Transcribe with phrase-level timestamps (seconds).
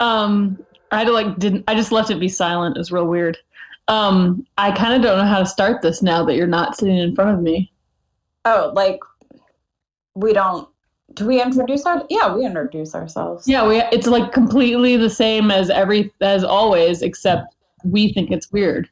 [0.00, 2.76] Um, I had to like didn't I just left it be silent.
[2.76, 3.38] It was real weird.
[3.88, 6.98] Um, I kind of don't know how to start this now that you're not sitting
[6.98, 7.72] in front of me.
[8.44, 9.00] Oh, like
[10.14, 10.68] we don't.
[11.14, 12.04] Do we introduce our?
[12.10, 13.48] Yeah, we introduce ourselves.
[13.48, 17.54] Yeah, we it's like completely the same as every as always, except
[17.84, 18.88] we think it's weird.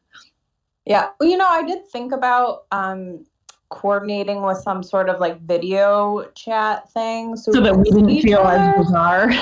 [0.87, 1.09] Yeah.
[1.19, 3.25] Well, you know, I did think about um
[3.69, 8.77] coordinating with some sort of like video chat thing So that we didn't feel as
[8.77, 9.33] bizarre.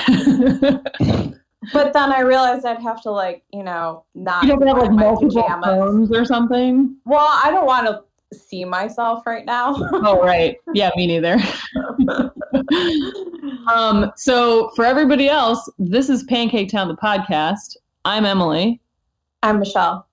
[1.73, 4.91] But then I realized I'd have to like, you know, not you don't have like
[4.91, 5.65] multiple pajamas.
[5.65, 6.95] phones or something.
[7.05, 8.03] Well, I don't want to
[8.37, 9.75] see myself right now.
[9.93, 10.57] Oh right.
[10.73, 11.37] Yeah, me neither.
[13.71, 17.77] um, so for everybody else, this is Pancake Town, the podcast.
[18.03, 18.79] I'm Emily,
[19.41, 20.07] I'm Michelle.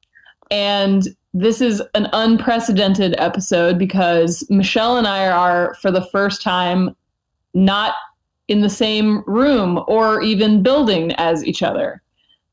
[0.50, 6.94] and this is an unprecedented episode because Michelle and I are, for the first time,
[7.54, 7.94] not
[8.52, 12.02] in the same room or even building as each other.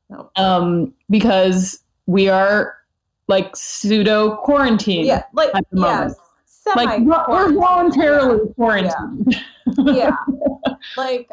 [0.08, 0.32] Nope.
[0.36, 2.74] Um, because we are
[3.28, 5.04] like pseudo quarantine.
[5.06, 6.16] Yeah, like At the moment.
[6.76, 9.36] Like we're voluntarily quarantined.
[9.78, 10.16] yeah.
[10.96, 11.28] like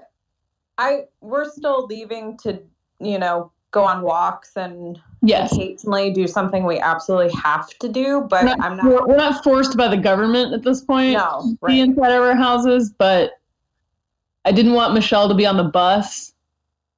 [0.77, 2.59] I we're still leaving to,
[2.99, 5.51] you know, go on walks and Yes.
[5.51, 9.43] occasionally do something we absolutely have to do, but not, I'm not we're, we're not
[9.43, 11.79] forced by the government at this point no, to be right.
[11.79, 13.31] inside of our houses, but
[14.47, 16.33] I didn't want Michelle to be on the bus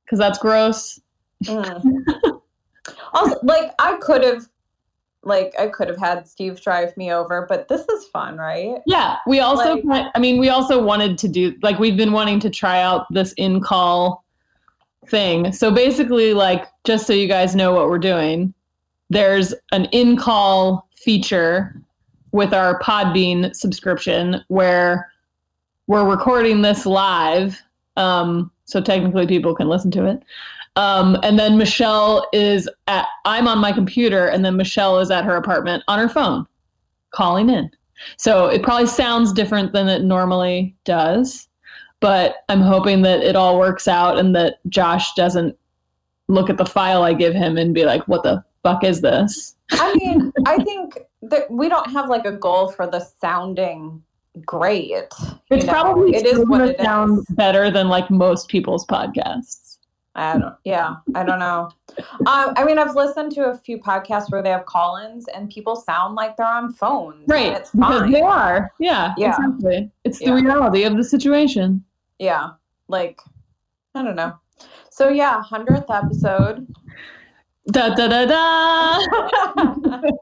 [0.05, 0.99] because that's gross.
[1.45, 2.03] Mm.
[3.13, 4.47] also, like I could have
[5.23, 8.81] like I could have had Steve drive me over, but this is fun, right?
[8.85, 12.39] Yeah, we also, Like- I mean, we also wanted to do like we've been wanting
[12.41, 14.23] to try out this in call
[15.07, 15.51] thing.
[15.51, 18.53] So basically, like just so you guys know what we're doing,
[19.09, 21.81] there's an in call feature
[22.31, 25.11] with our Podbean subscription where
[25.89, 27.59] we're recording this live.
[27.97, 30.21] Um, so technically, people can listen to it.
[30.75, 35.25] Um, and then Michelle is at, I'm on my computer, and then Michelle is at
[35.25, 36.45] her apartment on her phone
[37.09, 37.71] calling in.
[38.17, 41.47] So it probably sounds different than it normally does,
[42.01, 45.57] but I'm hoping that it all works out and that Josh doesn't
[46.27, 49.55] look at the file I give him and be like, what the fuck is this?
[49.71, 54.03] I mean, I think that we don't have like a goal for the sounding
[54.45, 54.89] great.
[54.89, 55.07] you
[55.51, 55.71] It's know?
[55.71, 59.77] probably it is what it sound better than like most people's podcasts.
[60.15, 60.55] I don't.
[60.65, 61.69] Yeah, I don't know.
[62.27, 65.75] Um, I mean, I've listened to a few podcasts where they have call-ins, and people
[65.77, 67.23] sound like they're on phones.
[67.27, 67.53] Right.
[67.53, 68.11] it's fine.
[68.11, 68.71] they are.
[68.79, 69.29] Yeah, Yeah.
[69.37, 69.91] exactly.
[70.03, 70.33] It's the Yeah.
[70.33, 71.83] reality of the situation.
[72.17, 72.49] Yeah,
[72.89, 73.21] like
[73.95, 74.33] I don't know.
[74.89, 76.67] So yeah, hundredth episode.
[77.71, 78.99] Da da da da.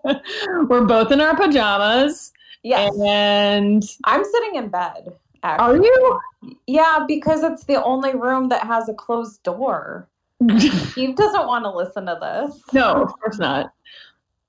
[0.69, 2.34] We're both in our pajamas.
[2.67, 5.13] Yes, And I'm sitting in bed.
[5.44, 6.19] are you?
[6.67, 10.07] Yeah, because it's the only room that has a closed door.
[10.91, 12.61] Steve doesn't want to listen to this.
[12.73, 13.73] no, of course not.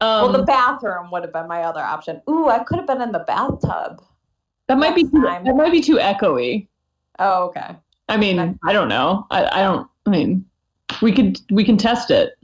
[0.01, 2.21] Um, well, the bathroom would have been my other option.
[2.29, 4.03] Ooh, I could have been in the bathtub.
[4.69, 5.45] that might be too, time.
[5.45, 6.69] that might be too echoey.
[7.19, 7.75] Oh, okay.
[8.09, 9.27] I mean, I don't know.
[9.31, 9.89] I, I don't.
[10.07, 10.45] I mean,
[11.03, 12.35] we could we can test it.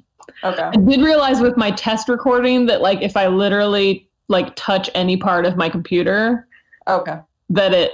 [0.43, 0.63] Okay.
[0.63, 5.17] I did realize with my test recording that like if I literally like touch any
[5.17, 6.47] part of my computer,
[6.89, 7.19] Okay.
[7.51, 7.93] that it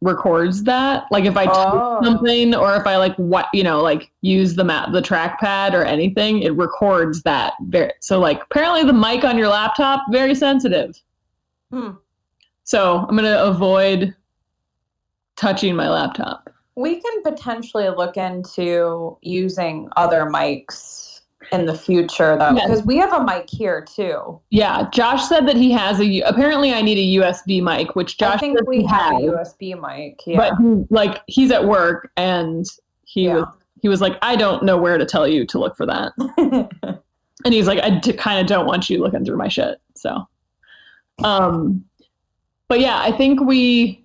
[0.00, 1.04] records that.
[1.12, 2.00] Like if I touch Oh.
[2.02, 5.84] something or if I like what you know like use the map the trackpad or
[5.84, 7.54] anything, it records that.
[7.68, 11.00] Very, so like apparently the mic on your laptop very sensitive.
[11.70, 11.90] Hmm.
[12.64, 14.14] So I'm gonna avoid
[15.36, 16.48] touching my laptop.
[16.74, 21.11] We can potentially look into using other mics
[21.52, 22.66] in the future, though, Yes.
[22.66, 24.40] because we have a mic here too.
[24.50, 28.36] Yeah, Josh said that he has a Apparently, I need a USB mic, which Josh
[28.36, 30.20] I think we have a USB mic.
[30.26, 30.36] Yeah.
[30.36, 32.64] But he, like he's at work and
[33.04, 33.34] he Yeah.
[33.34, 33.44] was
[33.82, 36.12] he was like, I don't know where to tell you to look for that,
[37.44, 39.80] and he's like, I d- kind of don't want you looking through my shit.
[39.96, 40.24] So,
[41.24, 41.84] um,
[42.68, 44.04] but yeah, I think we.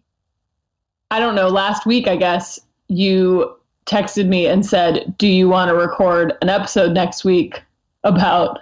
[1.09, 1.47] I don't know.
[1.47, 3.56] Last week, I guess you
[3.87, 7.63] texted me and said, "Do you want to record an episode next week
[8.03, 8.59] about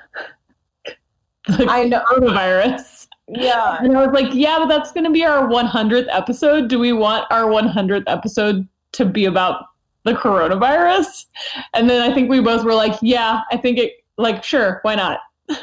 [1.47, 2.03] the I know.
[2.09, 3.77] coronavirus?" Yeah.
[3.81, 6.67] And I was like, yeah, but that's going to be our 100th episode.
[6.67, 9.65] Do we want our 100th episode to be about
[10.03, 11.25] the coronavirus?
[11.73, 14.93] And then I think we both were like, yeah, I think it, like, sure, why
[14.93, 15.21] not?
[15.49, 15.57] And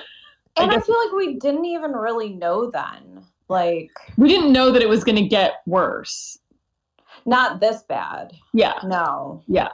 [0.56, 3.22] I guess- feel like we didn't even really know then.
[3.48, 6.38] Like, We didn't know that it was going to get worse.
[7.26, 8.32] Not this bad.
[8.52, 8.74] Yeah.
[8.84, 9.42] No.
[9.46, 9.68] Yeah.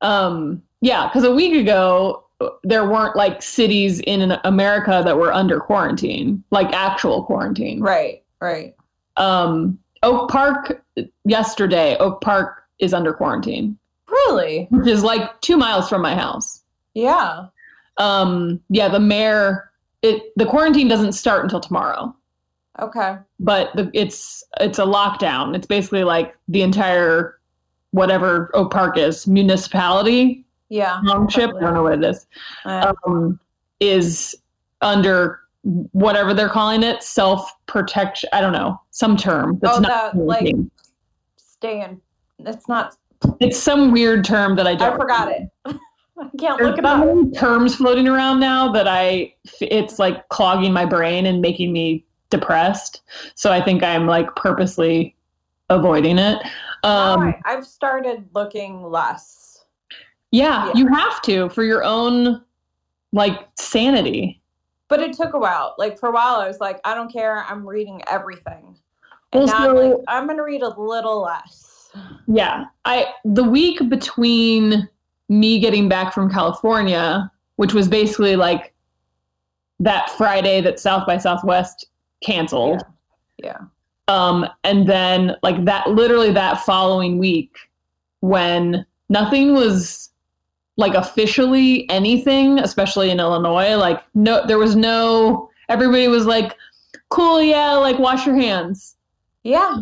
[0.00, 2.24] Um, yeah, because a week ago,
[2.62, 7.80] there weren't like cities in America that were under quarantine, like actual quarantine.
[7.80, 8.22] Right.
[8.40, 8.74] Right.
[9.16, 10.82] Um, Oak Park,
[11.24, 13.76] yesterday, Oak Park is under quarantine.
[14.08, 14.66] Really?
[14.70, 16.62] which is like two miles from my house.
[16.94, 17.46] Yeah.
[17.98, 19.70] Um, yeah, the mayor.
[20.02, 22.14] It the quarantine doesn't start until tomorrow,
[22.80, 23.16] Okay.
[23.38, 25.54] but the, it's it's a lockdown.
[25.56, 27.38] It's basically like the entire
[27.92, 31.00] whatever Oak Park is municipality Yeah.
[31.06, 31.50] township.
[31.56, 32.26] I don't know what it is.
[32.64, 33.40] Uh, Um,
[33.80, 34.36] is
[34.80, 35.40] under
[35.92, 38.28] whatever they're calling it, self protection.
[38.32, 39.58] I don't know some term.
[39.60, 40.70] That's Oh, not that, like- quarantine.
[41.36, 42.00] stay in.
[42.38, 42.96] It's not.
[43.40, 44.94] it's some weird term that I don't.
[44.94, 45.42] I forgot it.
[45.66, 47.08] I can't There's look it up.
[47.34, 53.02] terms floating around now that I it's like clogging my brain and making me depressed.
[53.34, 55.16] So I think I'm like purposely
[55.68, 56.38] avoiding it.
[56.82, 59.64] Um, I've started looking less.
[60.30, 60.72] yeah, yeah.
[60.74, 62.42] you have to for your own
[63.12, 64.40] like sanity.
[64.88, 65.74] But it took a while.
[65.78, 67.44] Like for a while, I was like, I don't care.
[67.48, 68.76] I'm reading everything.
[69.32, 71.90] Well, And now I'm like, I'm gonna read a little less.
[72.26, 74.88] Yeah, I the week between
[75.28, 78.74] me getting back from California, which was basically like
[79.78, 81.86] that Friday that South by Southwest
[82.22, 82.82] canceled.
[83.42, 83.58] Yeah.
[84.08, 87.56] Um, and then like that, literally that following week,
[88.20, 90.10] when nothing was
[90.76, 95.48] like officially anything, especially in Illinois, like no, there was no.
[95.68, 96.56] Everybody was like,
[97.10, 98.96] "Cool, yeah, like wash your hands."
[99.44, 99.80] Yeah.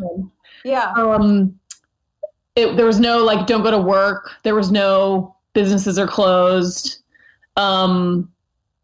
[0.64, 0.92] Yeah.
[0.96, 1.58] Um,
[2.56, 4.32] it, there was no like, don't go to work.
[4.42, 7.02] There was no businesses are closed.
[7.56, 8.30] Um,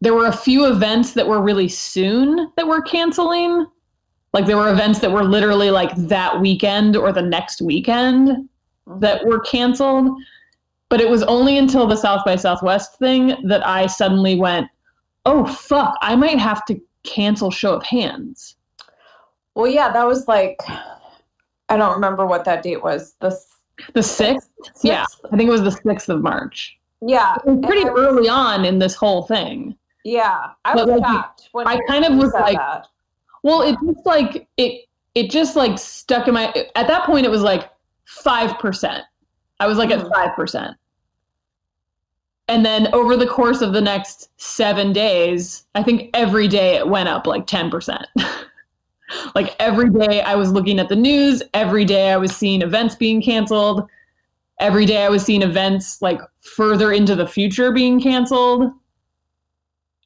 [0.05, 3.65] there were a few events that were really soon that were canceling.
[4.33, 8.99] Like there were events that were literally like that weekend or the next weekend mm-hmm.
[8.99, 10.15] that were canceled.
[10.89, 14.67] But it was only until the South by Southwest thing that I suddenly went,
[15.25, 18.55] oh, fuck, I might have to cancel Show of Hands.
[19.55, 20.61] Well, yeah, that was like,
[21.69, 23.15] I don't remember what that date was.
[23.21, 23.35] The
[23.93, 24.49] The 6th?
[24.83, 25.05] Yeah.
[25.31, 26.77] I think it was the 6th of March.
[27.01, 27.37] Yeah.
[27.43, 29.75] Pretty And I was- early on in this whole thing.
[30.05, 30.51] Yeah.
[30.63, 32.87] I was shocked when I kind of was like- that.
[33.43, 34.85] Well, it just like it
[35.15, 37.69] it just like stuck in my at that point it was like
[38.23, 39.01] 5%.
[39.59, 40.05] I was like Mhm.
[40.05, 40.75] at 5%.
[42.47, 46.87] And then over the course of the next 7 days, I think every day it
[46.87, 48.05] went up like 10%.
[49.35, 52.95] like every day I was looking at the news, every day I was seeing events
[52.95, 53.87] being canceled.
[54.59, 58.71] Every day I was seeing events like further into the future being canceled.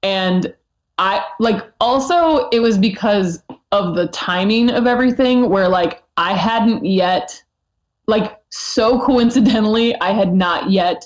[0.03, 0.53] And
[0.97, 3.41] I like also it was because
[3.71, 7.41] of the timing of everything where like I hadn't yet
[8.07, 11.05] like so coincidentally I had not yet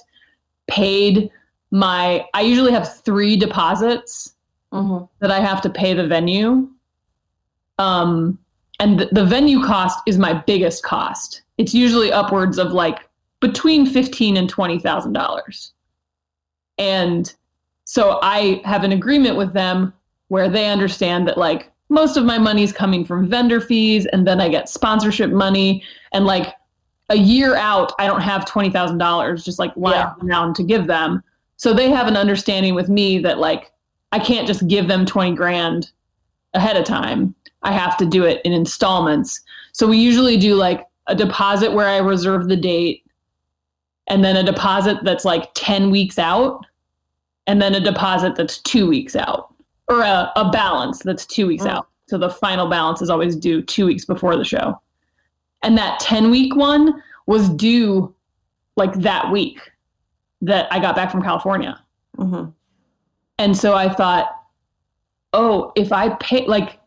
[0.68, 1.30] paid
[1.72, 4.34] my I usually have 3 deposits
[4.72, 5.07] Mhm.
[5.19, 6.68] that I have to pay the venue.
[7.78, 8.40] Um
[8.80, 11.44] and the, the venue cost is my biggest cost.
[11.60, 13.07] It's usually upwards of like
[13.40, 15.74] between 15 and 20,000 dollars.
[16.80, 17.34] And
[17.94, 19.94] so I have an agreement with them
[20.30, 24.25] where they understand that like most of my money is coming from vendor fees and
[24.25, 26.56] then I get sponsorship money and like
[27.10, 30.13] a year out I don't have $20,000 just like lying Yeah.
[30.28, 31.22] around to give them.
[31.57, 33.72] So they have an understanding with me that like
[34.12, 35.92] I can't just give them 20 grand
[36.56, 37.35] ahead of time.
[37.62, 39.40] I have to do it in installments.
[39.71, 43.06] So we usually do like a deposit where I reserve the date
[44.07, 46.66] and then a deposit that's like 10 weeks out
[47.47, 49.54] and then a deposit that's two weeks out
[49.90, 51.69] or a, a balance that's two weeks Mm.
[51.71, 51.88] out.
[52.07, 54.80] So the final balance is always due two weeks before the show.
[55.62, 58.14] And that 10 week one was due
[58.76, 59.59] like that week
[60.42, 61.80] that I got back from California.
[62.18, 62.54] Mhm.
[63.40, 64.30] And so I thought,
[65.33, 66.80] oh, if I pay, like,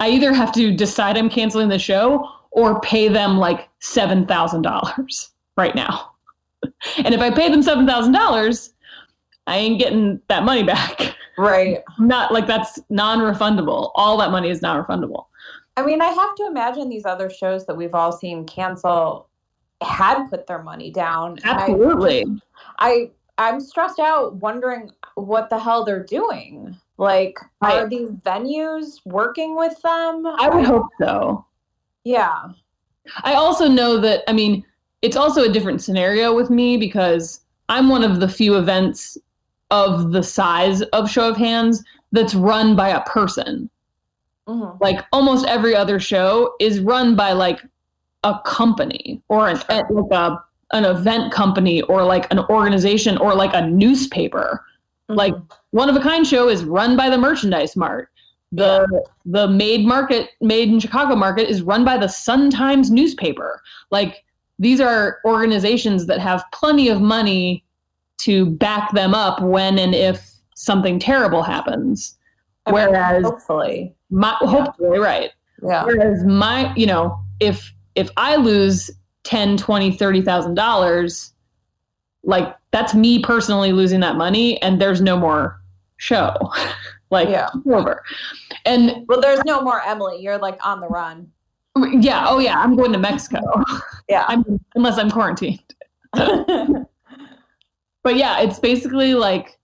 [0.00, 5.74] I either have to decide I'm canceling the show or pay them like $7,000 right
[5.74, 6.12] now.
[7.04, 8.70] and if I pay them $7,000,
[9.46, 11.16] I ain't getting that money back.
[11.36, 11.82] Right.
[11.98, 13.90] Not like that's non refundable.
[13.94, 15.26] All that money is non refundable.
[15.76, 19.28] I mean, I have to imagine these other shows that we've all seen cancel
[19.82, 21.38] had put their money down.
[21.44, 22.24] and I- Absolutely.
[22.78, 26.76] I I'm stressed out wondering what the hell they're doing.
[26.96, 30.24] Like, are these venues working with them?
[30.26, 31.44] I would hope so.
[32.04, 32.50] Yeah.
[33.24, 34.64] I also know that, I mean,
[35.02, 39.18] it's also a different scenario with me because I'm one of the few events
[39.74, 43.68] of the size of Show of Hands that's run by a person.
[44.48, 44.80] Mhm.
[44.80, 47.60] Like almost every other show is run by like
[48.22, 50.38] a company or an like a
[50.72, 54.64] an event company or like an organization or like a newspaper.
[55.08, 55.42] Like Mhm.
[55.70, 58.08] one of a kind show is run by the merchandise mart.
[58.52, 58.86] The
[59.26, 63.60] the made market made in Chicago market is run by the Sun Times newspaper.
[63.90, 64.24] Like
[64.60, 67.63] these are organizations that have plenty of money
[68.18, 72.16] to back them up when and if something terrible happens.
[72.66, 75.30] I mean, Whereas hopefully, my hopefully right.
[75.62, 78.90] yeah, Whereas my, you know, if if I lose
[79.24, 81.32] 10, 20, 30,000 dollars,
[82.22, 85.60] like that's me personally losing that money and there's no more
[85.98, 86.34] show.
[87.10, 87.48] like Yeah.
[87.70, 88.02] over.
[88.64, 90.20] And well, there's no more Emily.
[90.20, 91.30] You're like on the run.
[92.00, 93.40] yeah, oh yeah, I'm going to Mexico.
[94.08, 94.24] Yeah.
[94.28, 95.60] I'm unless I'm quarantined.
[98.04, 99.58] But yeah, it's basically like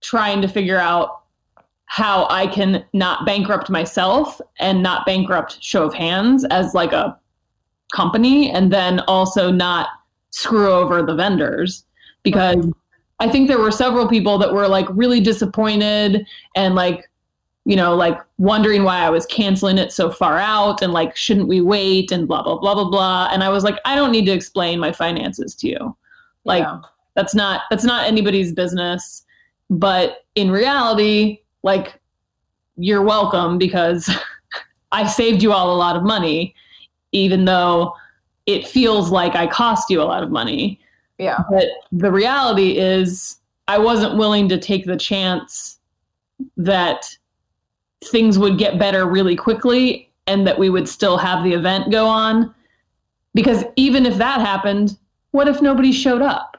[0.00, 1.22] trying to figure out
[1.86, 7.18] how I can not bankrupt myself and not bankrupt Show of Hands as like a
[7.92, 9.88] company and then also not
[10.30, 11.84] screw over the vendors.
[12.22, 12.66] Because
[13.20, 17.10] I think there were several people that were like really disappointed and like
[17.66, 21.48] you know like wondering why I was canceling it so far out and like shouldn't
[21.48, 23.28] we wait and blah blah blah blah blah.
[23.32, 25.96] And I was like I don't need to explain my finances to you
[26.44, 26.80] like Yeah.
[27.14, 29.24] that's not that's not anybody's business.
[29.70, 31.98] But in reality like
[32.76, 34.10] you're welcome because
[34.92, 36.54] i saved you all a lot of money
[37.12, 37.94] even though
[38.46, 40.80] it feels like i cost you a lot of money.
[41.18, 43.36] Yeah, but the reality is
[43.68, 45.78] i wasn't willing to take the chance
[46.56, 47.16] that
[48.04, 52.06] things would get better really quickly and that we would still have the event go
[52.06, 52.54] on.
[53.34, 54.98] Because even if that happened
[55.34, 56.56] what if nobody showed up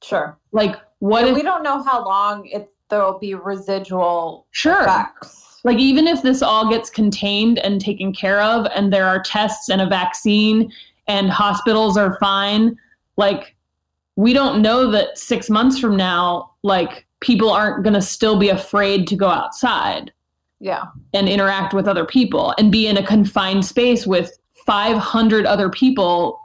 [0.00, 0.38] sure.
[0.52, 5.60] like what if we don't know how long it there'll be residual sure effects.
[5.64, 9.68] like even if this all gets contained and taken care of and there are tests
[9.68, 10.72] and a vaccine
[11.08, 12.76] and hospitals are fine
[13.16, 13.56] like
[14.14, 18.50] we don't know that 6 months from now like people aren't going to still be
[18.50, 20.12] afraid to go outside
[20.60, 24.30] Yeah, and interact with other people and be in a confined space with
[24.64, 26.40] 500 other people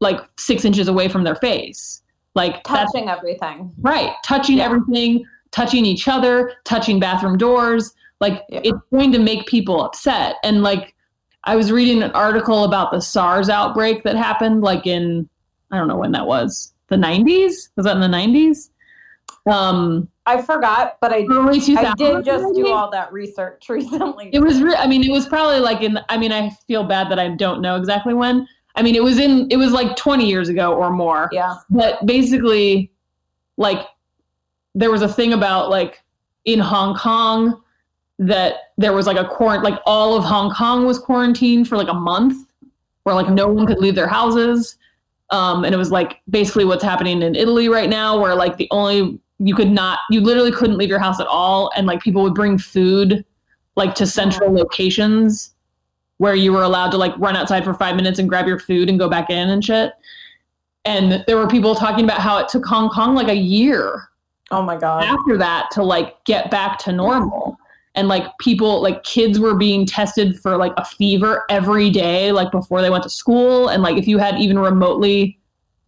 [0.00, 2.02] like 6 inches away from their face
[2.36, 3.72] like touching everything.
[3.80, 4.12] Right.
[4.24, 4.66] Touching Yeah.
[4.66, 7.92] everything, touching each other, touching bathroom doors.
[8.20, 8.60] Like Yeah.
[8.62, 10.36] it's going to make people upset.
[10.44, 10.94] And like
[11.42, 15.28] I was reading an article about the SARS outbreak that happened like in
[15.72, 16.72] I don't know when that was.
[16.86, 17.70] The 90s?
[17.76, 18.70] Was that in the 90s?
[19.50, 21.78] Um I forgot, but I early 2000s.
[21.84, 24.30] I did just do all that research recently.
[24.32, 27.10] It was re- I mean it was probably like in I mean I feel bad
[27.10, 28.46] that I don't know exactly when.
[28.80, 31.28] I mean it was in it was like 20 years ago or more.
[31.32, 32.90] yeah, but basically
[33.58, 33.86] like
[34.74, 36.02] there was a thing about like
[36.46, 37.62] in hong kong
[38.18, 41.88] that there was like a quarant like all of hong kong was quarantined for like
[41.88, 42.50] a month
[43.02, 44.78] where like no one could leave their houses.
[45.28, 48.66] Um, and it was like basically what's happening in italy right now where like the
[48.70, 51.70] only you could not you literally couldn't leave your house at all.
[51.76, 53.26] And like people would bring food
[53.76, 55.52] like to central locations
[56.20, 58.88] where you were allowed to like run outside for five minutes and grab your food
[58.88, 59.92] and go back in and shit
[60.84, 64.10] and there were people talking about how it took Hong Kong like a year
[64.50, 67.56] oh my god, after that to like get back to normal.
[67.96, 72.52] And like people, like kids were being tested for like a fever every day, like
[72.52, 73.68] before they went to school.
[73.68, 75.38] And like if you had even remotely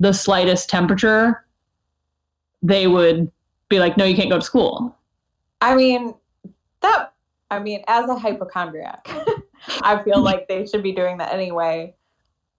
[0.01, 1.47] the slightest temperature,
[2.61, 3.31] they would
[3.69, 4.97] be like, no, you can't go to school.
[5.61, 6.15] I mean
[6.81, 7.13] that.
[7.53, 9.09] I mean, as a hypochondriac,
[9.83, 11.95] I feel like they should be doing that anyway.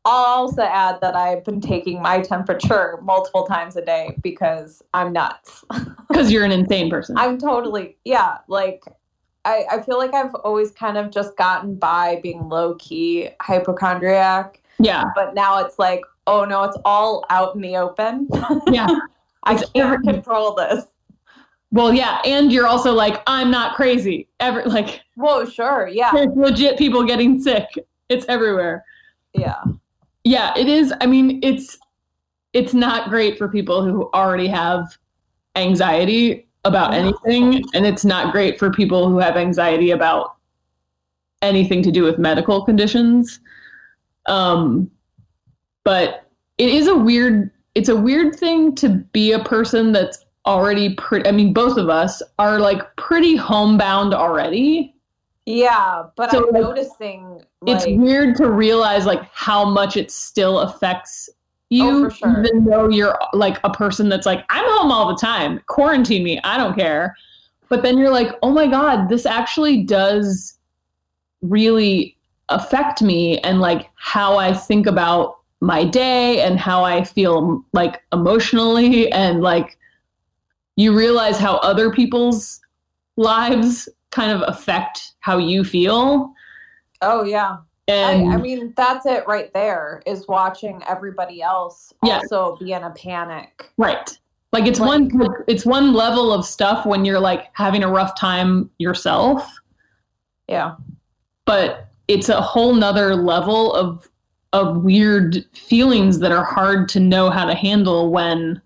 [0.06, 5.14] I'll also add that I've been taking my temperature multiple times a day because I'm
[5.14, 5.64] nuts.
[6.10, 7.18] Because you're an insane person.
[7.18, 8.84] I'm totally yeah, like
[9.46, 14.62] I, I feel like I've always kind of just gotten by being low key hypochondriac,
[14.80, 15.06] yeah.
[15.16, 18.28] but now it's like, oh no, it's all out in the open.
[18.68, 18.88] Yeah.
[19.46, 20.86] I can't every- control this.
[21.74, 22.22] Well, yeah.
[22.24, 24.30] And you're also like, I'm not crazy.
[24.40, 27.68] Ever like Whoa, sure, yeah, there's legit people getting sick.
[28.10, 28.86] It's everywhere.
[29.34, 29.56] yeah,
[30.24, 31.78] yeah it is i mean it's
[32.54, 34.98] it's not great for people who already have
[35.56, 40.38] anxiety about anything and it's not great for people who have anxiety about
[41.42, 43.42] anything to do with medical conditions
[44.28, 44.90] um
[45.84, 50.94] but it is a weird it's a weird thing to be a person that's already
[50.96, 54.94] pretty i mean both of us are like pretty homebound already
[55.46, 56.04] yeah.
[56.16, 61.30] But So, I'm like, noticing it's weird to realize like how much it still affects
[61.30, 61.36] oh,
[61.70, 62.44] you Oh, sure.
[62.44, 66.40] even though you're like a person that's like i'm home all the time quarantine me
[66.44, 67.16] i don't care
[67.70, 70.60] but then you're like oh my god this actually does
[71.42, 72.18] really
[72.50, 78.04] affect me and like how i think about my day and how i feel like
[78.12, 79.78] emotionally and like
[80.76, 82.60] you realize how other people's
[83.18, 86.34] lives kind of affect how you feel
[87.02, 87.58] oh yeah,
[87.90, 92.20] And I, I mean, that's it right there is watching everybody else Yeah.
[92.20, 93.70] also be in a panic.
[93.78, 94.10] right.
[94.54, 98.18] Like it's Like- one it's one level of stuff when you're like having a rough
[98.18, 99.52] time yourself,
[100.48, 100.76] Yeah.
[101.46, 104.10] but it's a whole nother level of
[104.54, 108.62] of weird feelings that are hard to know how to handle when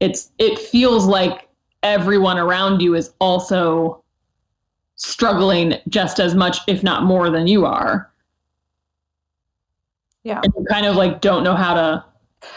[0.00, 1.48] it's it feels like
[1.82, 4.02] everyone around you is also
[4.96, 8.10] struggling just as much if not more than you are.
[10.24, 10.40] Yeah.
[10.42, 12.04] and you kind of like don't know how to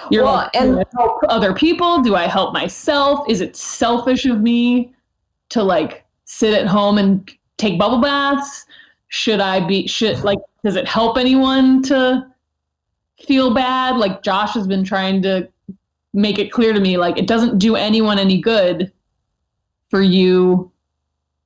[0.09, 2.01] you're Well, like, and- help other people?
[2.01, 3.29] Do i help myself?
[3.29, 4.93] Is it selfish of me
[5.49, 8.65] to like sit at home and take bubble baths?
[9.09, 12.25] Should i be should like does it help anyone to
[13.25, 13.97] feel bad?
[13.97, 15.47] Like josh has been trying to
[16.13, 18.91] make it clear to me like it doesn't do anyone any good
[19.89, 20.71] for you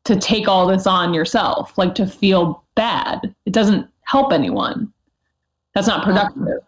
[0.05, 3.33] to take all this on yourself like to feel bad.
[3.45, 4.91] It doesn't help anyone.
[5.73, 6.59] That's not productive.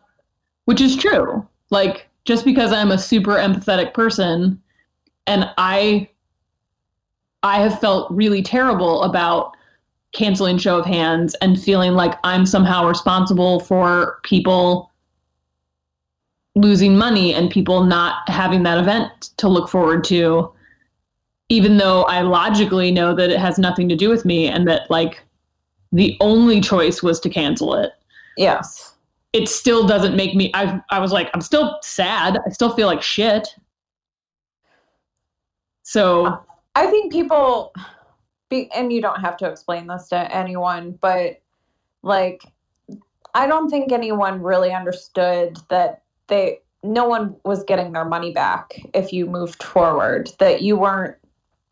[0.65, 1.47] Which is true.
[1.69, 4.61] Like just because i'm a super empathetic person
[5.27, 6.07] and i
[7.43, 9.55] i have felt really terrible about
[10.11, 14.91] canceling show of hands and feeling like i'm somehow responsible for people
[16.55, 20.51] losing money and people not having that event to look forward to
[21.49, 24.89] even though i logically know that it has nothing to do with me and that
[24.89, 25.21] like
[25.91, 27.91] the only choice was to cancel it
[28.37, 28.95] Yes.
[29.33, 32.39] it still doesn't make me I I was like I'm still sad.
[32.45, 33.47] I still feel like shit.
[35.83, 36.43] So
[36.75, 37.73] I think people,
[38.49, 41.41] be, and you don't have to explain this to anyone, but
[42.01, 42.41] like,
[43.33, 48.79] I don't think anyone really understood that they, no one was getting their money back
[48.93, 51.15] if you moved forward, that you weren't,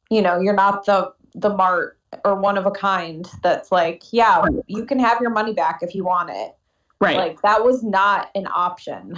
[0.10, 4.46] you know, you're not the, the mart or one of a kind that's like, yeah,
[4.68, 6.56] you can have your money back if you want it.
[7.00, 7.18] right.
[7.18, 9.18] Like, that was not an option.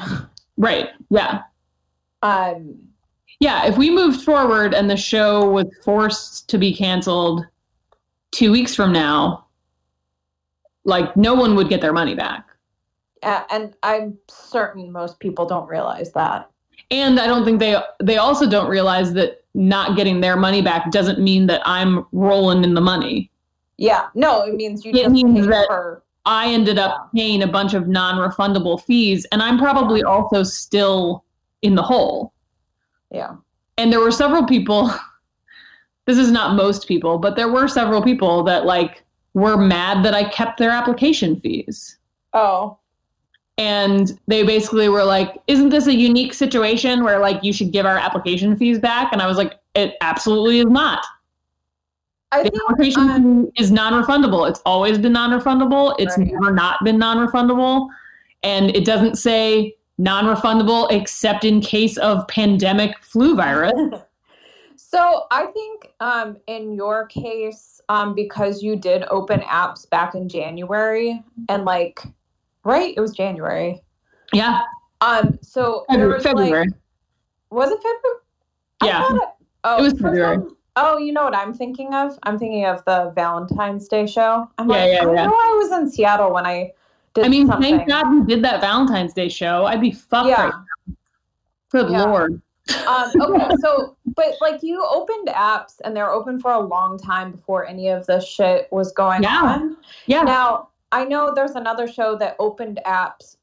[0.58, 0.90] right.
[1.10, 1.42] Yeah.
[2.22, 2.78] um,
[3.40, 7.46] Yeah, if we moved forward and the show was forced to be canceled
[8.32, 9.46] 2 weeks from now,
[10.86, 12.48] like no one would get their money back.
[13.24, 16.50] And I'm certain most people don't realize that.
[16.92, 20.92] And I don't think they they also don't realize that not getting their money back
[20.92, 23.32] doesn't mean that I'm rolling in the money.
[23.78, 26.04] Yeah, no, it means you It just means that- for.
[26.28, 31.24] I ended up paying a bunch of non-refundable fees and I'm probably also still
[31.62, 32.34] in the hole.
[33.12, 33.36] Yeah,
[33.78, 34.90] And there were several people
[36.06, 39.04] this is not most people, but there were several people that like
[39.36, 41.98] were mad that I kept their application fees.
[42.34, 42.78] oh,
[43.58, 47.86] And they basically were like, "Isn't this a unique situation where like you should give
[47.86, 51.06] our application fees back?" And I was like, "It absolutely is not.
[52.34, 54.50] I The think application um, is non-refundable.
[54.50, 55.96] It's always been non-refundable.
[56.00, 56.28] It's Right.
[56.34, 57.88] never not been non-refundable,
[58.44, 63.72] and it doesn't say non-refundable except in case of pandemic flu virus.
[64.76, 65.28] so.
[65.32, 71.24] I think um, in your case, um, because you did open apps back in January,
[71.48, 72.02] and like,
[72.66, 73.82] right, it was January.
[74.34, 74.62] Yeah,
[75.02, 76.14] Um, so February.
[76.16, 76.66] was February.
[76.66, 76.70] like,
[77.52, 78.20] was it February?
[78.84, 79.16] Yeah.
[79.16, 79.22] It,
[79.64, 80.36] oh, It was February.
[80.38, 82.20] some- Oh, you know what I'm thinking of?
[82.24, 84.50] I'm thinking of the Valentine's Day show.
[84.58, 85.26] I'm Yeah, like, yeah, I yeah.
[85.26, 86.74] know I was in Seattle when I
[87.14, 87.78] did I mean, something.
[87.78, 89.66] thank God we did that Valentine's Day show.
[89.66, 90.44] I'd be fucked Yeah.
[90.50, 90.54] right
[90.88, 90.94] now.
[91.72, 92.04] Good Yeah.
[92.04, 92.42] lord.
[92.88, 97.32] um, okay, so but like you opened apps and they're open for a long time
[97.32, 99.40] before any of this shit was going Yeah.
[99.44, 99.78] on.
[100.08, 100.24] Yeah.
[100.24, 103.36] Now I know there's another show that opened apps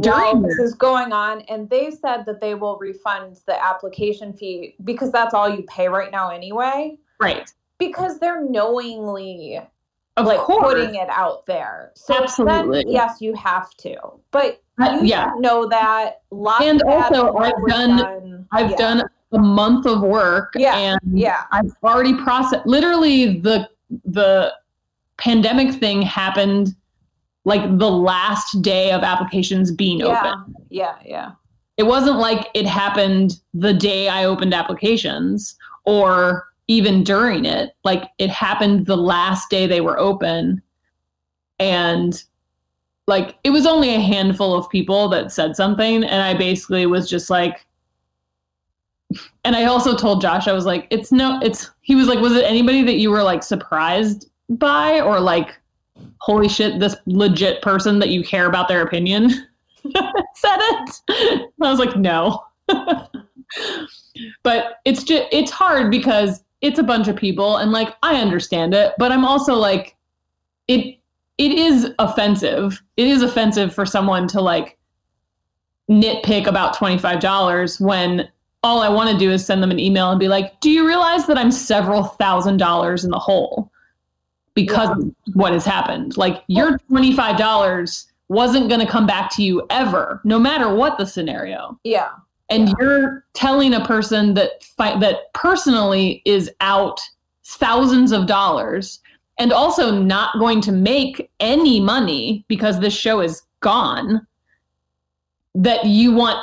[0.00, 4.34] During while this is going on, and they said that they will refund the application
[4.34, 6.98] fee because that's all you pay right now anyway.
[7.20, 7.50] right.
[7.78, 9.58] Because they're knowingly
[10.18, 10.62] Of like course.
[10.74, 11.92] putting it out there.
[11.94, 12.84] So Absolutely.
[12.84, 13.96] then yes, you have to.
[14.30, 15.30] But Uh, you yeah.
[15.38, 18.46] know that lots And of also, I've done- done.
[18.52, 18.76] I've Yeah.
[18.76, 21.44] done a month of work Yeah, and Yeah.
[21.52, 23.68] I've already processed literally the
[24.04, 24.52] the
[25.16, 26.74] pandemic thing happened
[27.44, 30.18] like the last day of applications being Yeah.
[30.18, 30.54] open.
[30.68, 30.96] Yeah.
[31.04, 31.32] Yeah.
[31.76, 37.74] It wasn't like it happened the day I opened applications or even during it.
[37.84, 40.60] Like it happened the last day they were open.
[41.58, 42.22] And
[43.06, 46.04] like it was only a handful of people that said something.
[46.04, 47.64] And I basically was just like,
[49.44, 52.34] and I also told Josh, I was like, it's no, it's, he was like, was
[52.34, 55.59] it anybody that you were like surprised by or like,
[56.18, 59.30] holy shit, this legit person that you care about their opinion
[60.34, 61.00] said it?
[61.62, 62.42] I was like, no.
[64.42, 68.74] but it's just, it's hard because it's a bunch of people and like, I understand
[68.74, 69.96] it, but I'm also like,
[70.68, 70.98] it,
[71.38, 72.82] it is offensive.
[72.96, 74.78] It is offensive for someone to like
[75.90, 78.28] nitpick about $25 when
[78.62, 80.86] all I want to do is send them an email and be like, "Do you
[80.86, 83.72] realize that I'm several thousand dollars in the hole
[84.54, 85.06] because yeah.
[85.06, 86.16] of what has happened?
[86.16, 91.06] Like your $25 wasn't going to come back to you ever, no matter what the
[91.06, 92.10] scenario." Yeah.
[92.48, 92.74] And yeah.
[92.80, 97.00] you're telling a person that fi- that personally is out
[97.44, 99.00] thousands of dollars
[99.38, 104.26] and also not going to make any money because this show is gone
[105.54, 106.38] that you want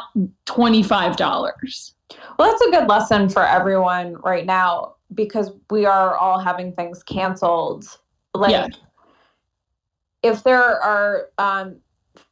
[0.47, 1.91] $25.
[2.37, 7.03] Well, that's a good lesson for everyone right now because we are all having things
[7.03, 7.85] canceled.
[8.33, 8.67] Like, yeah.
[10.23, 11.77] if there are um,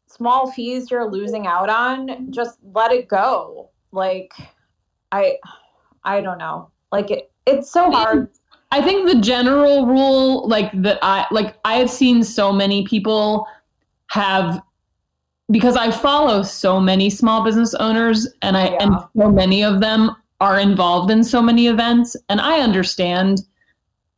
[0.08, 3.70] small fees you're losing out on, just let it go.
[3.92, 4.34] Like,
[5.12, 5.38] I,
[6.04, 6.70] I don't know.
[6.92, 8.30] Like it, it's so hard.
[8.72, 13.48] I think the general rule, like that, I like I have seen so many people
[14.08, 14.62] have
[15.52, 18.78] because I follow so many small business owners and I yeah.
[18.80, 23.42] and so many of them are involved in so many events and I understand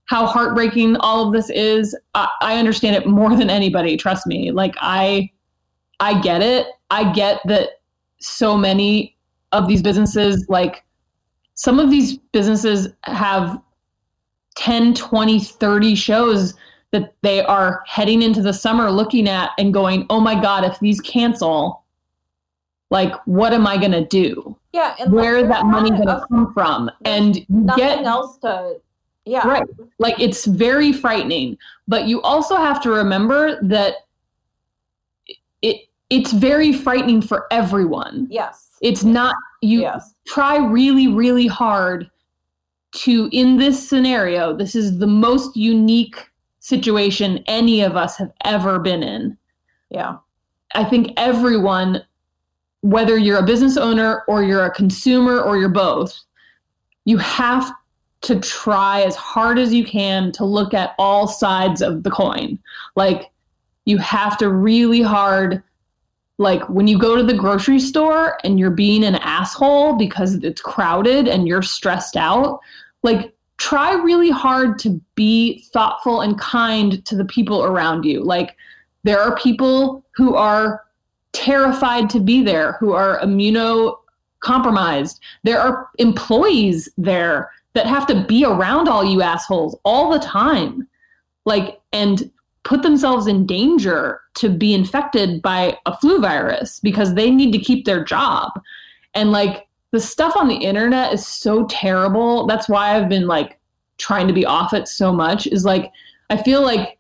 [0.06, 1.96] how heartbreaking all of this is.
[2.16, 4.52] I, I understand it more than anybody, trust me.
[4.52, 5.32] Like I
[6.00, 6.68] I get it.
[6.90, 7.82] I get that
[8.20, 9.16] so many
[9.52, 10.84] of these businesses like
[11.54, 13.60] some of these businesses have
[14.56, 16.54] 10, 20, 30 shows
[16.92, 20.80] that they are heading into the summer looking at and going, oh my God, if
[20.80, 21.84] these cancel,
[22.90, 24.58] like, what am I going to do?
[24.74, 24.96] Yeah.
[25.00, 26.90] And Where is that money going to come from?
[27.04, 28.78] And nothing get, else to,
[29.26, 29.48] yeah.
[29.48, 29.64] Right.
[30.00, 31.58] Like, it's very frightening.
[31.88, 33.96] But you also have to remember that
[35.62, 38.28] it it's very frightening for everyone.
[38.30, 38.70] Yes.
[38.82, 40.14] It's not, you yes.
[40.28, 42.10] try really, really hard
[42.94, 48.80] to, in this scenario, this is the most unique situation any of us have ever
[48.80, 49.38] been in.
[49.90, 50.18] Yeah.
[50.76, 52.04] I think everyone,
[52.82, 56.18] whether you're a business owner or you're a consumer or you're both,
[57.06, 57.72] you have
[58.22, 62.60] to try as hard as you can to look at all sides of the coin.
[62.96, 63.32] Like,
[63.86, 65.64] you have to really hard
[66.40, 70.62] like when you go to the grocery store and you're being an asshole because it's
[70.62, 72.60] crowded and you're stressed out
[73.02, 78.24] like try really hard to be thoughtful and kind to the people around you.
[78.24, 78.56] Like
[79.04, 80.84] there are people who are
[81.34, 85.20] terrified to be there, who are immunocompromised.
[85.44, 90.88] There are employees there that have to be around all you assholes all the time.
[91.46, 92.30] Like and
[92.64, 97.60] put themselves in danger to be infected by a flu virus because they need to
[97.60, 98.52] keep their job.
[99.14, 102.46] And like the stuff on the internet is so terrible.
[102.46, 103.58] That's why I've been like
[103.98, 105.92] trying to be off it so much is like
[106.30, 106.98] I feel like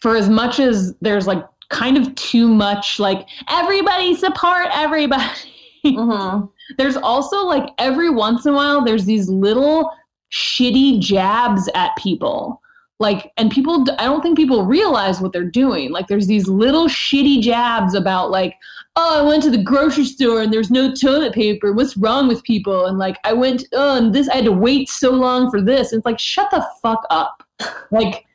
[0.00, 5.24] for as much as there's like kind of too much like everybody support everybody.
[5.84, 6.46] Mm-hmm.
[6.78, 9.90] there's also like every once in a while there's these little
[10.30, 12.60] shitty jabs at people
[13.00, 16.86] like and people i don't think people realize what they're doing like there's these little
[16.86, 18.54] shitty jabs about like
[18.96, 21.72] oh, I went to the grocery store and there's no toilet paper.
[21.72, 22.86] What's wrong with people?
[22.86, 25.92] And like, I went, oh, and this, I had to wait so long for this.
[25.92, 27.42] And it's like, shut the fuck up.
[27.90, 28.26] like,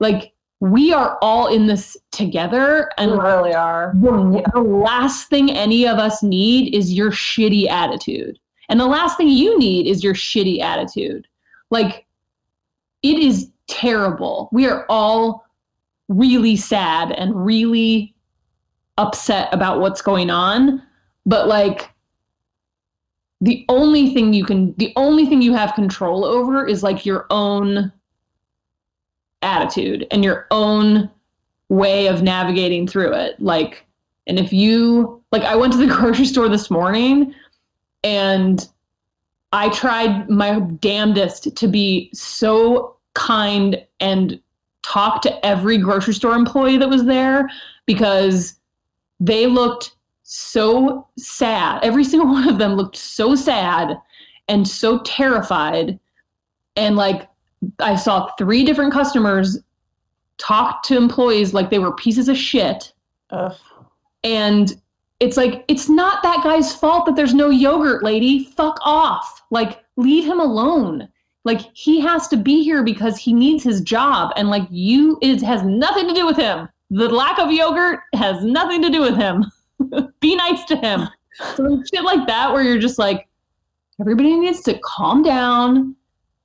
[0.00, 2.90] like we are all in this together.
[2.98, 3.92] And we really are.
[3.96, 4.50] The, yeah.
[4.52, 8.38] the last thing any of us need is your shitty attitude.
[8.68, 11.26] And the last thing you need is your shitty attitude.
[11.70, 12.06] Like,
[13.02, 14.48] it is terrible.
[14.52, 15.44] We are all
[16.08, 18.14] really sad and really
[18.96, 20.82] upset about what's going on,
[21.24, 21.90] but like
[23.40, 27.26] the only thing you can the only thing you have control over is like your
[27.30, 27.92] own
[29.42, 31.10] attitude and your own
[31.68, 33.40] way of navigating through it.
[33.40, 33.84] Like
[34.26, 37.34] and if you like I went to the grocery store this morning
[38.04, 38.68] and
[39.52, 44.40] I tried my damnedest to be so kind and
[44.82, 47.48] talk to every grocery store employee that was there
[47.86, 48.58] because
[49.20, 51.82] they looked so sad.
[51.82, 53.98] Every single one of them looked so sad
[54.48, 55.98] and so terrified.
[56.76, 57.28] And like,
[57.78, 59.58] I saw three different customers
[60.38, 62.92] talk to employees like they were pieces of shit.
[63.30, 63.54] Ugh.
[64.24, 64.80] And
[65.20, 68.44] it's like, it's not that guy's fault that there's no yogurt, lady.
[68.44, 69.42] Fuck off.
[69.50, 71.08] Like, leave him alone.
[71.44, 74.32] Like, he has to be here because he needs his job.
[74.36, 78.42] And like, you, it has nothing to do with him the lack of yogurt has
[78.44, 79.44] nothing to do with him.
[80.20, 81.08] Be nice to him.
[81.54, 83.28] So shit like that where you're just like,
[84.00, 85.94] everybody needs to calm down.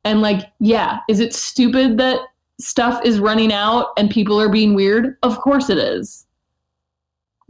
[0.06, 2.20] And like, yeah, is it stupid that
[2.60, 5.18] stuff is running out and people are being weird?
[5.24, 6.26] Of course it is.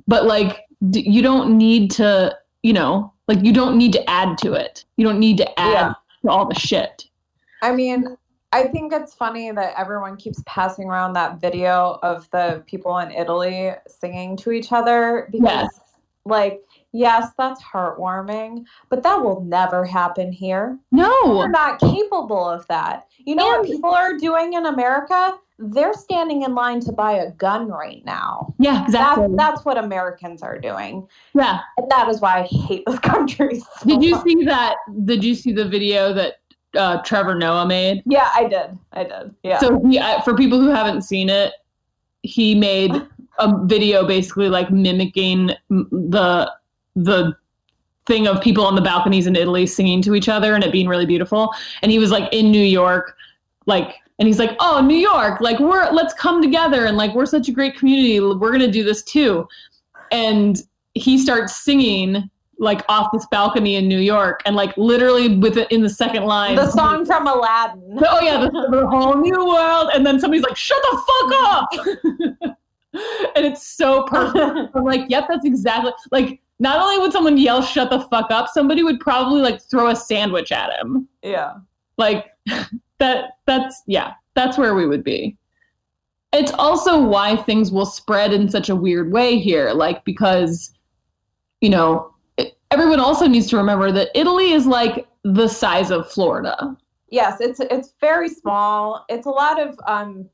[0.08, 4.38] But like d- you don't need to, you know, like you don't need to add
[4.40, 4.86] to it.
[4.98, 5.94] You don't need to add Yeah.
[6.24, 7.06] to all the shit.
[7.62, 8.18] I mean,
[8.52, 13.10] I think it's funny that everyone keeps passing around that video of the people in
[13.12, 15.80] Italy singing to each other because, Yes.
[16.26, 16.62] like,
[16.94, 20.78] yes, that's heartwarming, but that will never happen here.
[20.92, 21.12] No.
[21.26, 23.08] We're not capable of that.
[23.18, 25.38] You know what people are doing in America?
[25.60, 28.54] They're standing in line to buy a gun right now.
[28.60, 29.28] Yeah, exactly.
[29.28, 31.60] That's that's what Americans are doing, yeah.
[31.78, 33.60] and that is why I hate this country.
[33.80, 34.78] so Did you see that?
[35.06, 36.40] Did you see the video that
[36.76, 38.02] uh, Trevor Noah made?
[38.06, 38.78] Yeah, I did.
[38.94, 39.34] I did.
[39.44, 39.60] Yeah.
[39.60, 41.54] So he, I- for people who haven't seen it,
[42.24, 42.92] he made
[43.40, 46.52] a video basically like mimicking the
[46.96, 47.36] the
[48.06, 50.88] thing of people on the balconies in Italy singing to each other and it being
[50.88, 51.54] really beautiful.
[51.82, 53.16] And he was like in New York,
[53.66, 57.26] like, and he's like, "Oh, New York, like we're let's come together and like we're
[57.26, 58.20] such a great community.
[58.20, 59.48] We're gonna do this too."
[60.12, 60.62] And
[60.94, 62.30] he starts singing
[62.60, 66.26] like off this balcony in New York, and like literally with it in the second
[66.26, 68.00] line, the song from Aladdin.
[68.08, 71.70] oh yeah, the, the whole new world, and then somebody's like, "Shut the fuck up!"
[73.36, 74.72] and it's so perfect.
[74.76, 78.48] I'm like, "Yep, that's exactly like." Not only would someone yell "Shut the fuck up,"
[78.48, 81.10] somebody would probably like throw a sandwich at him.
[81.22, 81.56] yeah.
[81.98, 82.28] Like
[83.00, 83.32] that.
[83.46, 84.14] That's yeah.
[84.34, 85.38] That's where we would be.
[86.32, 90.74] It's also why things will spread in such a weird way here, like because,
[91.60, 92.16] you know,
[92.72, 96.78] everyone also needs to remember that Italy is like the size of Florida.
[97.10, 99.06] Yes, it's it's very small.
[99.10, 100.30] It's a lot of um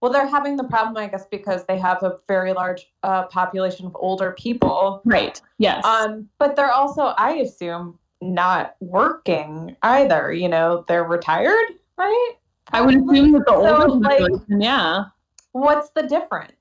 [0.00, 3.86] well they're having the problem I guess because they have a very large uh, population
[3.86, 5.02] of older people.
[5.04, 5.40] Right.
[5.58, 5.84] Yes.
[5.84, 12.32] Um but they're also I assume not working either, you know, they're retired, right?
[12.72, 15.04] I would assume that the So, older like- population, yeah.
[15.52, 16.52] What's the difference?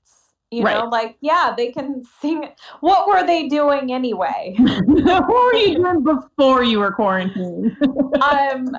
[0.49, 2.47] You know, like yeah, they can sing
[2.79, 4.55] what were they doing anyway?
[4.59, 7.75] what were you doing before you were quarantined?
[8.21, 8.77] um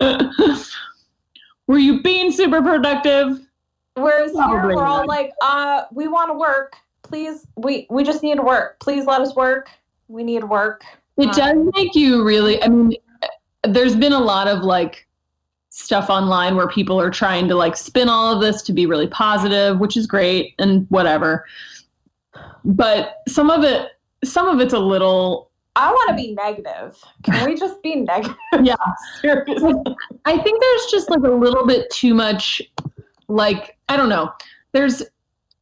[1.68, 3.40] were you being super productive?
[3.96, 5.08] Whereas here we're all not.
[5.08, 6.74] like, uh, we want to work.
[7.02, 8.80] Please, we we just need to work.
[8.80, 9.68] Please let us work.
[10.08, 10.82] We need work.
[11.16, 12.94] It Um, does make you really, I mean,
[13.62, 15.06] there's been a lot of like
[15.70, 19.06] stuff online where people are trying to like spin all of this to be really
[19.08, 21.44] positive, which is great and whatever.
[22.64, 23.90] But some of it,
[24.24, 26.96] some of it's a little I want to be negative.
[27.24, 28.36] Can we just be negative?
[28.62, 28.76] Yeah.
[29.20, 29.74] Seriously.
[30.24, 32.62] I think there's just like a little bit too much,
[33.28, 34.32] like, I don't know.
[34.72, 35.02] There's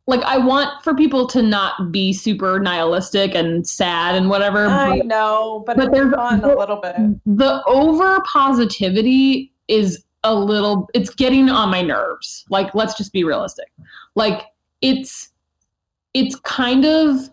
[0.06, 4.66] like, I want for people to not be super nihilistic and sad and whatever.
[4.66, 6.96] I but know, but, but there's- fun a little bit.
[7.24, 12.44] the over positivity is a little, it's getting on my nerves.
[12.48, 13.72] Like, let's just be realistic.
[14.14, 14.46] Like,
[14.80, 15.30] it's,
[16.14, 17.30] it's kind of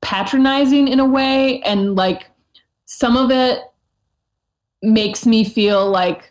[0.00, 1.60] patronizing in a way.
[1.62, 2.30] And like,
[2.84, 3.60] some of it
[4.82, 6.27] makes me feel like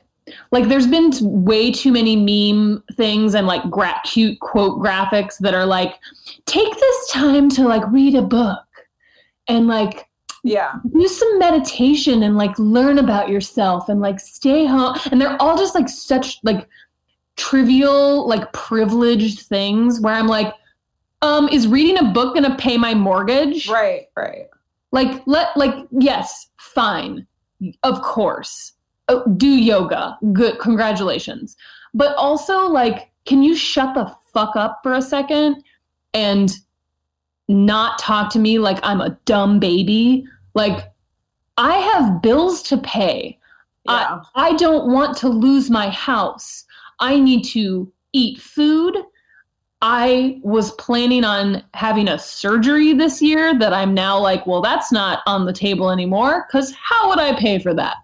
[0.51, 5.53] like there's been way too many meme things and like gra- cute quote graphics that
[5.53, 5.95] are like
[6.45, 8.63] take this time to like read a book
[9.47, 10.07] and like
[10.43, 10.73] Yeah.
[10.93, 15.57] do some meditation and like learn about yourself and like stay home and they're all
[15.57, 16.67] just like such like
[17.37, 20.53] trivial like privileged things where i'm like
[21.21, 24.07] um is reading a book gonna pay my mortgage Right.
[24.15, 24.47] Right.
[24.91, 27.27] like let like yes fine
[27.83, 28.73] of course
[29.09, 31.55] oh, do yoga good congratulations
[31.93, 35.63] but also like can you shut the fuck up for a second
[36.13, 36.57] and
[37.47, 40.91] not talk to me like i'm a dumb baby like
[41.57, 43.37] i have bills to pay
[43.87, 44.19] Yeah.
[44.35, 46.65] I don't want to lose my house.
[46.99, 48.97] I need to eat food.
[49.81, 54.91] I was planning on having a surgery this year that I'm now like, well, that's
[54.91, 57.97] not on the table anymore because how would I pay for that?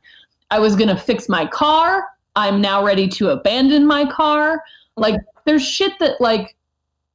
[0.54, 2.06] I was going to fix my car.
[2.36, 4.62] I'm now ready to abandon my car.
[4.98, 6.56] Like, there's shit that, like,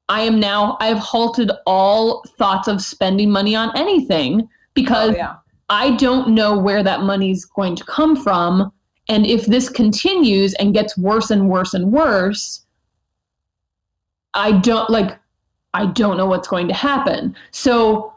[0.08, 5.36] I am now, I've halted all thoughts of spending money on anything because oh, yeah.
[5.68, 8.72] I don't know where that money's going to come from.
[9.08, 12.66] And if this continues and gets worse and worse and worse,
[14.34, 15.16] I don't like,
[15.74, 17.36] I don't know what's going to happen.
[17.52, 18.12] So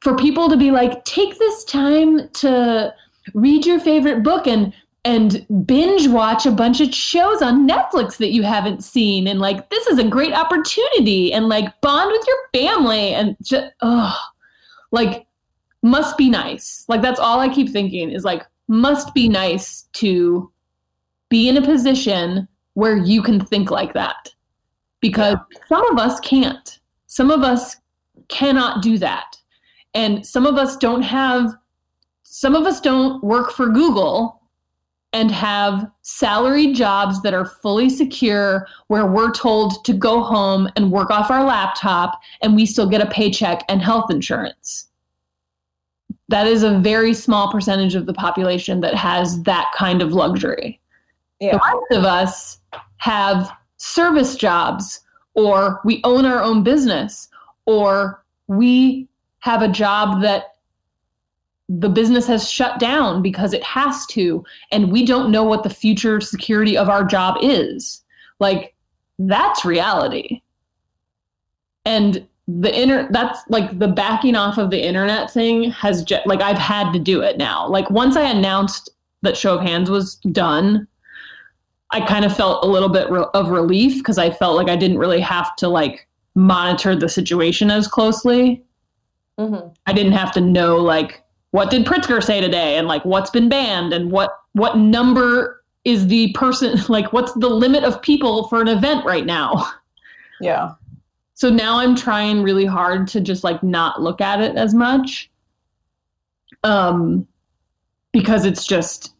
[0.00, 2.94] for people to be like, take this time to
[3.32, 4.72] read your favorite book and
[5.06, 9.68] and binge watch a bunch of shows on Netflix that you haven't seen and like
[9.70, 14.18] this is a great opportunity and like bond with your family and just oh
[14.92, 15.26] like
[15.84, 16.84] must be nice.
[16.88, 20.50] Like that's all I keep thinking is like must be nice to
[21.28, 24.34] be in a position where you can think like that
[25.00, 25.36] because
[25.68, 26.80] some of us can't.
[27.06, 27.76] Some of us
[28.28, 29.36] cannot do that.
[29.92, 31.54] And some of us don't have,
[32.36, 34.42] some of us don't work for Google
[35.12, 40.90] and have salary jobs that are fully secure where we're told to go home and
[40.90, 44.88] work off our laptop and we still get a paycheck and health insurance.
[46.26, 50.80] That is a very small percentage of the population that has that kind of luxury.
[51.38, 51.52] Yeah.
[51.52, 52.58] The rest of us
[52.96, 55.02] have service jobs
[55.34, 57.28] or we own our own business
[57.66, 59.06] or we
[59.38, 60.53] have a job that
[61.68, 65.70] the business has shut down because it has to and we don't know what the
[65.70, 68.02] future security of our job is.
[68.38, 68.74] Like
[69.18, 70.42] that's reality.
[71.84, 76.42] And the inner that's like the backing off of the internet thing has just like
[76.42, 77.66] i've had to do it now.
[77.66, 78.90] Like once i announced
[79.22, 80.86] that show of hands was done
[81.90, 84.76] i kind of felt a little bit re- of relief because i felt like i
[84.76, 88.64] didn't really have to like monitor the situation as closely.
[89.38, 89.68] Mm-hmm.
[89.86, 91.22] I didn't have to know like
[91.54, 96.08] what did Pritzker say today and like what's been banned and what what number is
[96.08, 99.70] the person like what's the limit of people for an event right now.
[100.40, 100.72] Yeah.
[101.34, 105.30] So now I'm trying really hard to just like not look at it as much.
[106.64, 107.24] Um
[108.10, 109.14] because it's just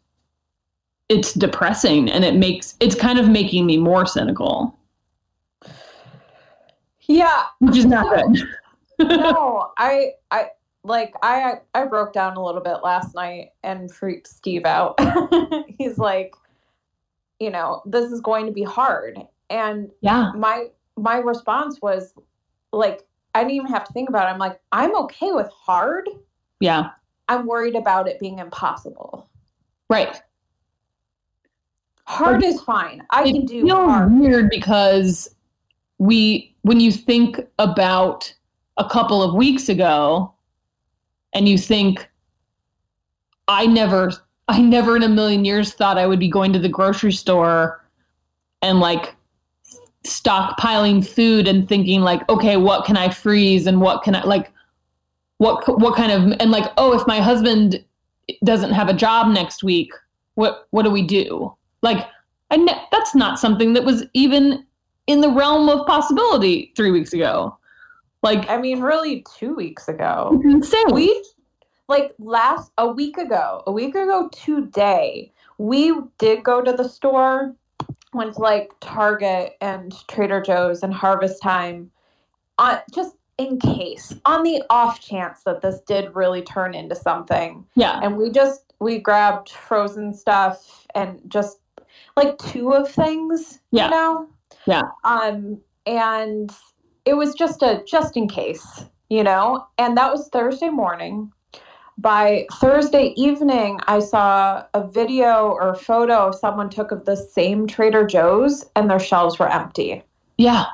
[1.09, 4.77] it's depressing and it makes it's kind of making me more cynical,
[7.03, 7.45] Yeah.
[7.61, 8.43] which is not good.
[9.21, 10.49] no, I I
[10.85, 14.99] like I I broke down a little bit last night and freaked Steve out.
[15.79, 16.35] He's like,
[17.41, 19.19] you know, this is going to be hard.
[19.51, 20.33] And Yeah.
[20.37, 22.15] my my response was
[22.73, 24.33] like I didn't even have to think about it.
[24.33, 26.09] I'm like, I'm okay with hard.
[26.61, 26.91] Yeah.
[27.29, 29.29] I'm worried about it being impossible.
[29.89, 30.21] Right.
[32.07, 33.03] Hard is fine.
[33.11, 34.13] I can do feels hard.
[34.13, 35.35] weird because
[35.99, 38.33] we when you think about
[38.77, 40.31] a couple of weeks ago
[41.35, 42.09] and you think
[43.49, 44.13] i never
[44.49, 47.85] i never in a million years thought i would be going to the grocery store
[48.63, 49.15] and like
[50.05, 54.53] stockpiling food and thinking like okay what can i freeze and what can i like
[55.39, 57.83] what what kind of and like oh if my husband
[58.45, 59.91] doesn't have a job next week
[60.35, 61.55] what what do we do?
[61.83, 62.07] Like
[62.51, 64.65] I ne- that's not something that was even
[65.07, 67.57] in the realm of possibility 3 weeks ago
[68.25, 70.41] like I mean, really two weeks ago.
[70.43, 71.25] insane we
[71.87, 77.55] like last a week ago a week ago today we did go to the store
[78.15, 81.91] went to like target and trader joe's and harvest time
[82.59, 87.63] on just in case on the off chance that this did really turn into something
[87.75, 91.59] yeah and we just we grabbed frozen stuff and just
[92.17, 93.85] like two of things Yeah.
[93.85, 94.29] you know
[94.67, 94.83] Yeah.
[95.05, 96.51] um and
[97.05, 99.67] it was just a just in case you know?
[99.79, 101.31] And that was thursday morning.
[101.97, 108.05] By thursday evening i saw a video or photo someone took of the same trader
[108.05, 110.03] joe's and their shelves were empty.
[110.37, 110.67] Yeah.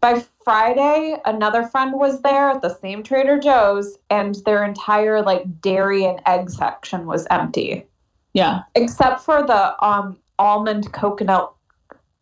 [0.00, 5.60] By Friday, another friend was there at the same Trader Joe's, and their entire like
[5.60, 7.84] dairy and egg section was empty,
[8.32, 8.60] yeah.
[8.76, 11.52] Except for the um almond coconut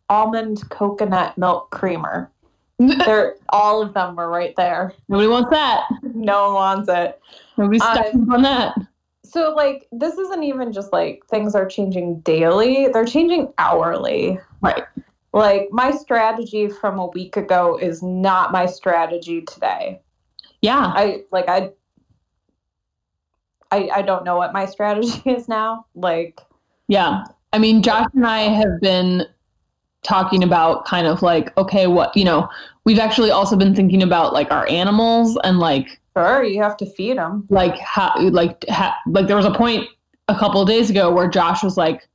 [0.09, 2.31] almond coconut milk creamer.
[3.05, 4.93] They're all of them were right there.
[5.07, 5.83] nobody wants that
[6.13, 7.19] No one wants it.
[7.57, 8.75] nobody's um, stuck on that
[9.23, 14.39] So like this isn't even just like things are changing daily; they're changing hourly.
[14.61, 14.83] right
[15.33, 20.01] Like my strategy from a week ago is not my strategy today.
[20.61, 21.71] yeah I like I
[23.71, 25.85] I I don't know what my strategy is now.
[25.95, 26.39] Like
[26.87, 27.23] Yeah.
[27.53, 29.25] I mean, Josh and I have been
[30.05, 32.47] talking about kind of like, okay, what, you know,
[32.85, 36.85] we've actually also been thinking about like our animals and like, sure, you have to
[36.85, 37.45] feed them.
[37.49, 39.87] like how, like, ha, like there was a point
[40.27, 42.07] a couple of days ago where Josh was like,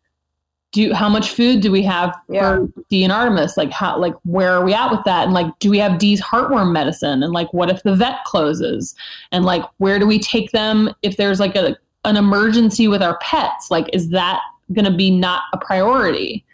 [0.73, 2.59] do how much food do we have Yeah.
[2.59, 3.57] for D and Artemis?
[3.57, 5.25] Like how, like where are we at with that?
[5.25, 7.25] And like, do we have D's heartworm medicine?
[7.25, 8.95] And like, what if the vet closes?
[9.33, 13.19] And like, where do we take them if there's like a an emergency with our
[13.19, 13.71] pets?
[13.71, 14.41] Like, is that
[14.73, 16.45] going to be not a priority?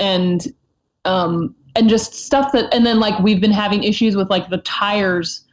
[0.00, 0.46] And
[1.04, 4.58] um and just stuff that and then like we've been having issues with like the
[4.58, 5.44] tires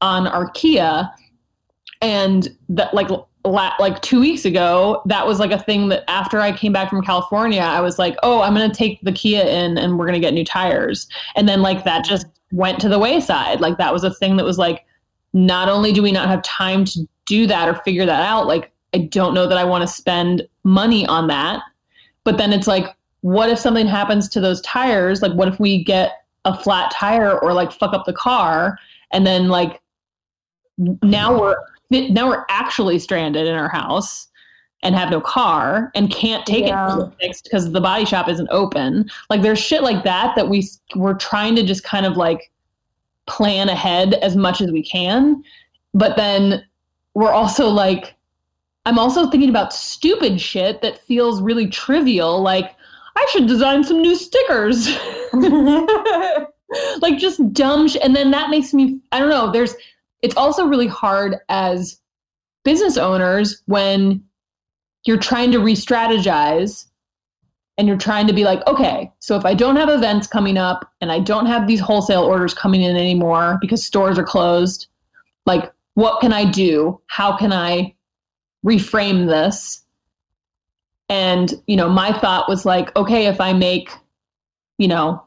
[0.00, 1.08] on our Kia
[2.02, 3.08] and that like
[3.44, 6.90] la- like 2 weeks ago that was like a thing that after I came back
[6.90, 10.06] from California I was like oh I'm going to take the Kia in and we're
[10.06, 11.06] going to get new tires.
[11.36, 13.60] And then like that just went to the wayside.
[13.60, 14.84] Like that was a thing that was like
[15.32, 18.72] not only do we not have time to do that or figure that out like
[18.92, 21.62] I don't know that I want to spend money on that
[22.24, 25.22] but then it's like what if something happens to those tires?
[25.22, 28.78] Like, what if we get a flat tire or like fuck up the car,
[29.12, 29.80] and then like
[31.02, 31.56] now we're
[31.90, 34.28] now we're actually stranded in our house
[34.82, 37.00] and have no car and can't take Yeah.
[37.00, 39.10] it fixed because the body shop isn't open.
[39.28, 40.66] Like there's shit like that that we
[40.96, 42.50] we're trying to just kind of like
[43.26, 45.42] plan ahead as much as we can,
[45.92, 46.64] but then
[47.14, 48.14] we're also like
[48.86, 52.74] I'm also thinking about stupid shit that feels really trivial like
[53.16, 54.88] I should design some new stickers.
[57.00, 59.74] like just dumb sh- and then that makes me i don't know there's
[60.22, 62.00] it's also really hard as
[62.64, 64.22] business owners when
[65.04, 66.86] you're trying to re-strategize
[67.78, 70.92] and you're trying to be like okay so if i don't have events coming up
[71.00, 74.86] and i don't have these wholesale orders coming in anymore because stores are closed
[75.46, 77.92] like what can i do how can i
[78.64, 79.82] reframe this
[81.10, 83.90] and you know my thought was like okay if i make
[84.78, 85.22] you know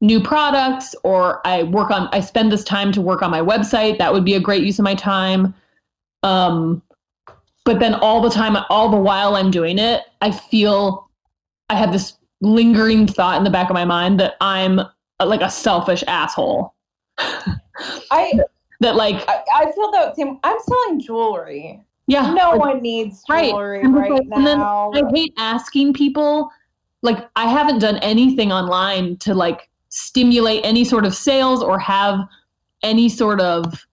[0.00, 3.98] new products or I work on I spend this time to work on my website,
[3.98, 5.54] that would be a great use of my time.
[6.22, 6.82] Um
[7.64, 11.10] but then all the time all the while I'm doing it, I feel
[11.68, 14.80] I have this lingering thought in the back of my mind that I'm
[15.24, 16.74] like a selfish asshole.
[17.18, 18.32] I,
[18.80, 20.38] That like I I feel that same.
[20.44, 21.82] I'm selling jewelry.
[22.06, 23.50] Yeah, No like, one needs Right.
[23.50, 24.90] jewelry And right then now.
[24.94, 26.50] I hate asking people.
[27.02, 32.20] Like, I haven't done anything online to like stimulate any sort of sales or have
[32.82, 33.86] any sort of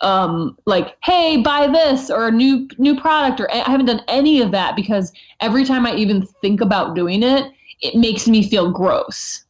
[0.00, 4.40] um like hey buy this or a new new product or I haven't done any
[4.40, 8.70] of that because every time I even think about doing it it makes me feel
[8.70, 9.44] gross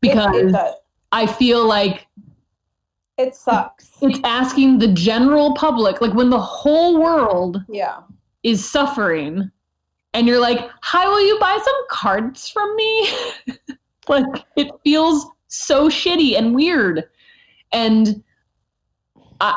[0.00, 0.74] because it, does.
[1.12, 2.06] I feel like
[3.18, 3.85] it sucks.
[4.02, 8.00] It's asking the general public like when the whole world Yeah.
[8.42, 9.50] is suffering
[10.14, 13.08] and you're like hi will you buy some cards from me?
[14.08, 17.04] Like it feels so shitty and weird.
[17.72, 18.22] And
[19.40, 19.56] I,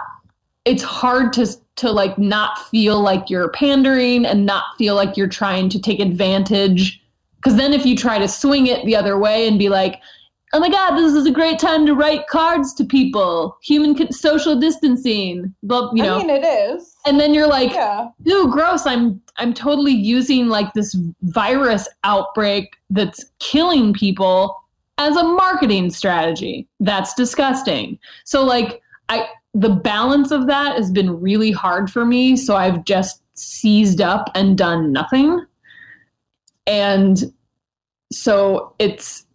[0.66, 5.28] it's hard to to like not feel like you're pandering and not feel like you're
[5.28, 7.02] trying to take advantage.
[7.36, 10.02] Because then if you try to swing it the other way and be like
[10.54, 13.58] oh my god this is a great time to write cards to people.
[13.64, 15.54] Human con- social distancing.
[15.64, 16.16] But you know.
[16.16, 16.95] I mean, it is.
[17.06, 18.10] and then you're like yeah.
[18.24, 24.56] ew gross i'm i'm totally using like this virus outbreak that's killing people
[24.97, 26.68] as a marketing strategy.
[26.80, 28.00] That's disgusting.
[28.26, 32.86] So like i the balance of that has been really hard for me so i've
[32.86, 35.45] just seized up and done nothing.
[36.68, 37.34] And
[38.12, 39.26] so it's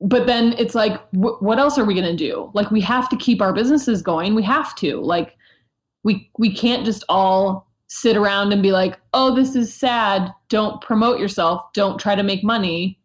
[0.00, 3.08] but then it's like wh- what else are we going to do like we have
[3.08, 5.36] to keep our businesses going we have to like
[6.02, 10.32] we we can't just all sit around and be like, "Oh, this is sad.
[10.48, 11.72] Don't promote yourself.
[11.74, 12.98] Don't try to make money."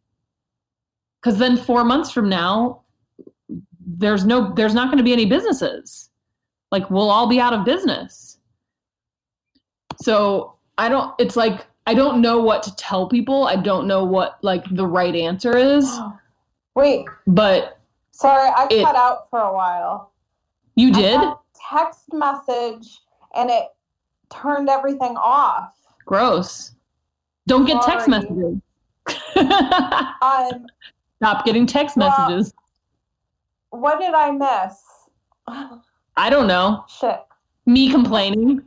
[1.24, 2.82] Cuz then 4 months from now
[3.88, 6.10] there's no there's not going to be any businesses.
[6.72, 8.38] Like we'll all be out of business.
[10.02, 13.48] So, I don't it's like I don't know what to tell people.
[13.48, 15.86] I don't know what like the right answer is,
[16.76, 17.05] Wait.
[17.28, 17.80] but
[18.11, 20.11] Sorry, I It- cut out for a while.
[20.76, 21.19] you did?
[21.69, 23.01] text message
[23.34, 23.73] and it
[24.30, 25.73] turned everything off.
[26.05, 26.73] Gross.
[27.47, 28.59] Don't get text messages.
[29.36, 30.67] Um,
[31.17, 32.53] Stop getting text Well- messages.
[33.71, 34.82] what did I miss?
[36.17, 36.86] I don't know.
[36.88, 37.19] Shit.
[37.65, 38.63] Me complaining.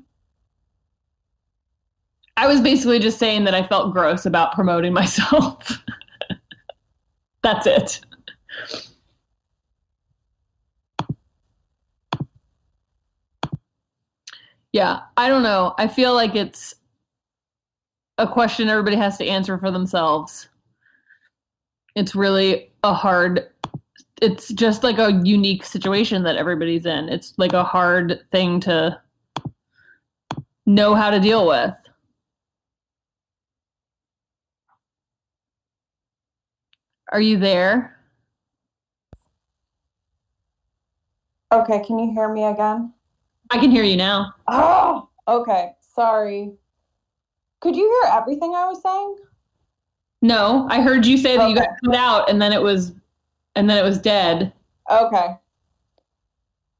[2.37, 5.83] I was basically just saying that I felt gross about promoting myself.
[7.43, 8.01] That's it.
[14.73, 15.75] Yeah, I don't know.
[15.79, 16.75] I feel like it's
[18.19, 20.49] a question everybody has to answer for themselves.
[21.95, 23.49] It's really a hard
[24.21, 27.09] it's just like a unique situation that everybody's in.
[27.09, 29.01] It's like a hard thing to
[30.67, 31.75] know how to deal with.
[37.11, 37.97] Are you there?
[41.53, 42.93] Okay, can you hear me again?
[43.51, 44.35] I can hear you now.
[44.49, 45.73] Oh, okay.
[45.81, 46.53] Sorry.
[47.61, 49.17] Could you hear everything I was saying?
[50.21, 51.77] No, I heard you say that you got Okay.
[51.87, 52.93] cut out and then it was
[53.55, 54.53] and then it was dead.
[54.91, 55.37] Okay.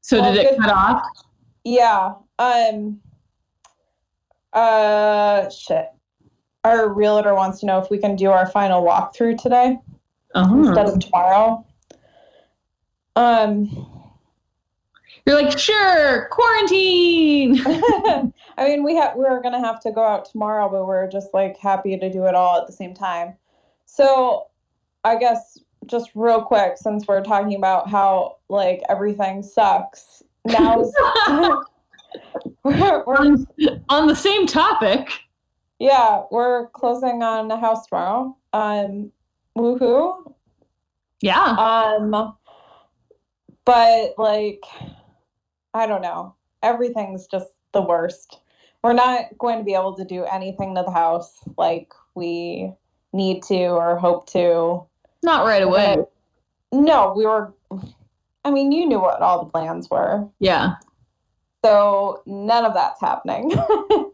[0.01, 1.01] So Well, did it cut off?
[1.63, 2.13] Yeah.
[2.37, 3.01] Um
[4.53, 5.89] uh shit.
[6.63, 9.77] Our realtor wants to know if we can do our final walkthrough today
[10.35, 10.93] instead Oh.
[10.93, 11.65] of tomorrow.
[13.15, 13.87] Um
[15.25, 17.61] You're like, sure, quarantine.
[17.65, 18.31] I
[18.65, 21.97] mean, we have we're gonna have to go out tomorrow, but we're just like happy
[21.97, 23.35] to do it all at the same time.
[23.85, 24.47] So,
[25.03, 31.63] I guess just real quick, since we're talking about how like everything sucks, now we're,
[32.63, 33.47] we're on,
[33.89, 35.09] on the same topic.
[35.79, 38.35] yeah we're closing on a house tomorrow.
[38.53, 39.11] Um,
[39.57, 40.33] woohoo!
[41.21, 41.43] Yeah.
[41.43, 42.35] Um,
[43.65, 44.63] but like,
[45.73, 46.35] I don't know.
[46.63, 48.39] Everything's just the worst.
[48.83, 52.71] We're not going to be able to do anything to the house like we
[53.13, 54.85] need to or hope to.
[55.21, 55.97] Not right away.
[56.71, 57.53] No, we were.
[58.45, 60.27] I mean, you knew what all the plans were.
[60.39, 60.75] Yeah.
[61.63, 63.51] So none of that's happening.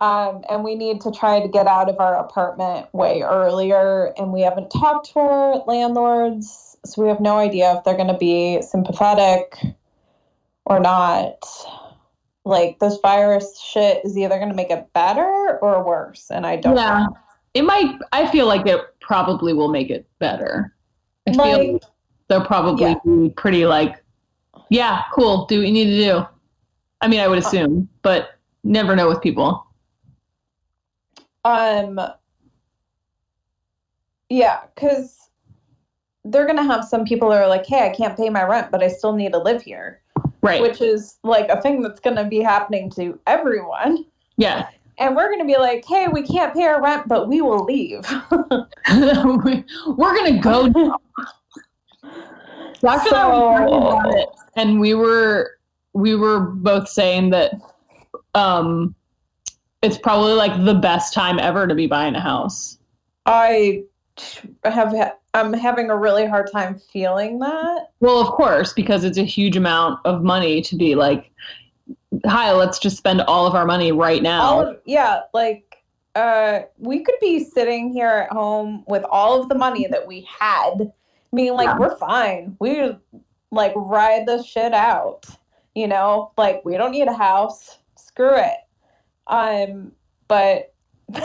[0.00, 4.12] um, and we need to try to get out of our apartment way earlier.
[4.16, 6.76] And we haven't talked to our landlords.
[6.84, 9.54] So we have no idea if they're going to be sympathetic
[10.64, 11.44] or not.
[12.44, 16.30] Like, this virus shit is either going to make it better or worse.
[16.30, 17.04] And I don't Yeah.
[17.04, 17.16] know.
[17.52, 20.74] It might, I feel like it probably will make it better.
[21.26, 21.82] I feel Like, like
[22.28, 22.94] they'll probably Yeah.
[23.04, 24.02] be pretty like,
[24.70, 26.26] yeah, cool, do what you need to do.
[27.00, 29.66] I mean, I would assume, but never know with people.
[31.44, 32.00] Um,
[34.28, 35.16] yeah, because
[36.24, 38.82] they're gonna have some people that are like, "Hey, I can't pay my rent, but
[38.82, 40.02] I still need to live here,"
[40.42, 40.60] Right.
[40.60, 44.04] which is like a thing that's gonna be happening to everyone.
[44.36, 44.68] yeah.
[44.98, 48.04] And we're gonna be like, "Hey, we can't pay our rent, but we will leave."
[48.90, 50.66] We- We're going to go.
[50.66, 50.96] now.
[52.82, 55.58] Doctor and I were talking about it, and we were
[55.92, 57.52] we were both saying that
[58.34, 58.94] um
[59.82, 62.78] it's probably like the best time ever to be buying a house.
[63.26, 63.84] I
[64.64, 67.90] have ha- I'm having a really hard time feeling that.
[68.00, 71.30] Well, of course, because it's a huge amount of money to be like,
[72.26, 74.60] hi, let's just spend all of our money right now.
[74.62, 75.76] of yeah like
[76.16, 80.26] uh we could be sitting here at home with all of the money that we
[80.40, 80.92] had
[81.34, 81.78] being like Yeah.
[81.78, 82.90] we're fine we
[83.52, 85.24] like ride this shit out
[85.76, 88.56] you know like we don't need a house screw it
[89.30, 89.90] um
[90.28, 90.74] but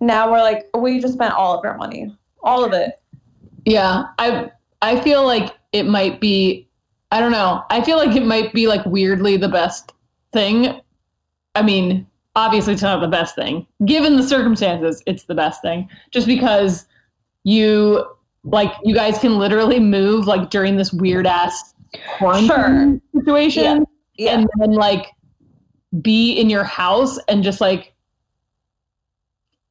[0.00, 3.00] now we're like we just spent all of our money all of it
[3.64, 4.50] yeah, I
[4.82, 6.68] I feel like it might be
[7.12, 7.62] I don't know.
[7.70, 9.92] I feel like it might be like weirdly the best
[10.32, 10.80] thing.
[11.54, 13.66] I mean, obviously it's not the best thing.
[13.84, 15.88] Given the circumstances, it's the best thing.
[16.12, 16.86] Just because
[17.44, 18.04] you
[18.44, 21.74] like you guys can literally move like during this weird ass
[22.16, 23.84] quarantine situation
[24.16, 25.08] yeah and then like
[26.00, 27.92] be in your house and just like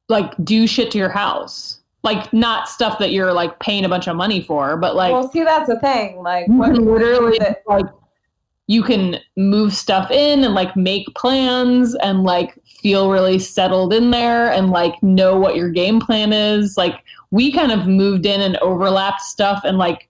[0.08, 1.80] like do shit to your house.
[2.02, 5.30] Like not stuff that you're like paying a bunch of money for but like well
[5.30, 7.84] see that's the thing like what literally like
[8.70, 14.12] you can move stuff in and like make plans and like feel really settled in
[14.12, 16.76] there and like know what your game plan is.
[16.76, 17.02] Like
[17.32, 20.08] we kind of moved in and overlapped stuff and like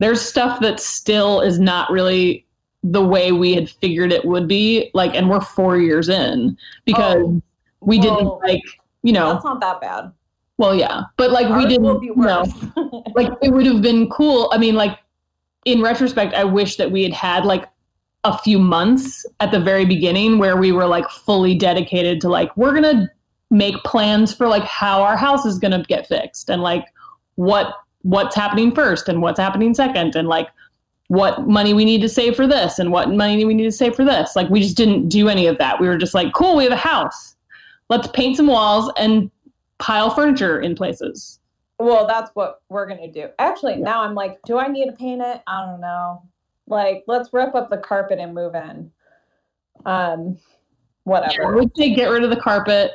[0.00, 2.46] there's stuff that still is not really
[2.84, 7.16] the way we had figured it would be like and we're 4 years in because
[7.18, 7.42] Oh,
[7.80, 8.62] we didn't like
[9.02, 9.32] you know.
[9.32, 10.12] that's not that bad.
[10.58, 12.44] Well yeah but like we didn't you know,
[13.14, 14.48] like it would have been cool.
[14.52, 14.98] I mean, like
[15.64, 17.68] in retrospect, I wish that we had had like
[18.24, 22.54] a few months at the very beginning where we were like fully dedicated to like
[22.56, 23.08] we're gonna
[23.50, 26.84] make plans for like how our house is gonna get fixed and like
[27.36, 30.48] what what's happening first and what's happening second and like
[31.08, 33.96] what money we need to save for this and what money we need to save
[33.96, 34.36] for this.
[34.36, 35.80] Like we just didn't do any of that.
[35.80, 37.34] We were just like, cool, we have a house.
[37.88, 39.30] Let's paint some walls and
[39.78, 41.40] pile furniture in places.
[41.78, 43.28] Well, that's what we're gonna do.
[43.38, 45.42] Actually, now I'm like, do I need to paint it?
[45.46, 46.22] I don't know.
[46.66, 48.90] Like, let's rip up the carpet and move in.
[49.86, 50.40] Um, Yeah,
[51.04, 51.56] whatever.
[51.56, 52.92] we'd say get rid of the carpet,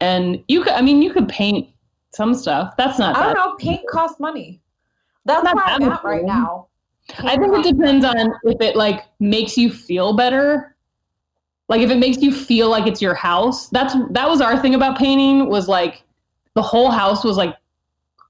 [0.00, 0.74] and you could.
[0.74, 1.70] I mean, you could paint
[2.12, 2.74] some stuff.
[2.76, 3.16] That's not.
[3.16, 3.56] I don't know.
[3.56, 4.60] Paint costs money.
[5.24, 6.66] That's Not where I'm at right now.
[7.18, 10.76] I think it depends on if it like makes you feel better.
[11.68, 13.68] Like if it makes you feel like it's your house.
[13.68, 16.02] That's that was our thing about painting was like
[16.54, 17.56] the whole house was like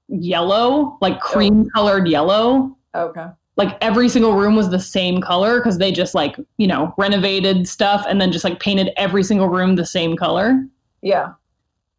[0.07, 1.19] yellow, like oh.
[1.19, 2.77] cream colored yellow.
[2.93, 3.27] Okay.
[3.57, 7.67] Like every single room was the same color because they just like, you know, renovated
[7.67, 10.65] stuff and then just like painted every single room the same color.
[11.01, 11.33] Yeah.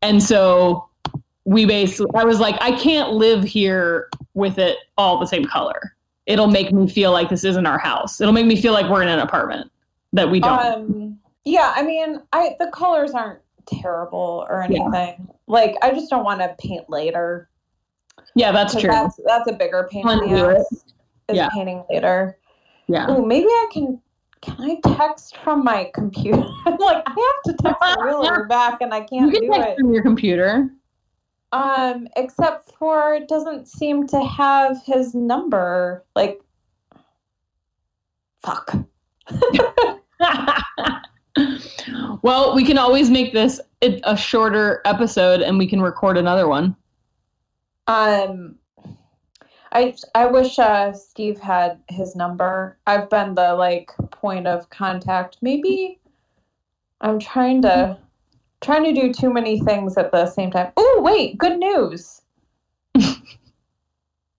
[0.02, 0.88] And so
[1.44, 5.95] we basically, I was like, I can't live here with it all the same color.
[6.26, 8.20] It'll make me feel like this isn't our house.
[8.20, 9.70] It'll make me feel like we're in an apartment
[10.12, 10.58] that we don't.
[10.58, 11.18] Um.
[11.44, 11.72] Yeah.
[11.76, 14.80] I mean, I the colors aren't terrible or Yeah.
[14.82, 15.28] anything.
[15.46, 17.48] Like, I just don't want to paint later.
[18.34, 18.90] yeah, that's true.
[18.90, 20.66] That's that's a bigger pain in the ass.
[21.28, 21.48] Is Yeah.
[21.50, 22.38] painting later.
[22.88, 23.10] Yeah.
[23.10, 24.00] Ooh, maybe I can.
[24.42, 26.38] Can I text from my computer?
[26.78, 29.78] like I have to text the realtor back, and I can't can do text it.
[29.78, 30.70] from your computer.
[31.56, 36.04] Um, except for it doesn't seem to have his number.
[36.14, 36.42] Like,
[38.42, 38.76] fuck.
[42.22, 46.76] well, we can always make this a shorter episode and we can record another one.
[47.86, 48.56] Um,
[49.72, 52.78] I I wish uh, Steve had his number.
[52.86, 55.38] I've been the like point of contact.
[55.40, 56.00] Maybe
[57.00, 57.98] I'm trying to
[58.66, 60.72] trying to do too many things at the same time.
[60.76, 62.20] Oh wait, good news.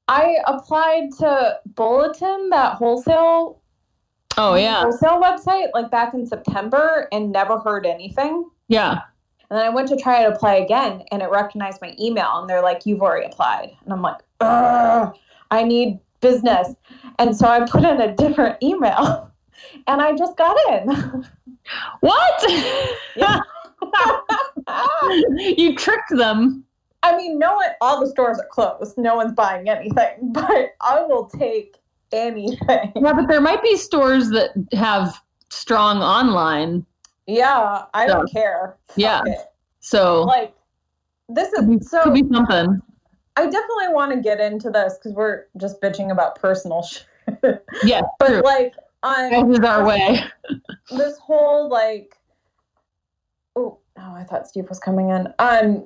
[0.10, 3.62] I applied to Bulletin, that wholesale
[4.40, 4.82] Oh, yeah.
[4.82, 8.48] wholesale website, like back in September, and never heard anything.
[8.68, 9.00] Yeah.
[9.50, 12.48] And then I went to try to apply again, and it recognized my email, and
[12.50, 16.76] they're like, "You've already applied." And I'm like, "I need business,"
[17.18, 19.32] and so I put in a different email,
[19.88, 21.26] and I just got in.
[22.02, 22.46] What?
[23.16, 23.40] Yeah.
[25.58, 26.64] you tricked them.
[27.04, 28.98] I mean, no one, all the stores are closed.
[28.98, 31.78] No one's buying anything, but I will take
[32.12, 32.92] anything.
[32.96, 35.20] Yeah, but there might be stores that have
[35.50, 36.86] strong online.
[37.28, 38.78] Yeah, I don't care.
[38.88, 39.22] Fuck Yeah.
[39.26, 39.38] it.
[39.80, 40.54] So Like,
[41.30, 42.04] this could be, is so.
[42.04, 42.82] could be something.
[43.36, 47.06] I definitely want to get into this because we're just bitching about personal shit.
[47.84, 48.42] Yeah, but true.
[48.42, 48.74] like
[49.04, 50.24] on This is our way.
[50.90, 52.17] this whole like
[54.00, 55.34] oh I thought Steve was coming in.
[55.40, 55.86] Um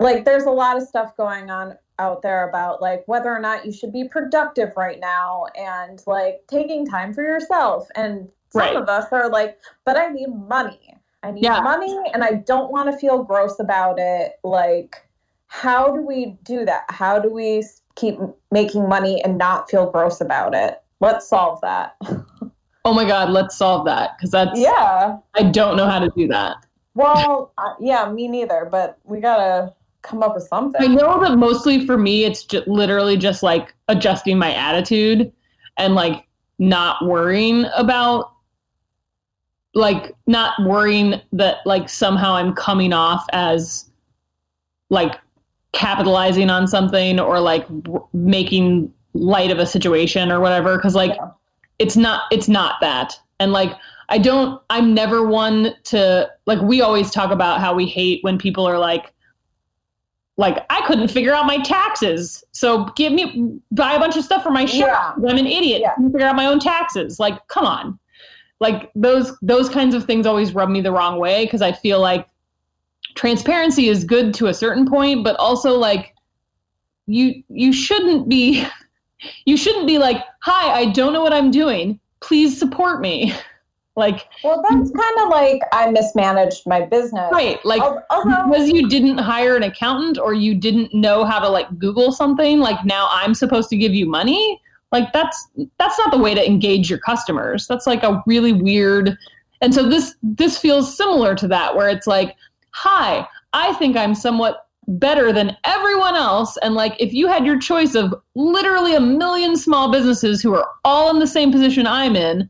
[0.00, 3.66] like there's a lot of stuff going on out there about like whether or not
[3.66, 8.76] you should be productive right now and like taking time for yourself and some Right.
[8.76, 10.94] of us are like but I need money.
[11.22, 11.60] I need Yeah.
[11.60, 14.32] money and I don't want to feel gross about it.
[14.44, 14.96] Like
[15.48, 16.84] how do we do that?
[16.90, 17.64] How do we
[17.96, 18.18] keep
[18.52, 20.80] making money and not feel gross about it?
[21.00, 21.96] Let's solve that.
[22.84, 25.18] Oh my God, let's solve that because that's, yeah.
[25.34, 26.56] I don't know how to do that.
[26.98, 29.72] Well, uh, yeah, me neither, but we gotta
[30.02, 30.82] come up with something.
[30.82, 35.32] I know that mostly for me, it's just literally just like adjusting my attitude
[35.76, 36.26] and like
[36.58, 38.32] not worrying about,
[39.74, 43.88] like, not worrying that like somehow I'm coming off as
[44.90, 45.20] like
[45.70, 50.76] capitalizing on something or like w- making light of a situation or whatever.
[50.80, 51.28] Cause like, Yeah.
[51.78, 53.20] it's not, it's not that.
[53.38, 53.72] And like,
[54.08, 58.38] I don't, I'm never one to, like, we always talk about how we hate when
[58.38, 59.12] people are like,
[60.38, 62.42] like I couldn't figure out my taxes.
[62.52, 65.16] So give me buy a bunch of stuff for my shop.
[65.20, 65.30] Yeah.
[65.30, 65.82] I'm an idiot.
[65.82, 65.90] Yeah.
[65.90, 67.18] I can figure out my own taxes.
[67.18, 67.98] Like, come on.
[68.60, 72.00] Like those those kinds of things always rub me the wrong way because I feel
[72.00, 72.28] like
[73.14, 76.14] transparency is good to a certain point, but also like
[77.06, 78.64] you you shouldn't be
[79.44, 82.00] you shouldn't be like, "Hi, I don't know what I'm doing.
[82.20, 83.34] Please support me."
[83.98, 87.30] Like, Well, that's kind of like I mismanaged my business.
[87.32, 91.48] right, like Although, because you didn't hire an accountant or you didn't know how to
[91.48, 94.60] like google something like now i'm supposed to give you money
[94.92, 99.16] like that's that's not the way to engage your customers that's like a really weird
[99.60, 102.36] and so this this feels similar to that where it's like
[102.70, 107.58] hi i think i'm somewhat better than everyone else and like if you had your
[107.58, 112.16] choice of literally a million small businesses who are all in the same position i'm
[112.16, 112.48] in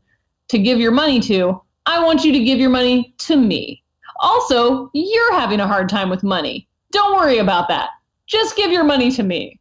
[0.49, 3.81] to give your money to i want you to give your money to me
[4.19, 6.67] also, you're having a hard time with money.
[6.91, 7.89] Don't worry about that.
[8.27, 9.59] Just give your money to me.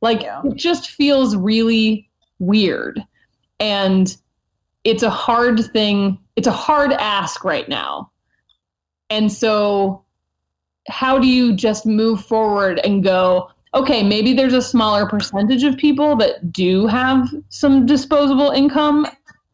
[0.00, 0.42] Like, Yeah.
[0.44, 3.04] it just feels really weird.
[3.60, 4.14] And
[4.84, 6.18] it's a hard thing.
[6.36, 8.10] It's a hard ask right now.
[9.10, 10.04] And so,
[10.88, 15.76] how do you just move forward and go, okay, maybe there's a smaller percentage of
[15.76, 19.06] people that do have some disposable income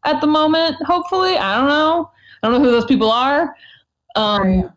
[0.07, 1.37] at the moment, hopefully.
[1.37, 2.11] I don't know.
[2.41, 3.55] I don't know who those people are.
[4.15, 4.71] Um,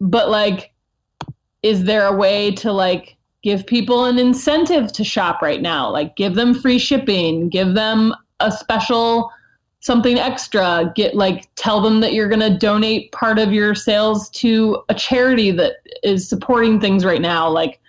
[0.00, 0.72] but like
[1.62, 6.14] is there a way to like give people an incentive to shop right now like
[6.16, 9.30] give them free shipping give them a special
[9.80, 14.28] something extra get like tell them that you're going to donate part of your sales
[14.30, 17.80] to a charity that is supporting things right now like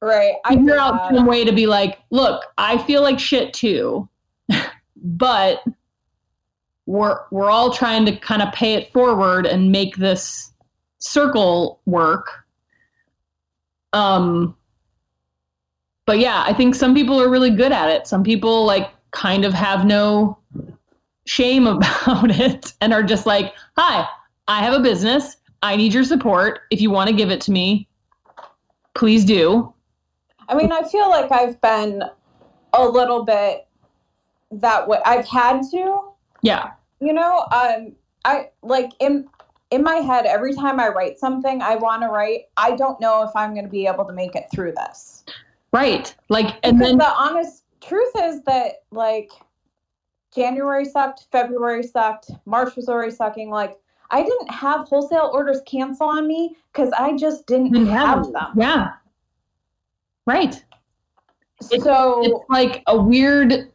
[0.00, 0.34] right.
[0.44, 4.08] I figure out some way to be like look i feel like shit too
[4.96, 5.62] but
[6.90, 10.52] we're we're all trying to kind of pay it forward and make this
[10.98, 12.44] circle work.
[13.92, 14.56] Um
[16.06, 18.06] but yeah i think some people are really good at it.
[18.06, 20.38] Some people like kind of have no
[21.26, 24.06] shame about it and are just like hi
[24.48, 25.36] i have a business.
[25.62, 26.60] I need your support.
[26.70, 27.88] If you want to give it to me
[28.94, 29.72] please do.
[30.48, 32.02] I mean, I feel like I've been
[32.72, 33.66] a little bit
[34.50, 34.98] that way.
[35.04, 36.00] I've had to,
[36.42, 36.72] Yeah.
[37.00, 37.92] You know, um,
[38.24, 39.26] I like in
[39.70, 42.42] in my head every time I write something I want to write.
[42.56, 45.24] I don't know if I'm going to be able to make it through this.
[45.72, 46.12] Right.
[46.28, 49.30] Like, and Because then, the honest truth is that like
[50.34, 53.50] January sucked, February sucked, March was already sucking.
[53.50, 53.76] Like
[54.10, 58.32] I didn't have wholesale orders cancel on me because I just didn't Didn't have, have
[58.32, 58.52] them.
[58.56, 58.88] yeah.
[60.26, 60.62] Right.
[61.62, 63.70] So it's like a weird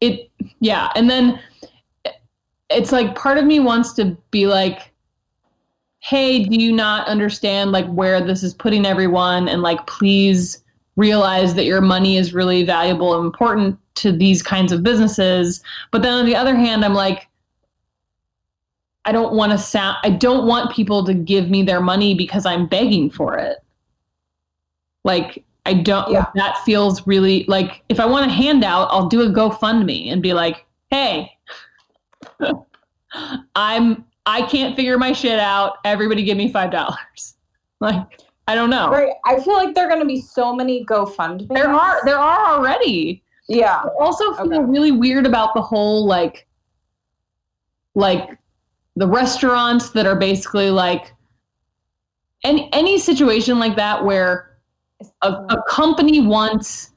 [0.00, 0.30] it
[0.60, 1.38] yeah and then
[2.70, 4.92] it's like part of me wants to be like
[5.98, 10.64] hey do you not understand like where this is putting everyone and like please
[10.96, 16.02] realize that your money is really valuable and important to these kinds of businesses but
[16.02, 17.28] then on the other hand i'm like
[19.04, 22.46] i don't want to sound i don't want people to give me their money because
[22.46, 23.58] i'm begging for it
[25.04, 26.10] like I don't.
[26.10, 26.26] Yeah.
[26.34, 30.32] That feels really like if I want a handout, I'll do a GoFundMe and be
[30.32, 31.30] like, "Hey,
[33.54, 35.78] I'm I can't figure my shit out.
[35.84, 37.36] Everybody, give me five dollars."
[37.82, 38.90] Like I don't know.
[38.90, 41.48] right, I feel like there are going to be so many GoFundMe.
[41.48, 43.22] There are there are already.
[43.48, 44.58] yeah, I also feel Okay.
[44.70, 46.46] really weird about the whole like
[47.94, 48.36] like
[48.96, 51.14] the restaurants that are basically like
[52.44, 54.58] any any situation like that where
[55.22, 56.90] a, a company wants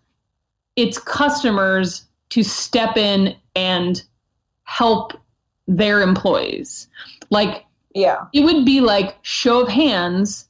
[0.75, 4.03] its customers to step in and
[4.63, 5.13] help
[5.67, 6.87] their employees.
[7.29, 10.47] Like yeah, it would be like show of hands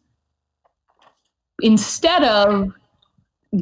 [1.61, 2.73] instead of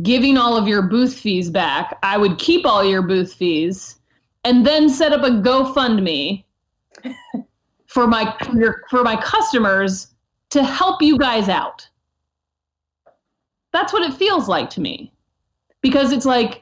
[0.02, 4.00] giving all of your booth fees back i would keep all your booth fees
[4.46, 6.44] and then set up a gofundme
[7.88, 10.08] for my for, your, for my customers
[10.50, 11.88] to help you guys out.
[13.74, 15.12] That's what it feels like to me.
[15.82, 16.61] Because it's like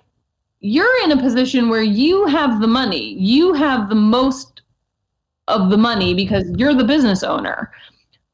[0.62, 3.14] you're in a position where you have the money.
[3.20, 4.62] You have the most
[5.48, 7.72] of the money because you're the business owner.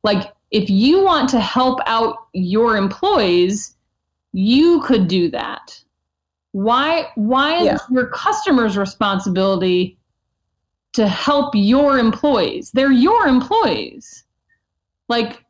[0.04, 3.76] Like if you want to help out your employees
[4.36, 5.82] you could do that.
[6.52, 7.76] Why why is Yeah.
[7.76, 9.98] it your customers responsibility
[10.94, 12.70] to help your employees?
[12.74, 14.26] They're your employees.
[15.08, 15.46] Like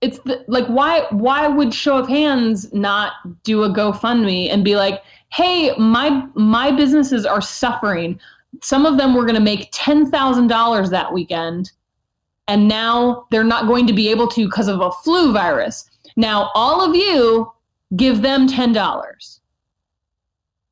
[0.00, 4.76] it's the, like why why would show of hands not do a gofundme and be
[4.76, 5.02] like
[5.34, 8.18] hey my my businesses are suffering
[8.62, 11.72] some of them were going to make $10,000 that weekend
[12.48, 15.88] and now they're not going to be able to because of a flu virus.
[16.16, 17.50] Now all of you
[17.96, 19.40] give them $10.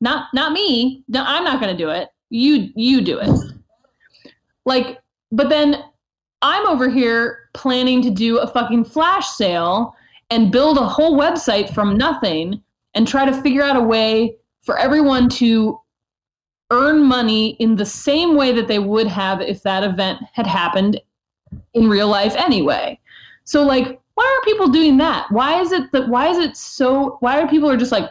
[0.01, 1.03] Not not me.
[1.07, 2.09] No, I'm not going to do it.
[2.29, 3.29] You you do it.
[4.65, 4.99] Like
[5.31, 5.83] but then
[6.41, 9.95] I'm over here planning to do a fucking flash sale
[10.29, 12.61] and build a whole website from nothing
[12.95, 15.79] and try to figure out a way for everyone to
[16.71, 20.99] earn money in the same way that they would have if that event had happened
[21.73, 22.99] in real life anyway.
[23.43, 25.27] So like why are people doing that?
[25.31, 28.09] Why is it that why is it so why are people are just like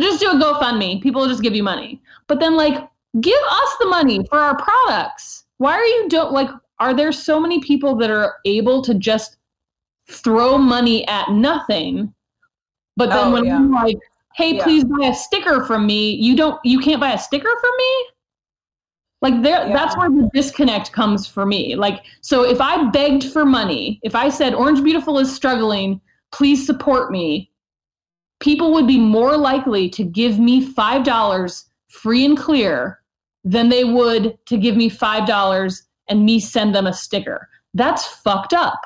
[0.00, 1.00] just do a GoFundMe.
[1.02, 2.02] People will just give you money.
[2.26, 2.88] But then like
[3.20, 5.44] give us the money for our products.
[5.58, 9.36] Why are you don't like are there so many people that are able to just
[10.08, 12.12] throw money at nothing?
[12.96, 13.56] But then Oh, when yeah.
[13.56, 13.98] I'm like,
[14.34, 14.64] hey, Yeah.
[14.64, 18.06] please buy a sticker from me, you don't you can't buy a sticker from me?
[19.22, 21.76] Like there that's where the disconnect comes for me.
[21.76, 26.00] Like so if I begged for money, if I said Orange Beautiful is struggling,
[26.32, 27.50] please support me,
[28.40, 33.00] people would be more likely to give me $5 free and clear
[33.44, 37.48] than they would to give me $5 and me send them a sticker.
[37.72, 38.80] That's fucked up.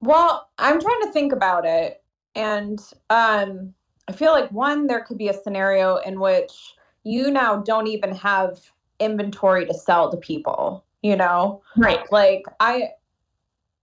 [0.00, 2.02] Well, I'm trying to think about it,
[2.34, 2.80] and
[3.10, 3.72] um,
[4.12, 8.14] I feel like one, there could be a scenario in which you now don't even
[8.14, 8.60] have
[9.00, 10.84] inventory to sell to people.
[11.02, 12.00] You know, Right.
[12.12, 12.90] like I,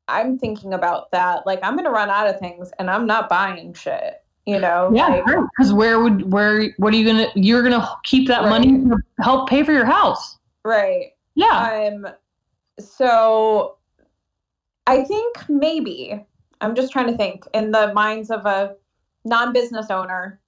[0.08, 1.48] I'm thinking about that.
[1.48, 4.22] Like I'm gonna run out of things, and I'm not buying shit.
[4.46, 5.26] You know, Yeah, like,
[5.58, 8.50] because where would where what are you gonna you're gonna keep that Right.
[8.52, 10.38] money to help pay for your house?
[10.64, 11.14] right.
[11.34, 12.08] Yeah, Um,
[12.80, 13.78] so
[14.86, 16.24] I think maybe
[16.62, 18.76] I'm just trying to think in the minds of a
[19.30, 20.40] non-business owner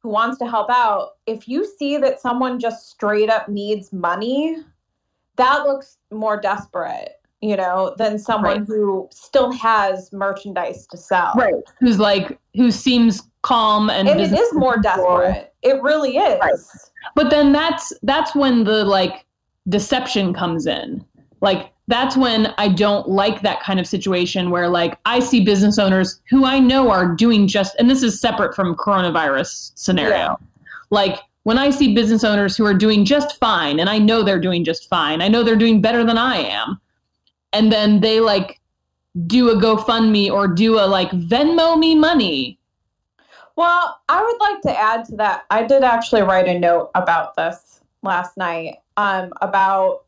[0.00, 1.12] who wants to help out.
[1.26, 4.58] If you see that someone just straight up needs money,
[5.36, 8.66] that looks more desperate, you know, than someone Right.
[8.66, 11.32] who still has merchandise to sell.
[11.36, 11.54] right.
[11.80, 15.54] Who's like who seems calm and And it business is more desperate.
[15.62, 16.40] It really is.
[16.40, 16.54] Right.
[17.14, 19.24] But then that's that's when the like
[19.68, 21.04] deception comes in.
[21.40, 25.78] Like that's when I don't like that kind of situation where like I see business
[25.78, 30.16] owners who I know are doing just and this is separate from coronavirus scenario.
[30.16, 30.34] Yeah.
[30.90, 34.40] Like when I see business owners who are doing just fine, and I know they're
[34.40, 36.80] doing just fine, I know they're doing better than I am,
[37.52, 38.60] and then they like
[39.28, 42.58] do a GoFundMe or do a like Venmo me money.
[43.54, 45.44] Well, I would like to add to that.
[45.50, 50.05] I did actually write a note about this last night um, about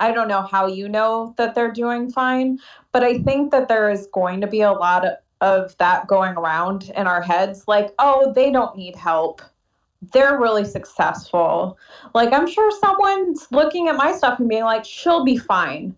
[0.00, 2.58] I don't know how you know that they're doing fine,
[2.92, 6.36] but I think that there is going to be a lot of, of that going
[6.36, 9.42] around in our heads like, oh, they don't need help.
[10.12, 11.78] They're really successful.
[12.14, 15.94] Like, I'm sure someone's looking at my stuff and being like, she'll be fine.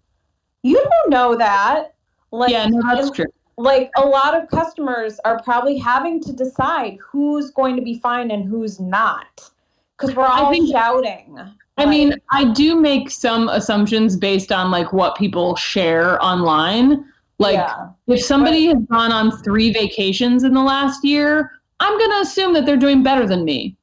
[0.62, 1.94] You don't know that.
[2.32, 3.26] Like, yeah, no, that's true.
[3.56, 8.30] like a lot of customers are probably having to decide who's going to be fine
[8.30, 9.50] and who's not
[9.96, 11.38] because we're all shouting.
[11.78, 17.04] I mean, I do make some assumptions based on like what people share online.
[17.38, 21.50] Like yeah, if somebody has gone on three vacations in the last year,
[21.80, 23.76] I'm going to assume that they're doing better than me.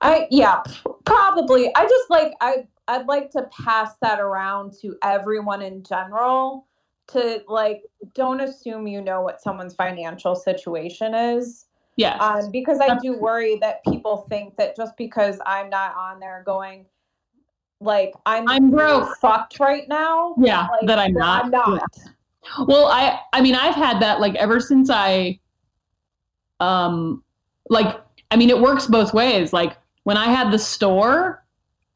[0.00, 0.62] I yeah,
[1.04, 1.74] probably.
[1.74, 6.66] I just like I I'd like to pass that around to everyone in general
[7.08, 7.82] to like
[8.14, 11.66] don't assume you know what someone's financial situation is.
[11.96, 12.16] Yeah.
[12.16, 16.42] um, because I do worry that people think that just because I'm not on there
[16.46, 16.86] going,
[17.80, 19.16] like I'm I'm broke.
[19.18, 20.34] fucked right now.
[20.38, 21.46] yeah, like, that I'm not.
[21.46, 21.98] I'm not.
[22.66, 25.38] Well, I I mean, I've had that like ever since I
[26.60, 27.22] um
[27.68, 28.00] like
[28.30, 29.52] I mean, it works both ways.
[29.52, 31.44] Like when I had the store,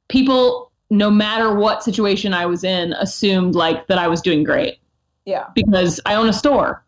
[0.09, 4.79] people no matter what situation I was in assumed like that I was doing great
[5.25, 6.85] Yeah, because I own a store.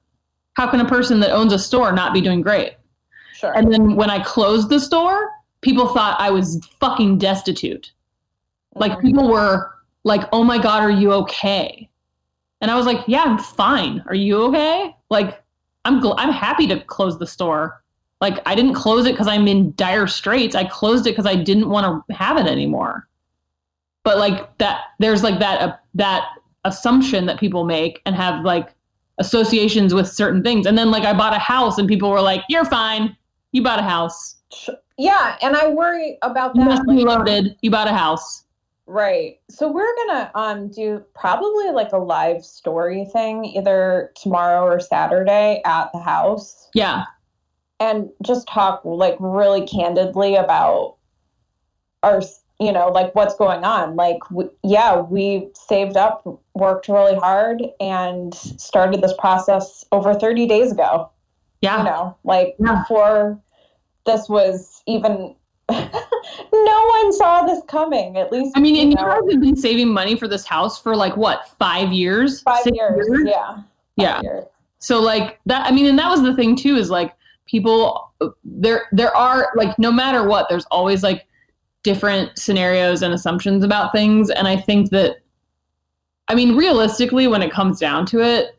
[0.55, 2.76] How can a person that owns a store not be doing great?
[3.34, 3.57] sure.
[3.57, 5.30] And then when I closed the store,
[5.61, 7.92] people thought I was fucking destitute.
[8.79, 9.72] Like people were
[10.05, 11.89] like, "Oh my god, are you okay?"
[12.61, 14.05] And I was like, "Yeah, I'm fine.
[14.07, 15.43] Are you okay?" Like
[15.85, 17.83] I'm gl- I'm happy to close the store.
[18.20, 20.55] Like I didn't close it cuz I'm in dire straits.
[20.55, 23.09] I closed it cuz I didn't want to have it anymore.
[24.05, 26.27] But like that there's like that uh, that
[26.64, 28.74] assumption that people make and have like
[29.18, 30.66] associations with certain things.
[30.66, 33.16] And then like I bought a house and people were like, "You're fine.
[33.53, 34.37] You bought a house.
[34.99, 36.61] Yeah, and I worry about that.
[36.61, 37.57] You must be loaded.
[37.62, 38.45] You bought a house."
[38.87, 39.41] Right.
[39.51, 45.61] So we're gonna um do probably like a live story thing either tomorrow or Saturday
[45.64, 46.68] at the house.
[46.74, 47.05] Yeah.
[47.80, 50.97] and just talk like really candidly about
[52.03, 52.22] our
[52.61, 56.22] you know like what's going on like w yeah we saved up
[56.55, 61.11] worked really hard and started this process over 30 days ago
[61.61, 61.78] Yeah.
[61.78, 62.80] you know like Yeah.
[62.82, 63.39] before
[64.07, 65.34] this was even
[65.69, 69.41] no one saw this coming at least I mean, and you you know, guys have
[69.41, 72.41] been saving money for this house for like what, five years?
[72.43, 73.64] five Six years, yeah five
[73.97, 74.21] Yeah.
[74.23, 74.45] years.
[74.79, 75.67] So like that.
[75.67, 76.77] I mean, and that was the thing too.
[76.77, 77.14] Is like
[77.47, 78.12] people
[78.45, 78.87] there.
[78.93, 81.27] There are like no matter what, there's always like
[81.83, 85.17] different scenarios and assumptions about things, and I think that.
[86.29, 88.59] I mean, realistically, when it comes down to it,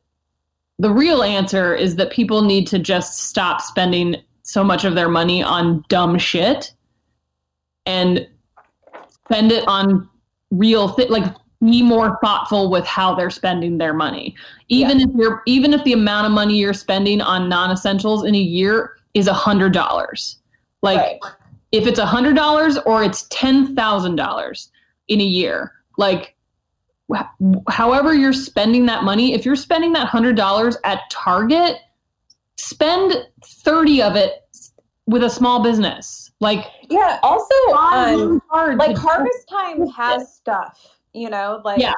[0.79, 5.09] the real answer is that people need to just stop spending so much of their
[5.09, 6.71] money on dumb shit
[7.87, 8.27] and
[9.25, 10.07] spend it on
[10.51, 11.33] real thi- like
[11.65, 14.35] be more thoughtful with how they're spending their money.
[14.67, 18.39] Even if you're even if the amount of money you're spending on non-essentials in a
[18.39, 20.37] year is a hundred dollars.
[20.83, 21.19] Like right.
[21.71, 24.69] if it's a hundred dollars or it's ten thousand dollars
[25.07, 26.35] in a year like
[27.13, 27.23] wh-
[27.69, 31.77] however you're spending that money if you're spending that hundred dollars at target
[32.57, 34.47] spend 30 of it
[35.05, 38.41] with a small business like yeah also um,
[38.77, 41.93] like harvest time has stuff you know like Yeah.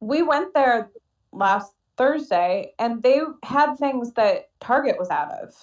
[0.00, 0.90] we went there
[1.32, 5.54] last thursday and they had things that target was out of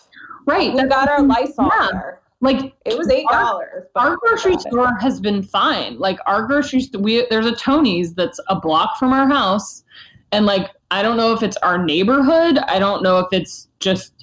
[0.45, 1.87] right we got our lysol Yeah.
[1.91, 5.99] there like it was eight dollars our grocery store has been fine.
[5.99, 9.83] Like our grocery store, we there's a Tony's that's a block from our house,
[10.31, 12.57] and like I don't know if it's our neighborhood.
[12.57, 14.20] I don't know if it's just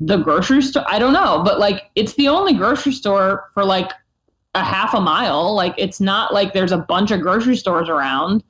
[0.00, 0.84] the grocery store.
[0.88, 3.92] I don't know, but like it's the only grocery store for like
[4.54, 5.54] a half a mile.
[5.54, 8.42] Like it's not like there's a bunch of grocery stores around.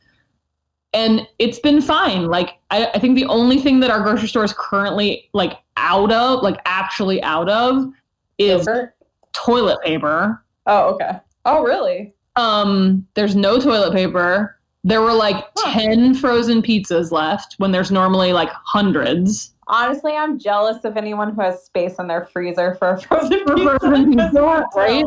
[0.93, 2.27] And it's been fine.
[2.27, 6.11] Like I, I think the only thing that our grocery store is currently like out
[6.13, 7.87] of, like actually out of,
[8.39, 8.67] is
[9.33, 10.43] toilet paper.
[10.67, 11.13] oh okay
[11.45, 14.59] oh really Um, there's no toilet paper.
[14.83, 15.73] There were like Huh.
[15.79, 19.53] 10 frozen pizzas left when there's normally like hundreds.
[19.71, 23.79] Honestly i'm jealous of anyone who has space in their freezer for a frozen pizza,
[23.79, 25.05] frozen 'cause pizza, right?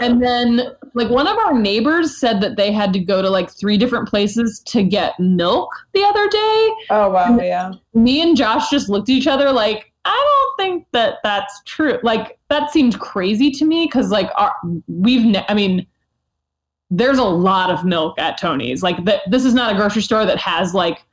[0.00, 0.62] And then
[0.94, 4.08] like one of our neighbors said that they had to go to like three different
[4.08, 6.70] places to get milk the other day.
[6.90, 10.10] oh wow yeah Me and Josh just looked at each other like I
[10.56, 11.98] don't think that that's true.
[12.02, 14.52] Like that seemed crazy to me because like our,
[14.88, 15.86] we've, ne- I mean,
[16.90, 18.82] there's a lot of milk at Tony's.
[18.82, 21.04] Like th- this is not a grocery store that has like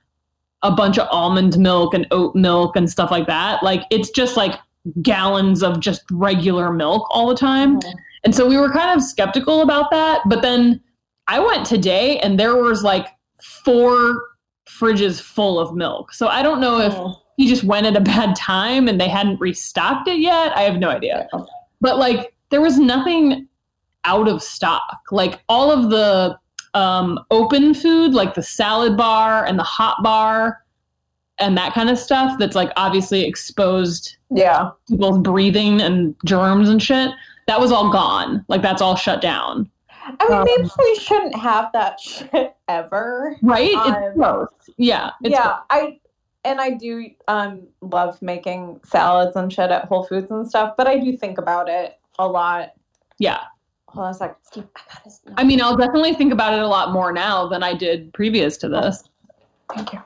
[0.63, 3.63] a bunch of almond milk and oat milk and stuff like that.
[3.63, 4.59] Like it's just like
[5.01, 7.79] gallons of just regular milk all the time.
[7.79, 7.93] Mhm.
[8.25, 10.21] And so we were kind of skeptical about that.
[10.27, 10.81] But then
[11.27, 13.07] I went today and there was like
[13.41, 14.21] four
[14.67, 16.13] fridges full of milk.
[16.13, 17.15] So I don't know if Mm.
[17.37, 20.55] he just went at a bad time and they hadn't restocked it yet.
[20.57, 21.27] I have no idea.
[21.81, 23.47] But like there was nothing
[24.05, 24.97] out of stock.
[25.11, 26.37] Like all of the
[26.73, 30.63] um, open food, like the salad bar and the hot bar
[31.39, 34.71] and that kind of stuff that's like obviously exposed Yeah.
[34.89, 37.11] people's breathing and germs and shit.
[37.47, 38.43] That was all gone.
[38.49, 39.69] Like that's all shut down.
[40.19, 43.35] I mean, Um, maybe we shouldn't have that shit ever.
[43.41, 43.73] Right?
[43.75, 44.47] Um, it's gross.
[44.77, 45.11] Yeah.
[45.23, 45.99] It's yeah, I
[46.45, 50.87] and I do um love making salads and shit at Whole Foods and stuff, but
[50.87, 52.73] I do think about it a lot.
[53.17, 53.39] Yeah.
[53.93, 54.67] Hold on a second, Steve.
[54.75, 55.21] I got his.
[55.37, 58.55] I mean, I'll definitely think about it a lot more now than I did previous
[58.57, 59.03] to this.
[59.31, 60.01] Oh, thank you.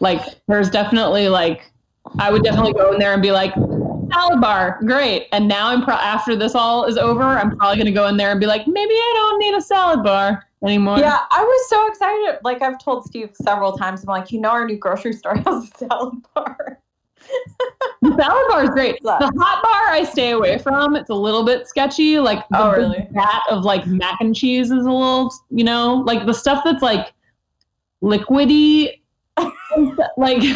[0.00, 1.70] Like, there's definitely like,
[2.18, 3.52] I would definitely go in there and be like,
[4.12, 5.28] salad bar, great.
[5.32, 8.30] And now I'm pro- after this all is over, I'm probably gonna go in there
[8.30, 10.98] and be like, maybe I don't need a salad bar anymore.
[10.98, 12.38] Yeah, I was so excited.
[12.42, 15.64] Like I've told Steve several times, I'm like, you know, our new grocery store has
[15.64, 16.78] a salad bar.
[18.02, 19.00] The salad bar is great.
[19.02, 20.94] The hot bar I stay away from.
[20.96, 22.18] It's a little bit sketchy.
[22.18, 23.06] Like the Oh, really?
[23.12, 26.82] vat of like mac and cheese is a little, you know, like the stuff that's
[26.82, 27.12] like
[28.02, 29.00] liquidy.
[30.16, 30.42] like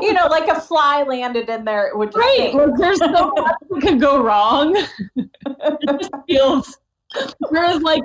[0.00, 2.54] You know, like a fly landed in there, it would right.
[2.54, 4.74] Like there's so much that could go wrong.
[5.16, 6.78] it just feels
[7.50, 8.02] whereas like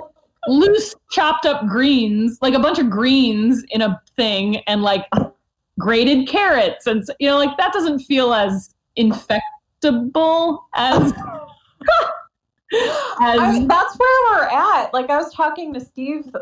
[0.47, 5.05] loose chopped up greens, like a bunch of greens in a thing and like
[5.82, 11.11] grated carrots and you know, like that doesn't feel as infectable as
[13.21, 14.93] as mean, that's where we're at.
[14.93, 16.34] Like I was talking to Steve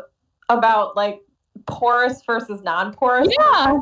[0.48, 1.20] about like
[1.66, 3.80] porous versus non-porous Yeah.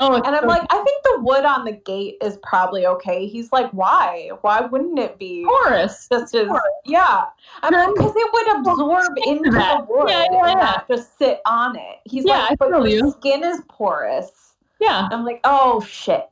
[0.00, 3.26] oh And I'm so like, I think the wood on the gate is probably okay.
[3.26, 4.30] He's like, why?
[4.42, 6.06] Why wouldn't it be porous.
[6.10, 6.48] just as
[6.84, 7.24] yeah?
[7.62, 11.40] I'm like, because it would absorb into the wood Yeah, yeah, and not just sit
[11.46, 11.96] on it.
[12.04, 13.10] He's Yeah, I like, but your you.
[13.18, 14.49] skin is porous.
[14.80, 15.08] Yeah.
[15.10, 16.26] I'm like, oh shit.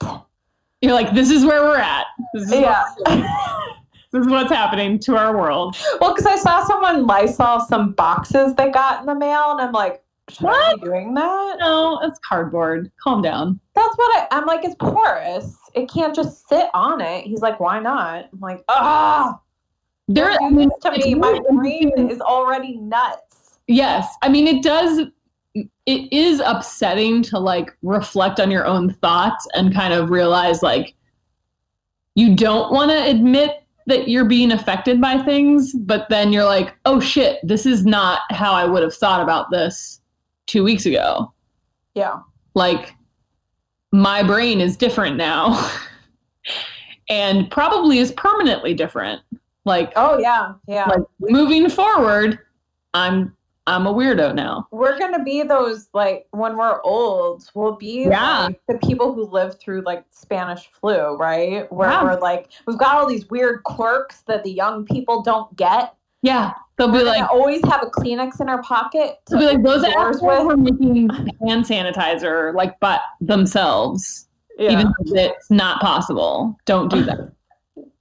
[0.81, 2.07] You're like, this is where we're at.
[2.35, 2.85] This is, Yeah.
[4.13, 5.77] this is what's happening to our world.
[6.01, 9.73] well, because I saw someone Lysol some boxes they got in the mail, and I'm
[9.73, 11.57] like, should I be doing that?
[11.59, 12.93] No, it's cardboard.
[13.03, 13.59] Calm down.
[13.75, 14.63] That's what I, I'm like.
[14.65, 15.57] It's porous.
[15.75, 17.25] It can't just sit on it.
[17.25, 18.29] He's like, why not?
[18.33, 19.41] I'm like, ah,
[20.07, 21.15] There, I mean, to me.
[21.15, 23.59] My brain is already nuts.
[23.69, 24.07] Yes.
[24.23, 25.07] I mean, it does,
[25.89, 30.95] it is upsetting to like reflect on your own thoughts and kind of realize like
[32.15, 36.77] you don't want to admit that you're being affected by things, but then you're like,
[36.85, 40.03] oh shit, this is not how I would have thought about this
[40.45, 41.33] two weeks ago.
[41.95, 42.19] Yeah.
[42.53, 42.95] Like,
[43.91, 45.71] my brain is different now
[47.09, 49.23] and probably is permanently different.
[49.65, 50.85] Like, Oh yeah, yeah.
[50.87, 52.41] like moving forward,
[52.93, 53.35] I'm
[53.69, 54.67] I'm a weirdo now.
[54.71, 58.47] we're gonna be those like when we're old, we'll be Yeah.
[58.47, 61.71] like the people who lived through like Spanish flu, right?
[61.71, 62.03] Where Yeah.
[62.03, 65.95] we're like we've got all these weird quirks that the young people don't get.
[66.23, 69.19] Yeah, they'll be like, always have a Kleenex in our pocket.
[69.27, 71.09] to they'll be like those assholes were making
[71.47, 74.71] hand sanitizer like but themselves, Yeah.
[74.73, 76.57] even if it's not possible.
[76.65, 77.33] Don't do that.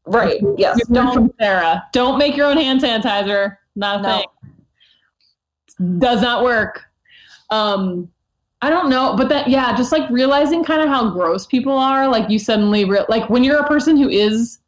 [0.05, 0.41] right.
[0.57, 0.79] Yes.
[0.87, 1.83] Don't Sarah.
[1.91, 3.57] Don't make your own hand sanitizer.
[3.75, 4.09] Not a No.
[4.17, 4.27] thing.
[5.99, 6.85] Does not work.
[7.49, 8.09] Um,
[8.61, 12.07] I don't know, but that yeah, just like realizing kind of how gross people are.
[12.07, 14.59] Like you suddenly re- like when you're a person who is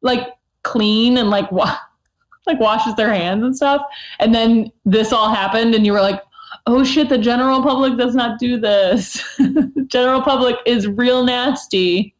[0.00, 0.28] like
[0.64, 1.78] clean and like wa-
[2.46, 3.82] like washes their hands and stuff,
[4.18, 6.20] and then this all happened, and you were like,
[6.66, 9.22] oh shit, the general public does not do this.
[9.86, 12.16] general public is real nasty,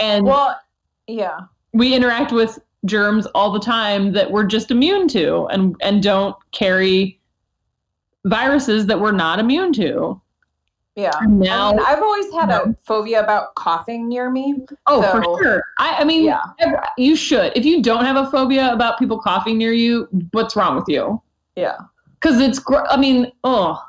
[0.00, 0.58] and well
[1.06, 1.38] yeah.
[1.72, 6.36] we interact with germs all the time that we're just immune to and and don't
[6.50, 7.20] carry
[8.24, 10.20] viruses that we're not immune to.
[10.96, 11.10] Yeah.
[11.20, 14.64] And I now, mean, I've always had a phobia about coughing near me.
[14.86, 15.64] oh, for sure.
[15.78, 16.40] I, I mean, Yeah.
[16.96, 17.52] you should.
[17.56, 21.20] If you don't have a phobia about people coughing near you, what's wrong with you?
[21.56, 21.76] Yeah.
[22.20, 23.82] Because it's, gr- I mean, oh,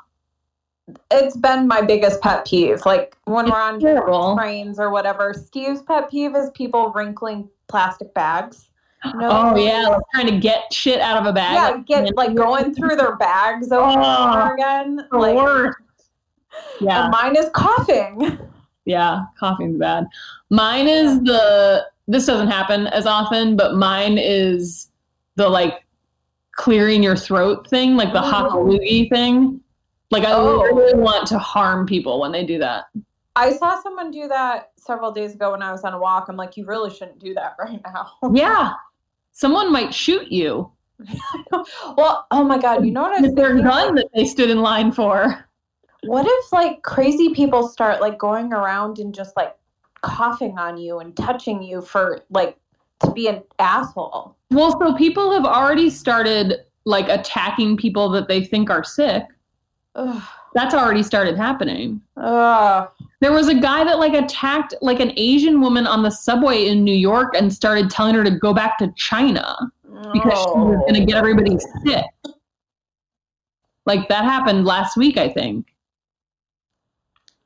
[1.10, 2.84] It's been my biggest pet peeve.
[2.84, 4.36] Like when It's we're on terrible.
[4.36, 8.65] trains or whatever, Steve's pet peeve is people wrinkling plastic bags.
[9.14, 9.28] No.
[9.30, 11.54] Oh yeah, like trying to get shit out of a bag.
[11.54, 14.96] Yeah, like, get like going through their bags over and Oh, over again.
[15.10, 15.78] the Like, worst.
[16.80, 17.04] Yeah.
[17.04, 18.38] and mine is coughing.
[18.84, 20.06] Yeah, coughing's bad.
[20.50, 24.88] Mine is the this doesn't happen as often, but mine is
[25.34, 25.84] the like
[26.52, 28.78] clearing your throat thing, like the Oh.
[29.10, 29.60] thing.
[30.10, 30.44] Like I Oh.
[30.60, 32.84] literally want to harm people when they do that.
[33.34, 36.28] I saw someone do that several days ago when I was on a walk.
[36.28, 38.12] I'm like, you really shouldn't do that right now.
[38.32, 38.72] Yeah.
[39.36, 40.72] Someone might shoot you
[41.96, 44.62] well, oh my god, you know what I was their gun that they stood in
[44.62, 45.46] line for.
[46.04, 49.54] What if like crazy people start like going around and just like
[50.00, 52.56] coughing on you and touching you for like
[53.00, 54.36] to be an asshole?
[54.50, 56.54] Well, so people have already started
[56.86, 59.24] like attacking people that they think are sick.
[59.96, 60.22] Ugh.
[60.54, 62.00] That's already started happening.
[62.16, 62.88] Ugh.
[63.20, 66.84] There was a guy that like attacked like an Asian woman on the subway in
[66.84, 69.56] New York and started telling her to go back to China
[70.12, 71.56] because she was going to get everybody
[71.86, 72.04] sick.
[73.86, 75.66] Like that happened last week, I think.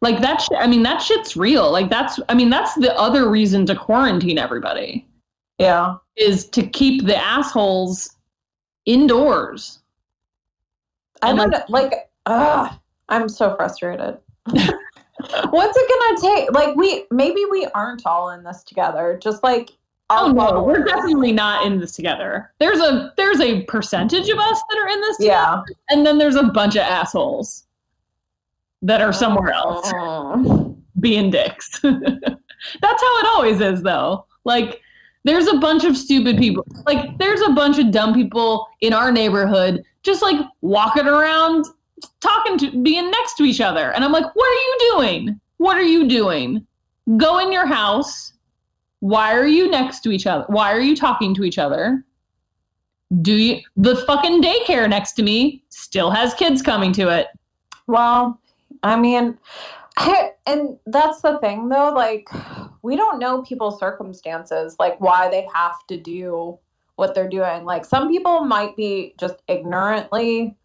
[0.03, 1.71] Like that, sh- I mean, that shit's real.
[1.71, 5.07] Like that's, I mean, that's the other reason to quarantine everybody
[5.59, 5.97] Yeah.
[6.17, 8.17] is to keep the assholes
[8.87, 9.81] indoors.
[11.23, 11.65] I don't like- know.
[11.69, 11.93] Like,
[12.27, 12.73] ugh,
[13.11, 14.19] I'm so frustrated.
[15.51, 15.91] What's it
[16.21, 16.53] gonna take?
[16.53, 19.19] Like, we maybe we aren't all in this together.
[19.23, 19.71] Just like,
[20.13, 22.53] Oh no, we're definitely not in this together.
[22.59, 25.75] There's a there's a percentage of us that are in this together, yeah.
[25.91, 27.65] and then there's a bunch of assholes
[28.83, 30.77] that are somewhere else Mm.
[31.01, 31.79] being dicks.
[31.83, 34.27] That's how it always is though.
[34.45, 34.81] Like
[35.25, 36.65] there's a bunch of stupid people.
[36.87, 41.67] Like there's a bunch of dumb people in our neighborhood just like walking around
[42.21, 43.93] talking to being next to each other.
[43.93, 45.41] And I'm like, "What are you doing?
[45.59, 46.67] What are you doing?
[47.17, 48.33] Go in your house.
[49.01, 50.45] Why are you next to each other?
[50.49, 52.05] Why are you talking to each other?"
[53.23, 57.27] Do you the fucking daycare next to me still has kids coming to it?
[57.89, 58.41] Well,
[58.85, 59.37] I mean,
[60.47, 61.93] and that's the thing though.
[61.93, 62.29] Like,
[62.83, 66.59] we don't know people's circumstances, like why they have to do
[66.97, 67.65] what they're doing.
[67.65, 70.57] Like, some people might be just ignorantly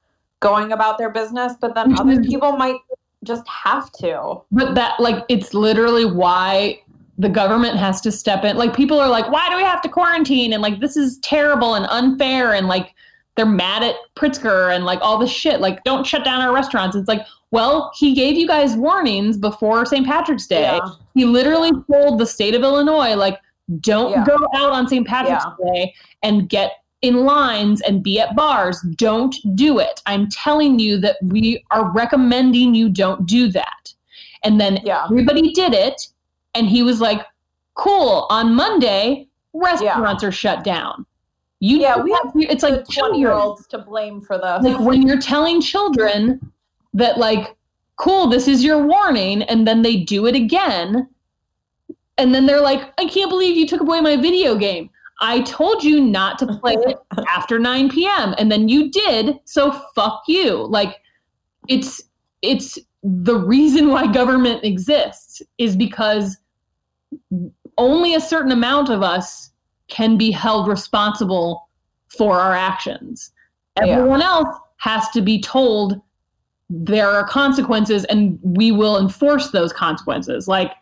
[0.46, 2.24] going about their business, but then other mm-hmm.
[2.24, 2.78] people might
[3.24, 4.42] just have to.
[4.52, 6.82] But that, like, it's literally why
[7.18, 8.58] the government has to step in.
[8.58, 10.54] Like, people are like, why do we have to quarantine?
[10.54, 12.54] And, like, this is terrible and unfair.
[12.54, 12.94] And, like,
[13.36, 15.60] they're mad at Pritzker and, like, all this shit.
[15.62, 16.96] Like, don't shut down our restaurants.
[16.96, 20.06] It's like, well, he gave you guys warnings before St.
[20.06, 20.62] Patrick's Day.
[20.62, 20.90] Yeah.
[21.14, 23.40] He literally told the state of Illinois, like,
[23.80, 24.26] don't Yeah.
[24.26, 25.08] go out on St.
[25.08, 28.82] Patrick's Day and get in lines and be at bars.
[28.96, 30.02] Don't do it.
[30.06, 33.94] I'm telling you that we are recommending you don't do that.
[34.44, 35.06] And then Yeah.
[35.06, 36.08] everybody did it.
[36.54, 37.26] And he was like,
[37.76, 38.26] cool.
[38.30, 41.06] On Monday, restaurants are shut down.
[41.60, 44.64] You Yeah, we have, it's like 20 year olds to blame for this.
[44.64, 46.40] like when you're telling children
[46.94, 47.56] that like
[47.98, 51.08] cool this is your warning and then they do it again
[52.18, 54.90] and then they're like i can't believe you took away my video game
[55.22, 56.98] i told you not to play it
[57.28, 60.68] after 9 p.m and then you did so fuck you.
[60.68, 61.02] Like
[61.68, 62.02] it's
[62.42, 66.38] it's the reason why government exists is because
[67.78, 69.52] only a certain amount of us
[69.88, 71.70] can be held responsible
[72.08, 73.32] for our actions.
[73.78, 73.98] Yeah.
[73.98, 76.02] everyone else has to be told
[76.70, 80.48] there are consequences and we will enforce those consequences.
[80.48, 80.74] Like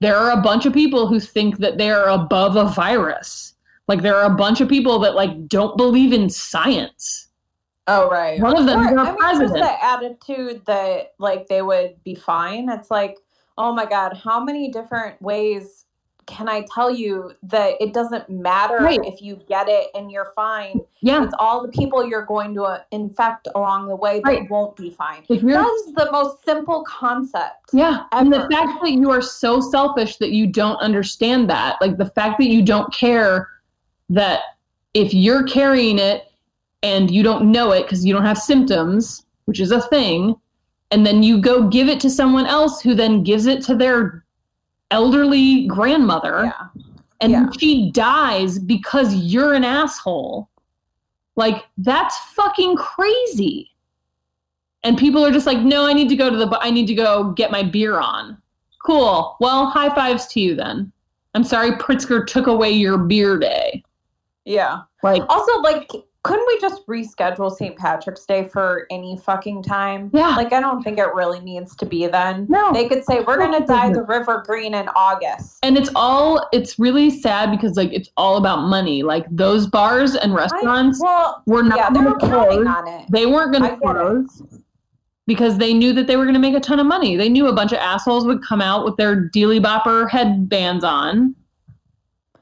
[0.00, 3.51] there are a bunch of people who think that they're above a virus
[3.88, 7.28] like there are a bunch of people that like don't believe in science
[7.88, 8.40] Oh right.
[8.40, 9.54] One of them Or, is our I mean, president.
[9.54, 12.68] the attitude that like they would be fine.
[12.70, 13.16] It's like,
[13.58, 15.84] oh my god, how many different ways
[16.26, 19.00] can I tell you that it doesn't matter Right.
[19.04, 20.80] if you get it and you're fine?
[21.00, 24.48] yeah It's all the people you're going to uh, infect along the way that Right.
[24.48, 25.24] won't be fine.
[25.28, 27.70] That is the most simple concept.
[27.72, 28.04] Yeah.
[28.12, 32.06] And the fact that you are so selfish that you don't understand that, like the
[32.06, 33.48] fact that you don't care
[34.14, 34.40] that
[34.94, 36.30] if you're carrying it
[36.82, 40.34] and you don't know it because you don't have symptoms, which is a thing,
[40.90, 44.24] and then you go give it to someone else who then gives it to their
[44.90, 46.82] elderly grandmother Yeah.
[47.22, 47.46] and yeah.
[47.58, 50.48] she dies because you're an asshole.
[51.36, 53.70] Like that's fucking crazy.
[54.84, 56.94] And people are just like, "No, I need to go to the I need to
[56.94, 58.36] go get my beer on."
[58.84, 59.36] Cool.
[59.40, 60.92] Well, high fives to you then.
[61.34, 63.82] I'm sorry Pritzker took away your beer day.
[64.44, 64.80] Yeah.
[65.02, 65.90] Like, Also, like,
[66.24, 67.76] couldn't we just reschedule St.
[67.76, 70.08] Patrick's Day for any fucking time?
[70.14, 70.36] Yeah.
[70.36, 72.46] Like, I don't think it really needs to be then.
[72.48, 72.72] No.
[72.72, 75.58] They could say, we're going to it dye the river green in August.
[75.64, 79.02] and it's all it's really sad because like it's all about money.
[79.02, 82.86] Like those bars and I- restaurants well, were not yeah, going they're to counting on
[82.86, 83.06] it.
[83.10, 83.80] They weren't gonna it.
[83.80, 84.42] close
[85.26, 87.16] because they knew that they were going to make a ton of money.
[87.16, 91.34] They knew a bunch of assholes would come out with their dealy bopper headbands on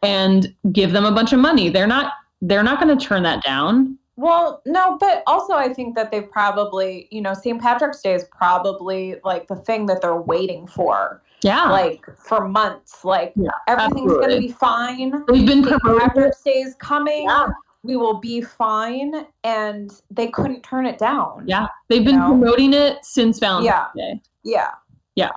[0.03, 1.69] and give them a bunch of money.
[1.69, 2.13] They're not
[2.43, 3.99] they're not going to turn that down.
[4.17, 7.61] Well, no, but also I think that they probably, you know, St.
[7.61, 11.71] Patrick's Day is probably like the thing that they're waiting for, Yeah.
[11.71, 13.05] like for months.
[13.05, 15.23] Like Yeah, everything's going to be fine.
[15.29, 15.83] They've been St.
[15.83, 17.25] Patrick's Day is coming.
[17.25, 17.49] Yeah.
[17.83, 21.45] We will be fine, and they couldn't turn it down.
[21.47, 21.69] Yeah.
[21.89, 22.29] They've been know?
[22.29, 24.13] promoting it since Valentine's Yeah.
[24.15, 24.23] Day.
[24.45, 24.71] Yeah.
[25.15, 25.31] Yeah.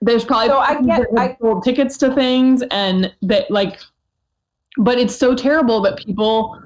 [0.00, 3.80] There's probably So I get- I- sold tickets to things and that like
[4.76, 6.60] but it's so terrible that people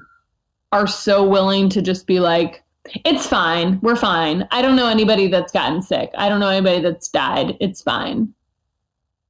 [0.71, 2.63] are so willing to just be like
[3.05, 3.79] it's fine.
[3.81, 4.45] We're fine.
[4.51, 6.11] I don't know anybody that's gotten sick.
[6.17, 7.55] I don't know anybody that's died.
[7.61, 8.33] It's fine.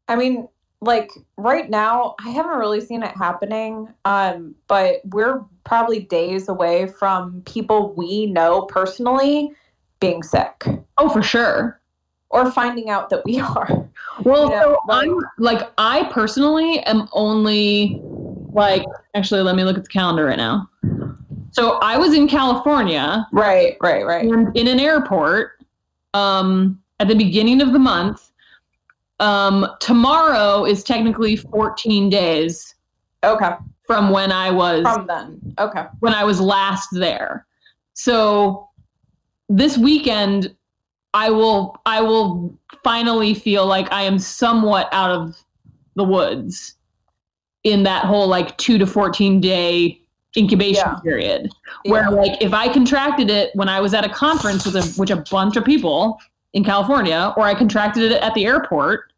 [0.08, 0.48] I mean,
[0.82, 3.88] like right now, I haven't really seen it happening.
[4.06, 9.52] Um, but we're probably days away from people we know personally
[10.00, 10.66] being sick
[10.98, 11.80] Oh, for sure.
[12.34, 13.88] Or finding out that we are.
[14.24, 18.02] Well, Yeah, so like- I'm like I personally am only
[18.52, 18.84] like
[19.16, 20.70] actually let me look at the calendar right now.
[21.52, 24.26] So I was in California Right, right, right.
[24.26, 25.52] in an airport
[26.14, 28.32] um at the beginning of the month.
[29.20, 32.76] Um tomorrow is technically 14 days
[33.24, 33.52] Okay.
[33.86, 35.56] from when I was From then.
[35.60, 35.86] Okay.
[36.00, 37.46] when I was last there.
[37.94, 38.70] So
[39.50, 40.56] this weekend
[41.14, 45.36] I will I will finally feel like I am somewhat out of
[45.96, 46.76] the woods
[47.64, 50.02] in that whole like 2 to 14 day
[50.36, 50.96] incubation Yeah.
[51.04, 51.50] period
[51.86, 52.10] where Yeah.
[52.10, 55.24] like if I contracted it when I was at a conference with a which a
[55.30, 56.20] bunch of people
[56.54, 59.14] in California or I contracted it at the airport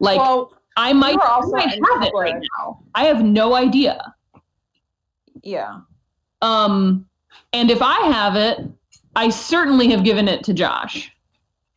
[0.00, 2.80] like well, I might, I might have it right now.
[2.94, 4.14] I have no idea.
[5.42, 5.80] yeah.
[6.40, 7.06] Um,
[7.52, 8.58] and if I have it,
[9.18, 11.10] I certainly have given it to Josh.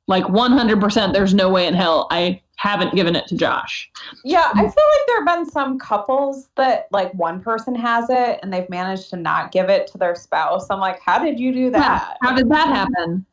[0.08, 3.90] Like 100%, there's no way in hell I haven't given it to Josh.
[4.24, 8.40] Yeah, I feel like there have been some couples that like one person has it
[8.44, 10.68] and they've managed to not give it to their spouse.
[10.70, 12.18] I'm like, how did you do that?
[12.22, 13.26] How did that happen?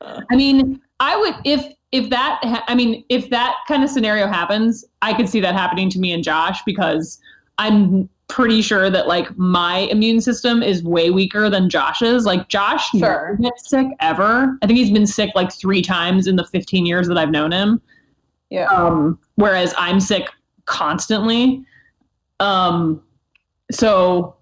[0.00, 4.26] I mean, I would, if, if that, ha- I mean, if that kind of scenario
[4.26, 7.20] happens, I could see that happening to me and Josh because
[7.58, 12.24] I'm pretty sure that like my immune system is way weaker than Josh's.
[12.24, 13.00] Like Josh Sure.
[13.00, 14.56] never gets sick ever.
[14.62, 17.52] I think he's been sick like three times in the 15 years that I've known
[17.52, 17.80] him.
[18.50, 18.66] Yeah.
[18.66, 20.28] Um, whereas I'm sick
[20.64, 21.64] constantly.
[22.40, 23.02] Um,
[23.70, 24.34] so,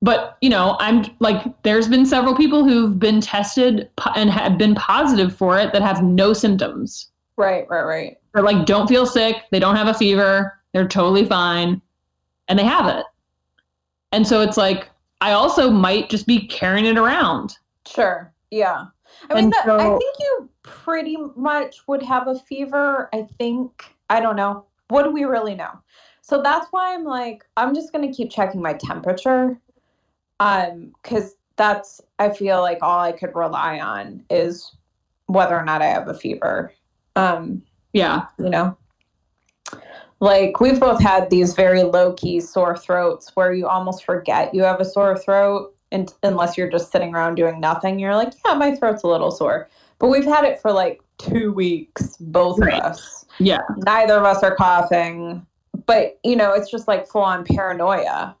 [0.00, 4.58] but you know, I'm like, there's been several people who've been tested po- and have
[4.58, 7.10] been positive for it that have no symptoms.
[7.36, 8.16] Right, right, right.
[8.34, 9.36] They're like, don't feel sick.
[9.50, 10.58] They don't have a fever.
[10.72, 11.80] They're totally fine.
[12.48, 13.04] And they have it.
[14.12, 14.90] And so it's like,
[15.20, 17.56] I also might just be carrying it around.
[17.86, 18.32] Sure.
[18.50, 18.86] Yeah.
[19.30, 23.08] I mean, that, I think you pretty much would have a fever.
[23.12, 23.84] I think.
[24.10, 24.66] I don't know.
[24.88, 25.70] What do we really know?
[26.20, 29.58] So that's why I'm like, I'm just gonna keep checking my temperature,
[30.40, 34.74] um, because that's I feel like all I could rely on is
[35.26, 36.72] whether or not I have a fever.
[37.16, 37.62] Um,
[37.92, 38.26] Yeah.
[38.38, 38.76] you know
[40.22, 44.62] like we've both had these very low key sore throats where you almost forget you
[44.62, 48.54] have a sore throat and, unless you're just sitting around doing nothing you're like yeah
[48.54, 49.68] my throat's a little sore.
[49.98, 52.74] But we've had it for like two weeks both Right.
[52.74, 53.26] of us.
[53.38, 53.60] Yeah.
[53.78, 55.44] neither of us are coughing
[55.86, 58.36] but you know it's just like full on paranoia.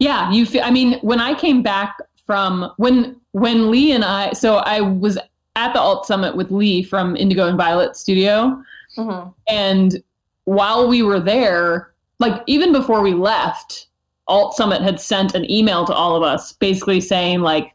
[0.00, 1.96] Yeah, you feel I mean, when I came back
[2.26, 5.16] from when when Lee and I so I was
[5.56, 8.60] at the Alt Summit with Lee from Indigo and Violet Studio.
[8.96, 9.28] Mm-hmm.
[9.46, 10.02] And
[10.50, 13.86] while we were there, like even before we left,
[14.26, 17.72] Alt Summit had sent an email to all of us basically saying like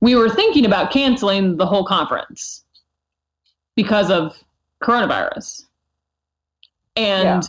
[0.00, 2.64] we were thinking about canceling the whole conference
[3.76, 4.36] because of
[4.82, 5.66] coronavirus.
[6.96, 7.40] And Yeah.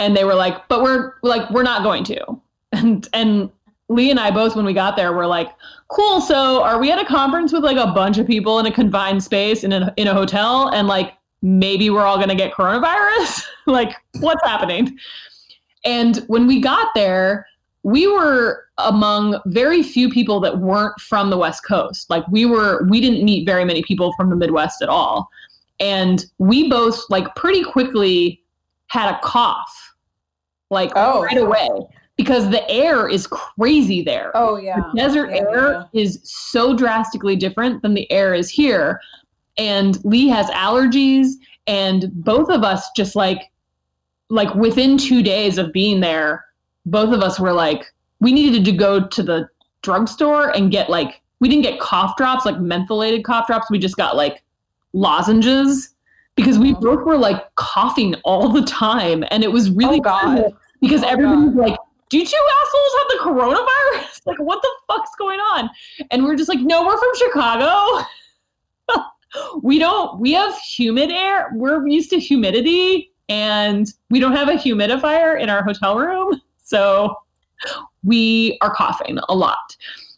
[0.00, 2.40] and they were like, but we're like we're not going to.
[2.72, 3.50] And and
[3.88, 5.50] Lee and I both when we got there were like,
[5.86, 8.72] cool, so are we at a conference with like a bunch of people in a
[8.72, 11.14] confined space in a in a hotel and like
[11.44, 13.44] maybe we're all going to get coronavirus?
[13.66, 14.98] like what's happening?
[15.84, 17.46] And when we got there,
[17.82, 22.08] we were among very few people that weren't from the West Coast.
[22.08, 25.28] Like we were we didn't meet very many people from the Midwest at all.
[25.80, 28.42] And we both like pretty quickly
[28.86, 29.94] had a cough.
[30.70, 31.22] Like Oh.
[31.22, 31.68] right away
[32.16, 34.32] because the air is crazy there.
[34.34, 38.98] oh yeah The desert Yeah, air is so drastically different than the air is here.
[39.56, 41.32] And Lee has allergies
[41.66, 43.50] and both of us just like
[44.30, 46.44] like within 2 days of being there,
[46.86, 49.48] both of us were like we needed to go to the
[49.82, 53.70] drugstore and get like we didn't get cough drops like mentholated cough drops.
[53.70, 54.42] We just got like
[54.94, 55.90] lozenges
[56.36, 56.80] because we Oh.
[56.80, 60.36] both were like coughing all the time, and it was really oh God.
[60.36, 61.76] bad because Oh, everybody was like,
[62.10, 64.20] "Do you two assholes have the coronavirus?
[64.26, 65.68] like, what the fuck's going on?"
[66.10, 68.04] And we're just like, "No, we're from Chicago.
[69.62, 70.18] we don't.
[70.20, 71.50] We have humid air.
[71.54, 77.14] We're used to humidity, and we don't have a humidifier in our hotel room, so
[78.02, 79.76] we are coughing a lot."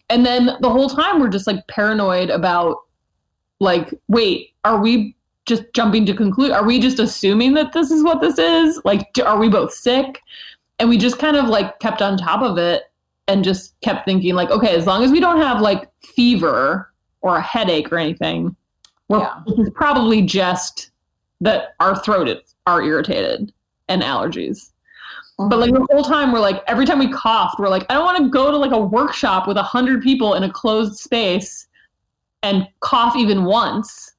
[0.08, 2.76] And then the whole time we're just like paranoid about,
[3.58, 5.16] like, wait, are we
[5.46, 9.12] just jumping to conclude are we just assuming that this is what this is like
[9.12, 10.20] do, are we both sick
[10.78, 12.82] and we just kind of like kept on top of it
[13.28, 17.36] and just kept thinking like okay as long as we don't have like fever or
[17.36, 18.54] a headache or anything
[19.08, 19.42] we're Yeah.
[19.46, 20.90] it's probably just
[21.40, 23.52] that our throat is, are irritated
[23.88, 24.70] and allergies
[25.38, 28.04] but like the whole time we're like every time we coughed we're like i don't
[28.04, 31.68] want to go to like a workshop with a hundred people in a closed space
[32.42, 34.12] and cough even once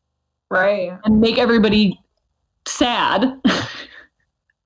[0.50, 0.98] right.
[1.06, 2.00] and make everybody
[2.66, 3.40] sad.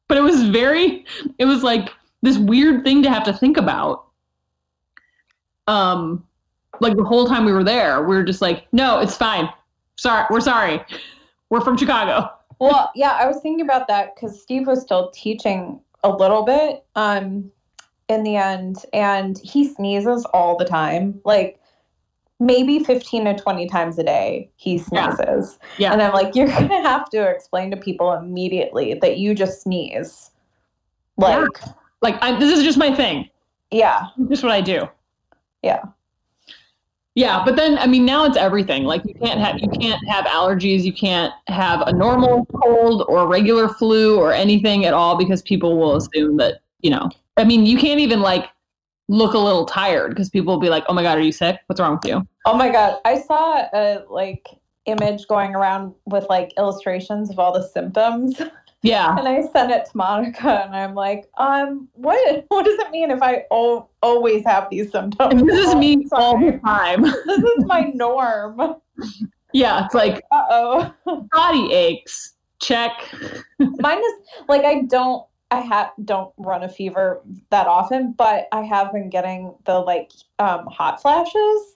[0.07, 1.05] but it was very
[1.37, 1.89] it was like
[2.21, 4.05] this weird thing to have to think about.
[5.67, 6.25] Um
[6.79, 9.47] like the whole time we were there, we were just like, no, it's fine.
[10.01, 10.83] Sorry, we're sorry.
[11.51, 12.27] We're from Chicago.
[12.59, 16.83] Well, yeah, I was thinking about that because Steve was still teaching a little bit
[16.95, 17.51] um,
[18.07, 21.59] in the end, and he sneezes all the time, like
[22.39, 25.59] maybe 15 to 20 times a day he sneezes.
[25.77, 25.93] Yeah.
[25.93, 29.61] And I'm like, you're going to have to explain to people immediately that you just
[29.61, 30.31] sneeze.
[31.17, 31.47] Like,
[32.01, 33.29] Like I, this is just my thing.
[33.69, 34.89] yeah, just what I do.
[35.61, 35.83] Yeah.
[37.15, 38.83] Yeah, but then I mean now it's everything.
[38.85, 43.27] Like you can't have you can't have allergies, you can't have a normal cold or
[43.27, 47.09] regular flu or anything at all because people will assume that, you know.
[47.37, 48.49] I mean, you can't even like
[49.09, 51.59] look a little tired because people will be like, "Oh my god, are you sick?
[51.65, 54.47] What's wrong with you?" Oh my god, I saw a like
[54.85, 58.41] image going around with like illustrations of all the symptoms.
[58.83, 59.15] Yeah.
[59.15, 63.11] And I sent it to Monica, and I'm like, um, what what does it mean
[63.11, 65.41] if I o- always have these symptoms?
[65.41, 67.03] And this is me all the time?
[67.25, 68.75] This is my norm.
[69.53, 71.27] Yeah, it's like uh oh.
[71.31, 72.33] body aches.
[72.59, 72.91] Check.
[73.59, 74.13] Mine is
[74.47, 79.09] like I don't I have don't run a fever that often, but I have been
[79.09, 81.75] getting the like um hot flashes,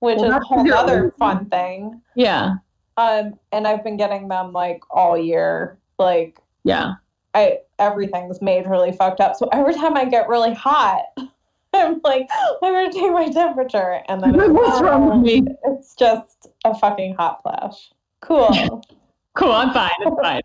[0.00, 2.00] which Well, is a whole other fun thing.
[2.14, 2.54] Yeah.
[2.96, 5.78] Um, and I've been getting them like all year.
[5.98, 6.94] Like Yeah.
[7.34, 9.36] I everything's made really fucked up.
[9.36, 11.02] So every time I get really hot,
[11.74, 12.28] I'm like,
[12.62, 15.46] I'm gonna take my temperature, and then it's, What's wrong with me?
[15.64, 17.90] it's just a fucking hot flash.
[18.20, 18.82] Cool.
[19.36, 19.90] Cool, I'm fine.
[20.00, 20.40] It's fine.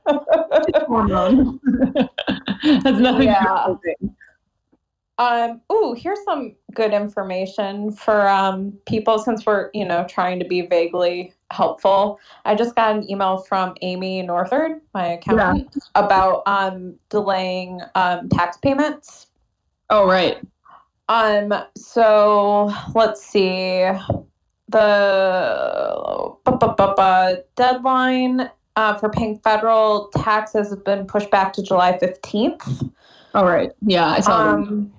[0.68, 1.62] It's hormone.
[2.84, 3.40] Has nothing Yeah.
[3.40, 4.10] to do with it.
[5.18, 10.46] Um, ooh, here's some good information for um, people since we're, you know, trying to
[10.46, 12.20] be vaguely helpful.
[12.46, 18.58] I just got an email from Amy Northard, my accountant, about um, delaying um, tax
[18.58, 19.28] payments.
[19.90, 20.38] Oh right.
[21.10, 23.90] Um, so let's see.
[24.70, 31.62] The bu- bu- bu- deadline uh, for paying federal taxes has been pushed back to
[31.62, 32.90] July 15th.
[33.34, 33.72] All right.
[33.82, 34.54] Yeah, I saw.
[34.54, 34.92] Um,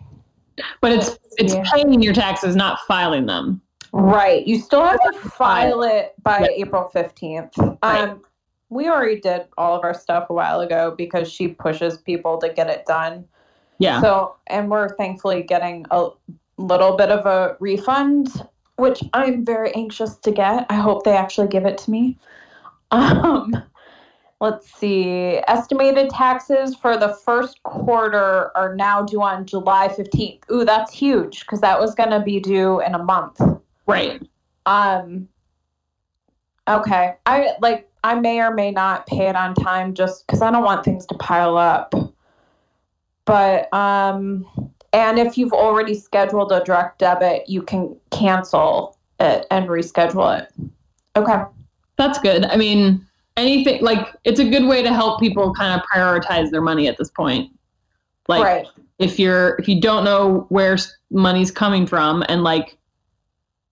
[0.83, 1.65] But it's it's yeah.
[1.73, 3.62] paying your taxes, not filing them.
[3.93, 4.47] Right.
[4.47, 6.51] You still have to file it by Yep.
[6.56, 7.78] April 15th.
[7.82, 8.09] Right.
[8.09, 8.23] Um,
[8.70, 12.48] we already did all of our stuff a while ago because she pushes people to
[12.48, 13.27] get it done.
[13.78, 14.01] Yeah.
[14.01, 16.09] So, and we're thankfully getting a
[16.56, 18.28] little bit of a refund,
[18.77, 20.64] which I'm very anxious to get.
[20.70, 22.19] I hope they actually give it to me.
[22.93, 23.55] Um,
[24.43, 25.40] let's see.
[25.48, 30.43] Estimated taxes for the first quarter are now due on July 15th.
[30.51, 33.40] Ooh, that's huge because that was going to be due in a month.
[33.93, 34.23] Right.
[34.66, 35.28] Um
[36.69, 37.14] okay.
[37.27, 40.64] I like I may or may not pay it on time just cuz I don't
[40.64, 41.94] want things to pile up.
[43.24, 44.47] But um
[44.93, 50.52] and if you've already scheduled a direct debit, you can cancel it and reschedule it.
[51.16, 51.43] Okay.
[51.97, 52.44] That's good.
[52.47, 53.06] I mean,
[53.36, 56.98] anything like it's a good way to help people kind of prioritize their money at
[56.98, 57.51] this point.
[58.28, 58.66] Like right.
[58.98, 60.77] if you're if you don't know where
[61.10, 62.77] money's coming from and like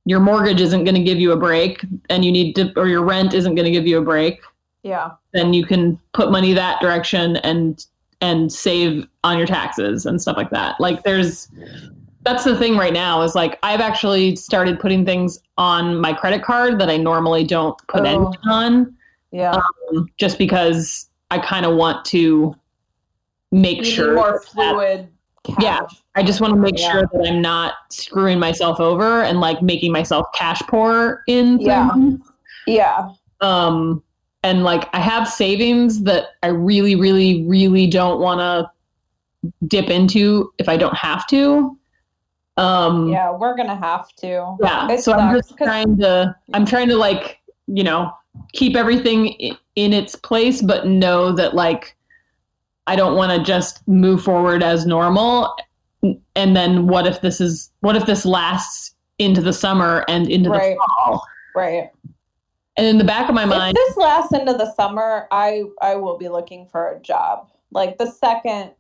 [0.05, 3.03] your mortgage isn't going to give you a break and you need to or your
[3.05, 4.41] rent isn't going to give you a break,
[4.83, 5.11] Yeah.
[5.33, 7.85] then you can put money that direction and
[8.23, 10.79] and save on your taxes and stuff like that.
[10.81, 11.49] Like there's
[12.23, 16.43] that's the thing right now is like I've actually started putting things on my credit
[16.43, 18.05] card that I normally don't put Oh.
[18.05, 18.95] anything on
[19.33, 19.53] Yeah.
[19.93, 22.55] um, just because I kind of want to
[23.53, 25.09] make you sure more fluid
[25.45, 25.57] cash.
[25.61, 25.81] Yeah.
[26.15, 26.93] I just want to make Yeah.
[26.93, 31.91] sure that I'm not screwing myself over and like making myself cash poor in Yeah.
[31.93, 32.21] things.
[32.67, 33.09] Yeah.
[33.41, 34.03] Um,
[34.43, 38.71] and like I have savings that I really, really, really don't want to
[39.67, 41.77] dip into if I don't have to.
[42.57, 44.57] Um, Yeah, we're gonna have to.
[44.63, 44.91] yeah.
[44.91, 48.11] It So I'm sucks just 'cause- trying to, I'm trying to like, you know,
[48.53, 51.97] keep everything in its place, but know that like
[52.87, 55.55] I don't want to just move forward as normal.
[56.35, 60.51] And then what if this is, what if this lasts into the summer and into
[60.51, 60.77] Right.
[60.77, 61.25] the fall?
[61.55, 61.91] Right.
[62.77, 65.97] And in the back of my mind, If this lasts into the summer, I I
[65.97, 67.49] will be looking for a job.
[67.73, 68.71] Like the second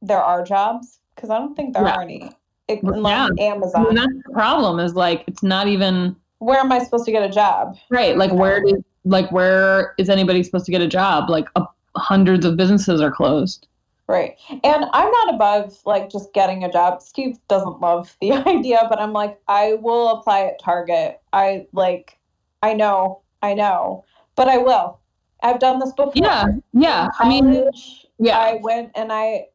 [0.00, 1.96] there are jobs, because I don't think there Yeah.
[1.96, 2.30] are any.
[2.68, 2.90] It, Yeah.
[2.94, 3.94] unless and Amazon.
[3.94, 7.28] that's the problem is like, it's not even Where am I supposed to get a
[7.28, 7.76] job?
[7.90, 8.16] right.
[8.16, 11.28] Like where do, like where is anybody supposed to get a job?
[11.28, 11.64] Like uh,
[11.96, 13.68] hundreds of businesses are closed.
[14.08, 14.36] Right.
[14.50, 17.02] And I'm not above like just getting a job.
[17.02, 21.20] Steve doesn't love the idea, but I'm like, I will apply at Target.
[21.32, 22.18] I like,
[22.62, 24.04] I know, I know,
[24.36, 24.98] but I will.
[25.42, 26.12] I've done this before.
[26.14, 26.46] Yeah.
[26.72, 27.08] Yeah.
[27.18, 27.70] I mean,
[28.18, 28.38] yeah.
[28.38, 29.46] I went and I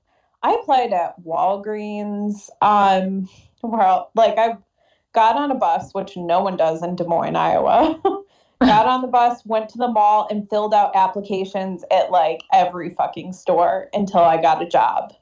[0.44, 2.50] I applied at Walgreens.
[2.62, 3.30] Um,
[3.62, 4.58] well, like I
[5.14, 8.02] got on a bus, which no one does in Des Moines, Iowa.
[8.62, 12.90] got on the bus, went to the mall, and filled out applications at like every
[12.92, 15.14] fucking store until I got a job.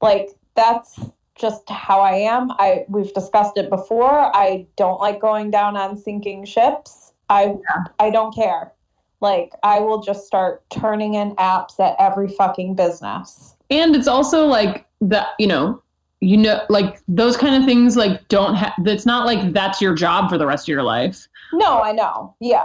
[0.00, 0.98] Like that's
[1.34, 2.50] just how I am.
[2.52, 4.34] I we've discussed it before.
[4.36, 7.12] I don't like going down on sinking ships.
[7.28, 7.56] I
[7.98, 8.72] I don't care.
[9.20, 13.54] Like I will just start turning in apps at every fucking business.
[13.70, 15.82] and it's also like that you know
[16.20, 19.94] you know like those kind of things like don't have it's not like that's your
[19.94, 22.34] job for the rest of your life No, I know.
[22.40, 22.64] Yeah.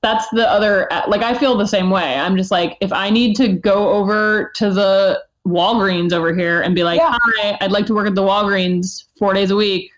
[0.00, 3.34] that's the other like i feel the same way i'm just like if i need
[3.34, 7.16] to go over to the walgreens over here and be like Yeah.
[7.20, 9.90] hi i'd like to work at the walgreens four days a week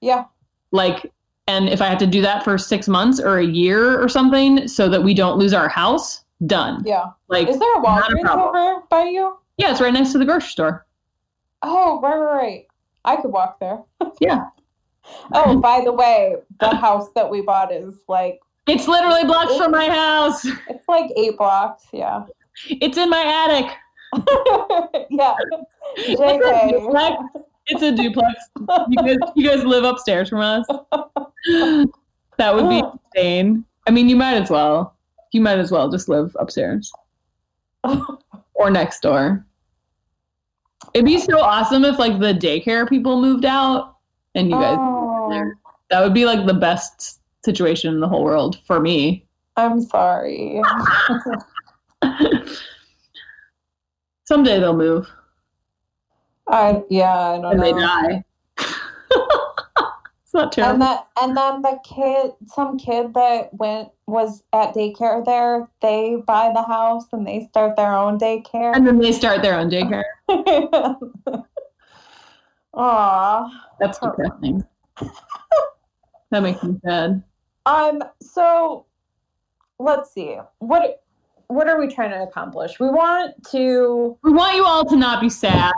[0.00, 0.24] Yeah.
[0.72, 1.12] like
[1.46, 4.66] and if i have to do that for six months or a year or something
[4.66, 7.04] so that we don't lose our house done Yeah.
[7.28, 8.48] like Is there a a Walgreens problem.
[8.48, 9.38] over by you?
[9.58, 10.86] yeah it's right next to the grocery store
[11.62, 12.66] Oh, right, right, right.
[13.04, 13.78] I could walk there.
[14.20, 14.46] Yeah.
[15.32, 19.70] Oh, by the way, the house that we bought is like it's literally blocks from
[19.70, 21.84] my house it's like eight blocks.
[21.92, 22.24] Yeah.
[22.68, 23.72] it's in my attic
[25.10, 25.34] yeah.
[25.96, 26.70] It's a JK.
[26.70, 27.16] duplex.
[27.66, 28.34] It's a duplex.
[28.88, 30.66] You guys, you guys live upstairs from us.
[32.38, 32.82] That would be
[33.14, 33.64] insane.
[33.86, 34.94] I mean, you might as well.
[35.32, 36.92] You might as well just live upstairs
[38.54, 39.46] or next door.
[40.92, 43.96] It'd be so awesome if like the daycare people moved out
[44.34, 44.76] and you guys.
[44.78, 44.95] Oh,
[45.90, 49.26] That would be like the best situation in the whole world for me.
[49.56, 50.60] I'm sorry.
[54.24, 55.08] Someday they'll move
[56.48, 58.24] I yeah, I don't and they die.
[58.58, 60.74] it's not terrible.
[60.74, 66.22] And that and then the kid some kid that went was at daycare there, they
[66.26, 68.74] buy the house and they start their own daycare.
[68.74, 70.04] and then they start their own daycare.
[72.74, 73.50] Aw.
[73.80, 74.64] That's depressing.
[76.30, 77.22] that makes me sad.
[77.66, 78.86] Um, so
[79.78, 80.36] let's see.
[80.58, 81.02] What
[81.48, 82.80] what are we trying to accomplish?
[82.80, 85.72] We want to We want you all to not be sad.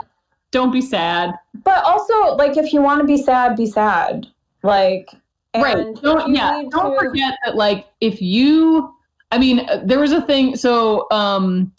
[0.51, 1.33] Don't be sad.
[1.63, 4.27] but also like if you want to be sad, be sad.
[4.63, 5.09] Like
[5.53, 5.95] and right.
[6.01, 6.63] Don't yeah.
[6.69, 8.93] Don't to- forget that like if you
[9.31, 11.71] I mean uh, there was a thing so um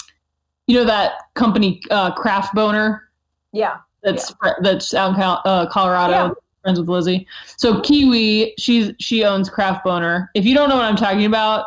[0.66, 3.08] you know that company uh Craft Boner
[3.52, 3.78] Yeah.
[4.02, 6.30] that's that's out in uh, Colorado Yeah.
[6.62, 7.26] Friends with Lizzie.
[7.56, 10.30] So Kiwi, she's she owns Craft Boner.
[10.34, 11.66] If you don't know what I'm talking about,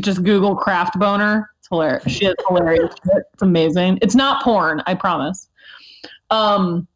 [0.00, 1.50] just Google Craft Boner.
[1.58, 2.04] It's hilarious.
[2.06, 2.94] She is hilarious.
[3.04, 3.98] It's amazing.
[4.02, 5.48] It's not porn, I promise.
[6.30, 6.86] Um,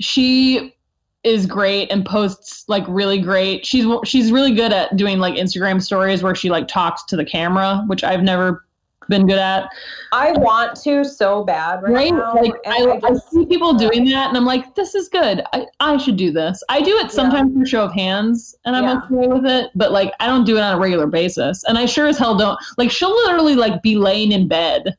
[0.00, 0.74] she
[1.22, 3.66] is great and posts like really great.
[3.66, 7.24] She's she's really good at doing like Instagram stories where she like talks to the
[7.24, 8.65] camera, which I've never
[9.08, 9.68] been good at.
[10.12, 12.12] I want to so bad right, Right?
[12.14, 12.34] now.
[12.34, 15.42] Like I, I, just- see people doing that and I'm like, this is good.
[15.52, 16.62] I, I should do this.
[16.68, 19.00] I do it sometimes for show of hands and I'm Yeah.
[19.04, 21.62] okay with it, but like I don't do it on a regular basis.
[21.64, 24.96] And I sure as hell don't like she'll literally like be laying in bed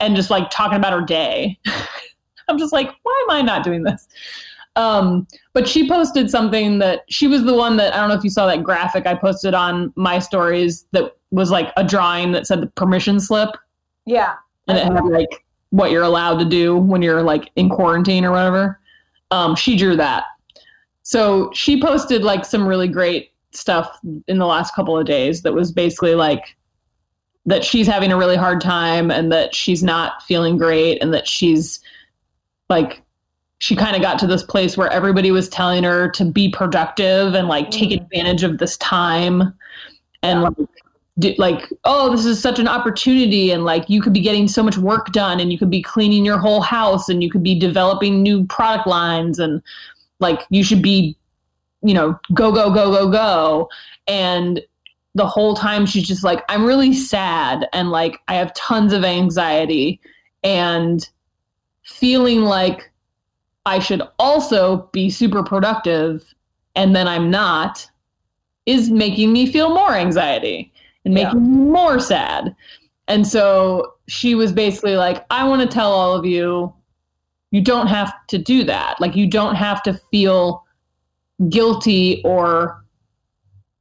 [0.00, 1.58] and just like talking about her day.
[2.48, 4.06] I'm just like, why am I not doing this?
[4.76, 8.22] Um, but she posted something that she was the one that I don't know if
[8.24, 12.46] you saw that graphic I posted on my stories that was like a drawing that
[12.46, 13.50] said the permission slip
[14.06, 14.34] yeah.
[14.66, 18.30] and it had like what you're allowed to do when you're like in quarantine or
[18.30, 18.80] whatever.
[19.30, 20.24] Um, she drew that.
[21.02, 25.52] So she posted like some really great stuff in the last couple of days that
[25.52, 26.56] was basically like
[27.44, 31.28] that she's having a really hard time and that she's not feeling great and that
[31.28, 31.80] she's
[32.68, 33.02] like
[33.58, 37.34] she kind of got to this place where everybody was telling her to be productive
[37.34, 38.02] and like take Mhm.
[38.02, 39.54] advantage of this time
[40.22, 40.54] and like
[41.38, 44.76] like oh this is such an opportunity and like you could be getting so much
[44.76, 48.22] work done and you could be cleaning your whole house and you could be developing
[48.22, 49.62] new product lines and
[50.20, 51.16] like you should be
[51.82, 53.68] you know go go go go go.
[54.08, 54.62] And
[55.14, 59.02] the whole time she's just like i'm really sad and like i have tons of
[59.02, 59.98] anxiety
[60.44, 61.08] and
[61.82, 62.92] feeling like
[63.64, 66.34] i should also be super productive
[66.74, 67.90] and then i'm not
[68.66, 70.70] is making me feel more anxiety
[71.06, 71.24] and Yeah.
[71.24, 72.54] making me more sad
[73.08, 76.72] and so she was basically like i want to tell all of you
[77.52, 80.62] you don't have to do that like you don't have to feel
[81.48, 82.82] guilty or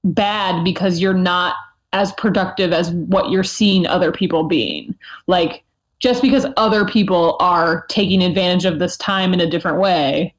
[0.03, 1.55] bad because you're not
[1.93, 4.95] as productive as what you're seeing other people being.
[5.27, 5.63] Like
[5.99, 10.33] just because other people are taking advantage of this time in a different way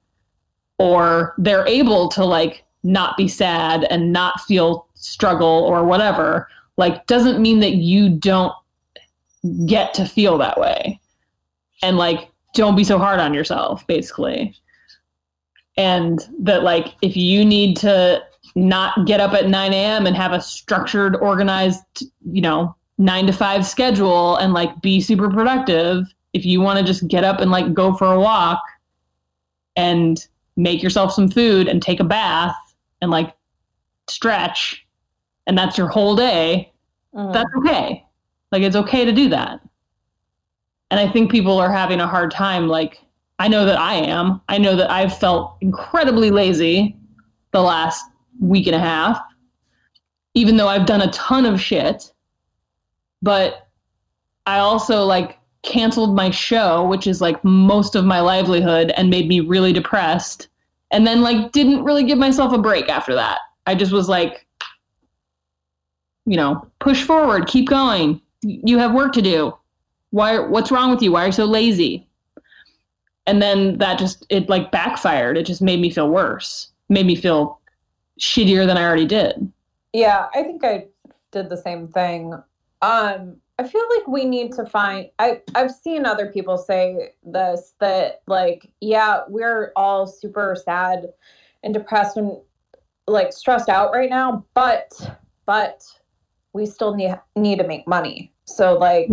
[0.78, 6.46] or they're able to like not be sad and not feel struggle or whatever,
[6.76, 8.52] like doesn't mean that you don't
[9.66, 11.00] get to feel that way.
[11.82, 14.54] And like don't be so hard on yourself basically
[15.76, 18.22] and that like if you need to
[18.54, 21.82] not get up at 9 a.m and have a structured organized
[22.30, 26.84] you know 9 to 5 schedule and like be super productive if you want to
[26.84, 28.60] just get up and like go for a walk
[29.76, 30.26] and
[30.56, 32.56] make yourself some food and take a bath
[33.02, 33.34] and like
[34.08, 34.85] stretch
[35.46, 36.72] and that's your whole day
[37.14, 37.32] Mhm.
[37.32, 38.04] that's okay.
[38.52, 39.60] Like it's okay to do that.
[40.90, 42.68] And I think people are having a hard time.
[42.68, 43.02] Like
[43.38, 44.40] I know that I am.
[44.48, 46.96] I know that I've felt incredibly lazy
[47.52, 48.04] the last
[48.40, 49.20] week and a half,
[50.34, 52.12] even though I've done a ton of shit.
[53.22, 53.66] But
[54.46, 59.26] I also like canceled my show, which is like most of my livelihood and made
[59.26, 60.48] me really depressed.
[60.92, 63.38] And then like didn't really give myself a break after that.
[63.66, 64.45] I just was like,
[66.26, 68.20] you know, push forward, keep going.
[68.42, 69.56] You have work to do.
[70.10, 71.12] Why what's wrong with you?
[71.12, 72.06] Why are you so lazy?
[73.26, 75.36] And then that just it like backfired.
[75.36, 76.70] It just made me feel worse.
[76.88, 77.60] Made me feel
[78.20, 79.50] shittier than I already did.
[79.92, 80.86] Yeah, I think I
[81.32, 82.34] did the same thing.
[82.82, 87.74] Um, I feel like we need to find I I've seen other people say this
[87.80, 91.06] that like yeah, we're all super sad
[91.62, 92.36] and depressed and
[93.06, 94.92] like stressed out right now, but
[95.46, 95.84] but
[96.56, 98.32] we still need need to make money.
[98.46, 99.08] So like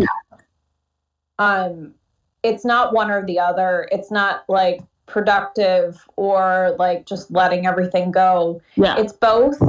[1.37, 1.93] um
[2.41, 3.87] it's not one or the other.
[3.91, 8.95] It's not like productive or like just letting everything go Yeah.
[8.97, 9.61] it's both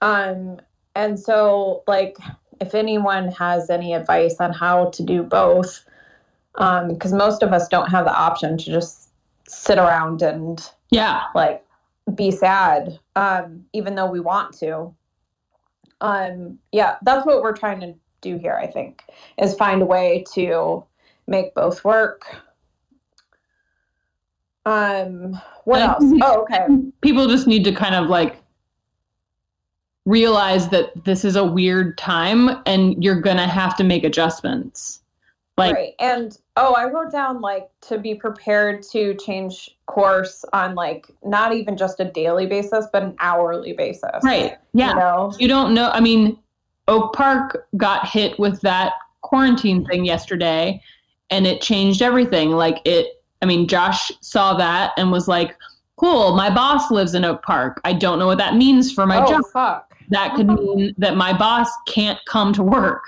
[0.00, 0.58] um
[0.96, 2.16] and so like
[2.62, 5.84] if anyone has any advice on how to do both
[6.54, 9.10] um because most of us don't have the option to just
[9.46, 11.24] sit around and yeah.
[11.34, 11.62] like
[12.14, 14.94] be sad um even though we want to
[16.00, 19.02] um yeah that's what we're trying to do here i think
[19.38, 20.84] is find a way to
[21.26, 22.24] make both work
[24.66, 26.66] um what else oh okay
[27.00, 28.36] People just need to kind of like
[30.06, 35.00] realize that this is a weird time and you're gonna have to make adjustments.
[35.56, 35.94] Like right.
[36.00, 41.54] And oh, I wrote down like to be prepared to change course on like not
[41.54, 44.22] even just a daily basis, but an hourly basis.
[44.22, 44.56] right.
[44.72, 44.90] Yeah.
[44.90, 45.32] You know?
[45.38, 45.90] you don't know.
[45.90, 46.38] I mean,
[46.86, 48.92] Oak Park got hit with that
[49.22, 50.80] quarantine thing yesterday
[51.30, 52.50] and it changed everything.
[52.50, 55.56] Like it, I mean, Josh saw that and was like,
[55.96, 57.80] cool, my boss lives in Oak Park.
[57.84, 59.42] I don't know what that means for my oh job.
[59.52, 59.94] fuck.
[60.10, 63.02] That could mean that my boss can't come to work.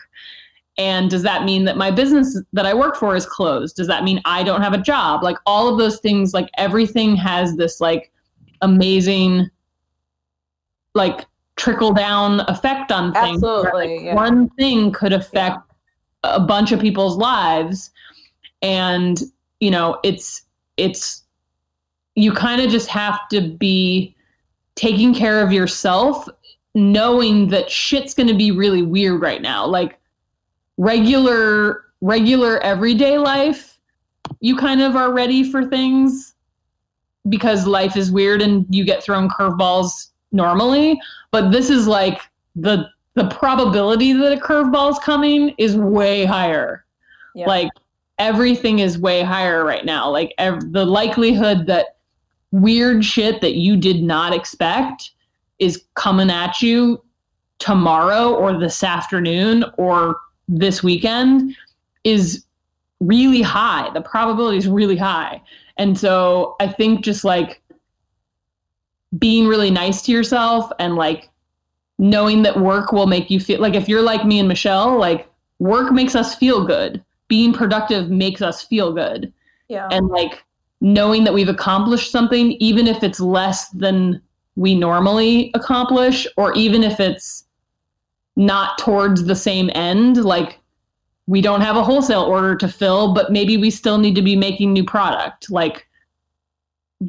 [0.78, 3.76] And does that mean that my business that I work for is closed?
[3.76, 5.22] Does that mean I don't have a job?
[5.22, 8.10] Like all of those things, like everything has this like
[8.62, 9.50] amazing,
[10.94, 11.26] like
[11.56, 13.42] trickle down effect on things.
[13.42, 14.14] Absolutely, like, yeah.
[14.14, 15.58] One thing could affect
[16.22, 17.90] a bunch of people's lives.
[18.62, 19.20] And,
[19.60, 20.42] you know, it's,
[20.78, 21.22] it's,
[22.14, 24.14] you kind of just have to be
[24.74, 26.28] taking care of yourself
[26.74, 29.98] knowing that shit's going to be really weird right now like
[30.76, 33.72] regular regular everyday life
[34.40, 36.34] you kind of are ready for things
[37.28, 41.00] because life is weird and you get thrown curveballs normally.
[41.30, 42.20] But this is like
[42.56, 46.84] the the probability that a curveball is coming is way higher.
[47.34, 47.46] Yeah.
[47.46, 47.70] like
[48.18, 50.10] everything is way higher right now.
[50.10, 51.96] Like ev- the likelihood that
[52.50, 55.12] weird shit that you did not expect
[55.58, 57.02] is coming at you
[57.58, 60.16] tomorrow or this afternoon or
[60.58, 61.56] this weekend
[62.04, 62.44] is
[63.00, 65.40] really high the probability is really high
[65.76, 67.62] And so I think just like
[69.18, 71.28] being really nice to yourself and like
[71.98, 75.28] knowing that work will make you feel like if you're like me and Michelle, like
[75.58, 77.02] work makes us feel good.
[77.28, 79.32] Being productive makes us feel good.
[79.68, 79.88] Yeah.
[79.90, 80.44] And like
[80.80, 84.20] knowing that we've accomplished something, even if it's less than
[84.56, 87.44] we normally accomplish, or even if it's
[88.36, 90.58] not towards the same end, like
[91.26, 94.36] we don't have a wholesale order to fill, but maybe we still need to be
[94.36, 95.50] making new product.
[95.50, 95.86] Like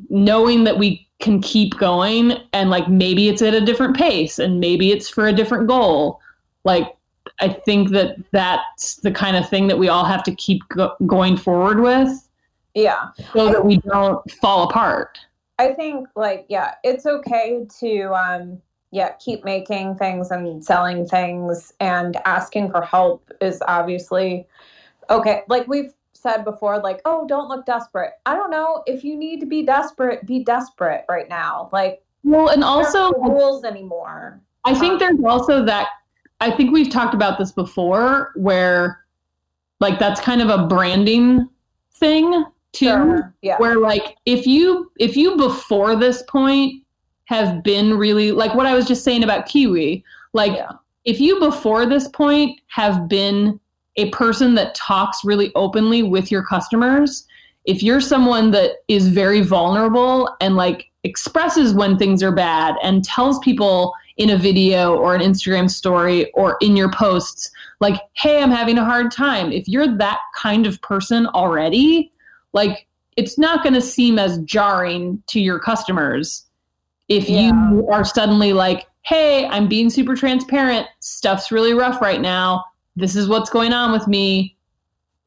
[0.09, 4.59] knowing that we can keep going and like maybe it's at a different pace and
[4.59, 6.19] maybe it's for a different goal.
[6.63, 6.95] Like
[7.39, 10.95] I think that that's the kind of thing that we all have to keep go-
[11.07, 12.09] going forward with
[12.73, 13.09] Yeah.
[13.33, 15.17] so that we don't fall apart.
[15.59, 18.61] I think like yeah, it's okay to um
[18.93, 24.47] yeah, keep making things and selling things and asking for help is obviously
[25.09, 25.41] okay.
[25.47, 29.39] Like we've said before like, "Oh, don't look desperate." I don't know if you need
[29.39, 31.69] to be desperate, be desperate right now.
[31.73, 34.39] Like Well, and also rules anymore.
[34.63, 35.87] I think um, there's also that
[36.39, 39.03] I think we've talked about this before where
[39.79, 41.49] like that's kind of a branding
[41.95, 43.33] thing too Sure.
[43.41, 43.57] Yeah.
[43.57, 46.82] where like if you if you before this point
[47.25, 50.71] have been really like what I was just saying about Kiwi like Yeah.
[51.05, 53.59] if you before this point have been
[53.95, 57.25] a person that talks really openly with your customers
[57.65, 63.03] if you're someone that is very vulnerable and like expresses when things are bad and
[63.03, 68.41] tells people in a video or an Instagram story or in your posts like hey
[68.41, 72.11] I'm having a hard time if you're that kind of person already
[72.53, 72.85] like
[73.15, 76.42] it's not going to seem as jarring to your customers
[77.09, 77.71] if Yeah.
[77.71, 80.87] you are suddenly like hey i'm being super transparent.
[80.99, 82.63] Stuff's really rough right now.
[82.95, 84.55] This is what's going on with me.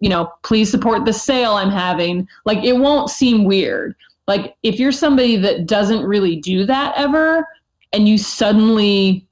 [0.00, 2.26] You know please support the sale i'm having.
[2.44, 3.94] Like it won't seem weird.
[4.26, 7.46] Like if you're somebody that doesn't really do that ever
[7.92, 9.26] and you suddenly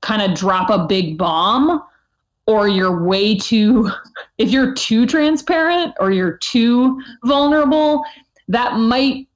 [0.00, 1.82] kind of drop a big bomb
[2.46, 3.90] or you're way too
[4.38, 8.04] if you're too transparent or you're too vulnerable
[8.48, 9.26] that might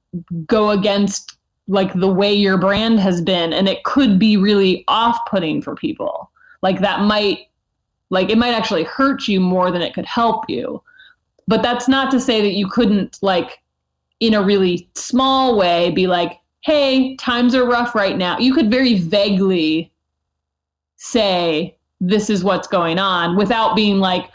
[0.45, 5.61] go against like the way your brand has been and it could be really off-putting
[5.61, 6.29] for people.
[6.61, 7.47] Like that might
[8.09, 10.81] like it might actually hurt you more than it could help you.
[11.47, 13.59] But that's not to say that you couldn't like
[14.19, 18.37] in a really small way be like hey times are rough right now.
[18.37, 19.91] You could very vaguely
[20.97, 24.29] say this is what's going on without being like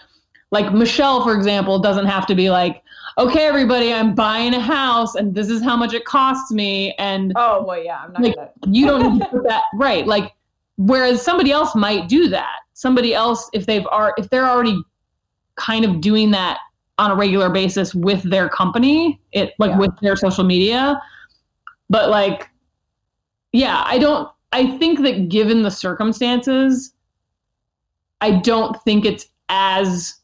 [0.50, 2.82] like Michelle for example doesn't have to be like
[3.18, 7.32] okay everybody I'm buying a house and this is how much it costs me and
[7.36, 8.00] Oh well, yeah.
[8.04, 8.50] I'm not Like, gonna.
[8.66, 10.32] you don't need to put that right like
[10.76, 14.78] whereas somebody else might do that somebody else if they've are if they're already
[15.56, 16.58] kind of doing that
[16.98, 19.78] on a regular basis with their company it like Yeah.
[19.78, 21.00] with their social media
[21.88, 22.50] but like
[23.52, 26.92] yeah i don't i think that given the circumstances
[28.20, 30.16] i don't think it's as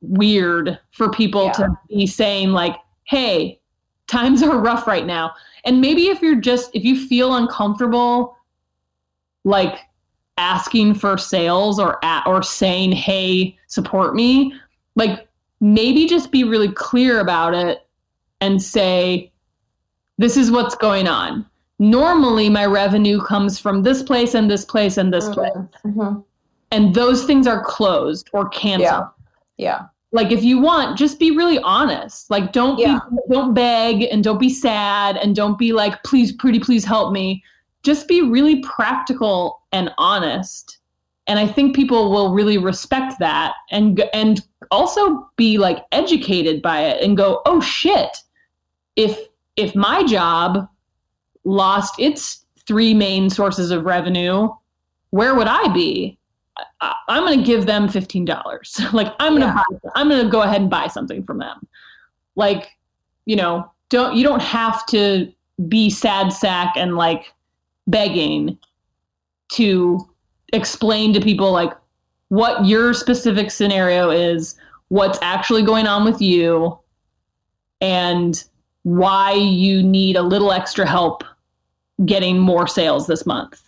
[0.00, 1.52] weird for people Yeah.
[1.52, 3.60] to be saying like hey
[4.06, 5.32] times are rough right now
[5.64, 8.36] and maybe if you're just if you feel uncomfortable
[9.44, 9.78] like
[10.36, 14.52] asking for sales or at, or saying hey support me
[14.96, 15.28] like
[15.60, 17.86] maybe just be really clear about it
[18.40, 19.30] and say
[20.18, 21.46] this is what's going on
[21.78, 25.52] normally my revenue comes from this place and this place and this place
[25.84, 26.24] Mhm.
[26.70, 29.08] and those things are closed or canceled Yeah.
[29.56, 29.82] Yeah.
[30.12, 32.30] like if you want just be really honest.
[32.30, 33.00] Like don't Yeah.
[33.10, 37.12] be don't beg and don't be sad and don't be like please pretty please help
[37.12, 37.42] me.
[37.82, 40.78] Just be really practical and honest.
[41.26, 44.40] And i think people will really respect that and and
[44.70, 48.16] also be like educated by it and go oh shit.
[48.96, 49.18] If
[49.56, 50.68] if my job
[51.44, 54.48] lost its three main sources of revenue
[55.10, 56.18] where would i be
[56.80, 58.80] I, I'm going to give them fifteen dollars.
[58.92, 59.90] like I'm going to Yeah.
[59.94, 61.66] I'm going to go ahead and buy something from them.
[62.36, 62.70] Like,
[63.26, 65.32] you know, don't you don't have to
[65.68, 67.32] be sad sack and like
[67.86, 68.58] begging
[69.52, 70.08] to
[70.52, 71.72] explain to people like
[72.28, 74.56] what your specific scenario is,
[74.88, 76.76] what's actually going on with you,
[77.80, 78.44] and
[78.82, 81.24] why you need a little extra help
[82.04, 83.62] getting more sales this month.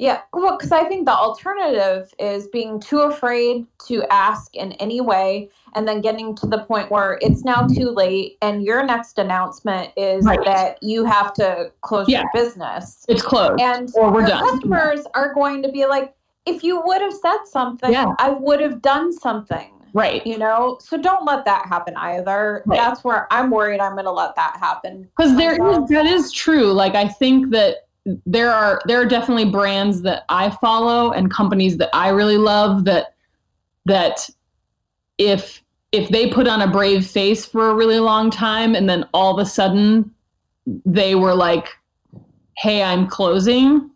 [0.00, 5.02] Yeah, well, because I think the alternative is being too afraid to ask in any
[5.02, 9.18] way, and then getting to the point where it's now too late, and your next
[9.18, 10.42] announcement is Right.
[10.46, 12.20] that you have to close Yeah.
[12.22, 13.60] your business, It's closed.
[13.60, 14.42] and Or we're done.
[14.42, 16.14] customers are going to be like,
[16.46, 18.14] "If you would have said something, Yeah.
[18.18, 20.26] I would have done something." Right.
[20.26, 22.62] You know, so don't let that happen either.
[22.64, 22.78] Right.
[22.78, 25.08] That's where I'm worried I'm going to let that happen.
[25.14, 26.72] Because there is, that is true.
[26.72, 31.76] Like I think that there are there are definitely brands that I follow and companies
[31.78, 33.14] that I really love that
[33.86, 34.28] that
[35.18, 35.62] if
[35.92, 39.38] if they put on a brave face for a really long time and then all
[39.38, 40.10] of a sudden
[40.86, 41.68] they were like,
[42.56, 43.90] "Hey, I'm closing,"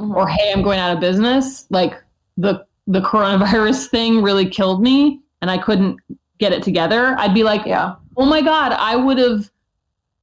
[0.00, 0.14] Mhm.
[0.16, 1.94] or "Hey, I'm going out of business," like
[2.36, 5.98] the the coronavirus thing really killed me and I couldn't
[6.38, 7.14] get it together.
[7.18, 9.50] I'd be like, yeah, "Oh my god, I would have."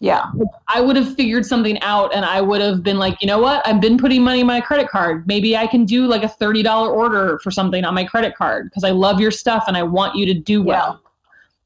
[0.03, 0.29] Yeah,
[0.67, 3.65] I would have figured something out and I would have been like, you know what?
[3.65, 5.25] I've been putting money in my credit card.
[5.27, 8.83] Maybe I can do like a $30 order for something on my credit card because
[8.83, 11.01] I love your stuff and I want you to do well.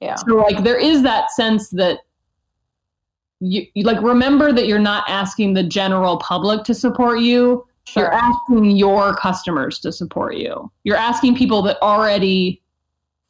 [0.02, 2.02] yeah, So like there is that sense that
[3.40, 7.66] you, you like remember that you're not asking the general public to support you.
[7.88, 10.72] sure, You're asking your customers to support you.
[10.84, 12.62] You're asking people that already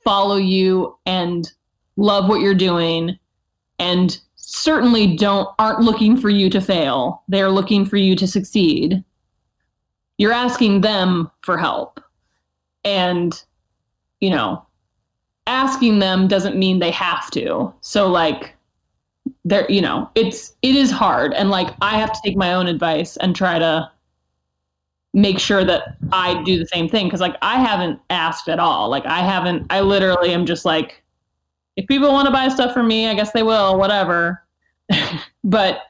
[0.03, 1.49] follow you and
[1.95, 3.17] love what you're doing
[3.79, 7.21] and certainly don't aren't looking for you to fail.
[7.27, 9.03] They're looking for you to succeed.
[10.17, 11.99] You're asking them for help.
[12.85, 13.43] And
[14.21, 14.65] you know,
[15.47, 17.73] asking them doesn't mean they have to.
[17.81, 18.55] So like
[19.43, 22.67] there you know, it's it is hard and like I have to take my own
[22.67, 23.91] advice and try to
[25.13, 28.87] make sure that I do the same thing because like I haven't asked at all.
[28.87, 31.03] Like I haven't I literally am just like
[31.77, 34.43] if people want to buy stuff from me, I guess they will, whatever.
[35.43, 35.83] but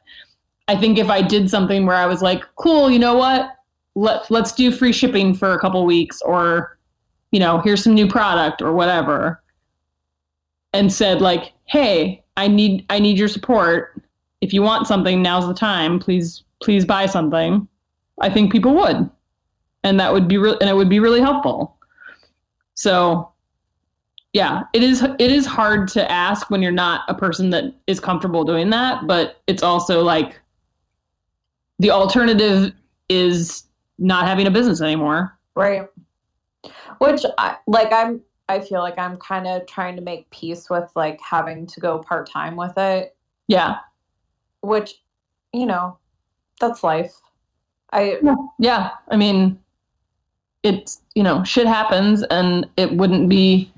[0.68, 3.56] I think if I did something where I was like, cool, you know what?
[3.96, 6.78] Let let's do free shipping for a couple weeks or
[7.32, 9.42] you know, here's some new product or whatever.
[10.74, 14.02] And said like, "Hey, I need I need your support.
[14.42, 16.00] If you want something, now's the time.
[16.00, 17.68] Please please buy something."
[18.20, 19.10] I think people would.
[19.84, 21.78] And that would be real and it would be really helpful.
[22.76, 23.32] So,
[24.34, 28.00] yeah, it is it is hard to ask when you're not a person that is
[28.00, 30.40] comfortable doing that, but it's also like
[31.80, 32.74] the alternative
[33.10, 33.64] is
[34.00, 35.38] not having a business anymore.
[35.56, 35.88] right.
[37.00, 40.90] Which, I, like, I'm, I feel like I'm kind of trying to make peace with
[40.96, 43.16] like having to go part time with it.
[43.48, 43.78] Yeah.
[44.62, 44.96] Which,
[45.54, 45.98] you know,
[46.60, 47.14] that's life.
[47.94, 48.20] I
[48.60, 48.92] Yeah.
[49.10, 49.60] I mean,
[50.64, 53.72] it's, you know, shit happens and it wouldn't be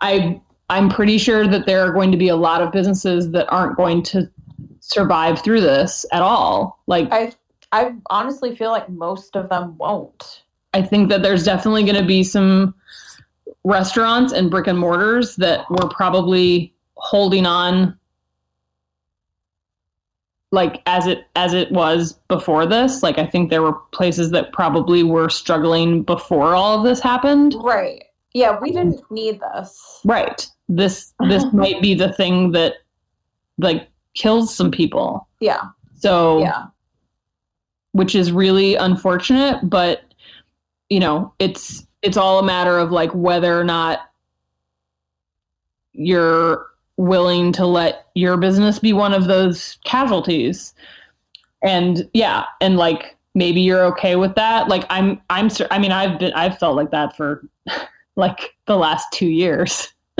[0.00, 3.48] I I'm pretty sure that there are going to be a lot of businesses that
[3.50, 4.30] aren't going to
[4.80, 6.80] survive through this at all.
[6.86, 7.32] Like I
[7.72, 10.42] I honestly feel like most of them won't.
[10.72, 12.74] I think that there's definitely going to be some
[13.64, 17.98] restaurants and brick and mortars that were probably holding on
[20.52, 24.52] like as it as it was before this like i think there were places that
[24.52, 28.04] probably were struggling before all of this happened Right.
[28.32, 30.00] Yeah, we didn't need this.
[30.04, 32.74] right this this might be the thing that
[33.58, 35.62] like kills some people Yeah.
[35.96, 36.66] so Yeah.
[37.92, 40.02] which is really unfortunate but
[40.88, 44.10] you know it's it's all a matter of like whether or not
[45.92, 46.66] you're
[46.96, 50.74] willing to let your business be one of those casualties
[51.62, 56.18] and yeah and like maybe you're okay with that like i'm i'm i mean i've
[56.18, 57.42] been i've felt like that for
[58.20, 59.92] like the last two years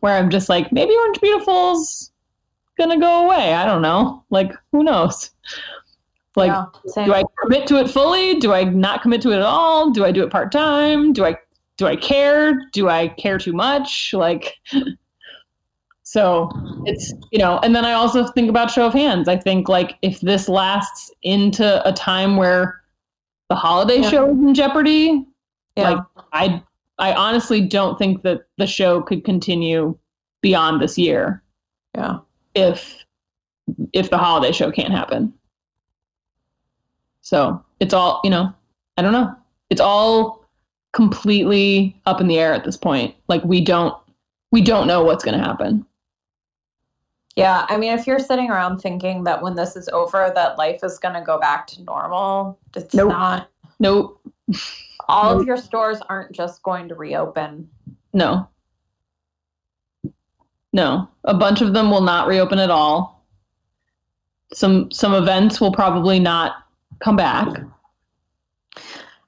[0.00, 2.10] where i'm just like maybe orange beautiful's
[2.78, 5.30] gonna go away i don't know like who knows
[6.36, 6.52] like
[6.96, 7.04] yeah.
[7.06, 8.38] Do I commit to it fully?
[8.38, 9.90] Do I not commit to it at all?
[9.90, 11.12] Do I do it part time?
[11.12, 11.36] Do I
[11.76, 12.68] do I care?
[12.72, 14.12] Do I care too much?
[14.12, 14.56] Like
[16.02, 16.50] so
[16.84, 19.28] it's you know, and then I also think about show of hands.
[19.28, 22.80] I think like if this lasts into a time where
[23.48, 24.10] the holiday Yeah.
[24.10, 25.26] show is in jeopardy,
[25.76, 25.90] yeah.
[25.90, 26.62] like I
[27.00, 29.96] I honestly don't think that the show could continue
[30.42, 31.42] beyond this year
[31.94, 32.18] yeah.
[32.54, 33.04] if
[33.92, 35.32] if the holiday show can't happen.
[37.22, 38.52] So it's all, you know,
[38.96, 39.34] I don't know.
[39.70, 40.44] It's all
[40.92, 43.14] completely up in the air at this point.
[43.28, 43.94] Like we don't
[44.52, 45.86] we don't know what's gonna happen.
[47.36, 50.80] Yeah, I mean, if you're sitting around thinking that when this is over, that life
[50.82, 53.10] is going to go back to normal, it's Nope.
[53.10, 53.48] not.
[53.78, 54.20] Nope.
[55.10, 57.68] All of your stores aren't just going to reopen.
[58.12, 58.48] No.
[60.72, 61.08] No.
[61.24, 63.26] A bunch of them will not reopen at all.
[64.52, 66.64] Some some events will probably not
[67.00, 67.48] come back.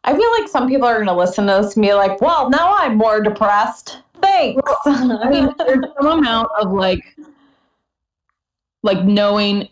[0.04, 2.50] I feel like some people are going to listen to this and be like, well,
[2.50, 3.98] now I'm more depressed.
[4.20, 4.62] Thanks.
[4.84, 7.04] I mean, there's some amount of like,
[8.82, 9.68] like knowing,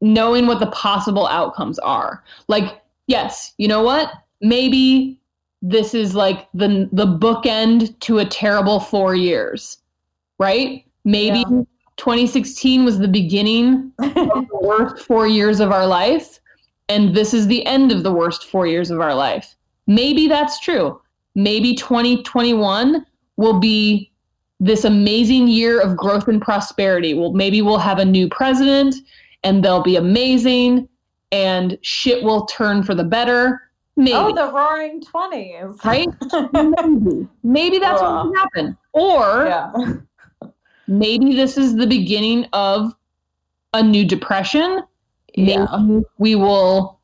[0.00, 2.24] knowing what the possible outcomes are.
[2.48, 4.10] Like, yes, you know what?
[4.40, 5.17] Maybe
[5.62, 9.78] this is like the the bookend to a terrible four years,
[10.38, 10.84] right?
[11.04, 11.62] Maybe Yeah.
[11.96, 16.38] 2016 was the beginning of the worst four years of our life,
[16.88, 19.56] and this is the end of the worst four years of our life.
[19.86, 21.00] Maybe that's true.
[21.34, 23.04] Maybe 2021
[23.36, 24.12] will be
[24.60, 27.14] this amazing year of growth and prosperity.
[27.14, 28.96] Well, maybe we'll have a new president
[29.44, 30.88] and they'll be amazing
[31.30, 33.67] and shit will turn for the better.
[33.98, 34.12] Maybe.
[34.14, 35.76] oh, the Roaring Twenties.
[35.84, 36.06] right?
[36.52, 37.28] maybe.
[37.42, 38.76] Maybe that's what will happen.
[38.92, 39.72] Or Yeah.
[40.86, 42.94] maybe this is the beginning of
[43.74, 44.82] a new depression.
[45.34, 45.66] Yeah.
[45.80, 47.00] Maybe we will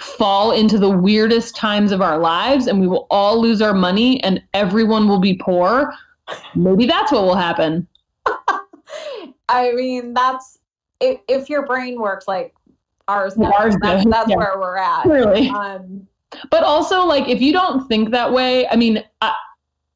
[0.00, 4.22] fall into the weirdest times of our lives and we will all lose our money
[4.22, 5.92] and everyone will be poor.
[6.54, 7.86] Maybe that's what will happen.
[9.48, 10.58] I mean, that's
[11.00, 12.54] if, if your brain works like
[13.08, 14.36] ours does, Ours that's, that's yeah.
[14.36, 15.02] where we're at.
[15.02, 15.48] Clearly.
[15.48, 16.06] Um,
[16.50, 19.34] But also, like, if you don't think that way, I mean, I,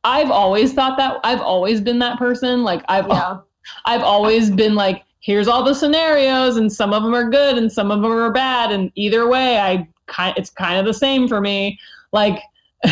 [0.04, 1.20] I've always thought that.
[1.24, 2.62] I've always been that person.
[2.62, 3.38] Like, I've yeah.
[3.84, 7.70] I've always been like, here's all the scenarios, and some of them are good, and
[7.70, 11.28] some of them are bad, and either way, I kind it's kind of the same
[11.28, 11.78] for me.
[12.12, 12.40] Like,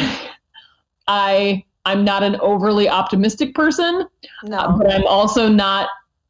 [1.09, 4.07] I I'm not an overly optimistic person,
[4.45, 4.59] No.
[4.59, 5.89] Uh, but I'm also not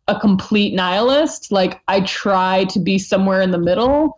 [0.09, 1.53] a complete nihilist.
[1.53, 4.16] Like, I try to be somewhere in the middle,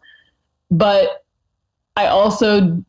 [0.70, 1.22] but
[1.97, 2.82] I also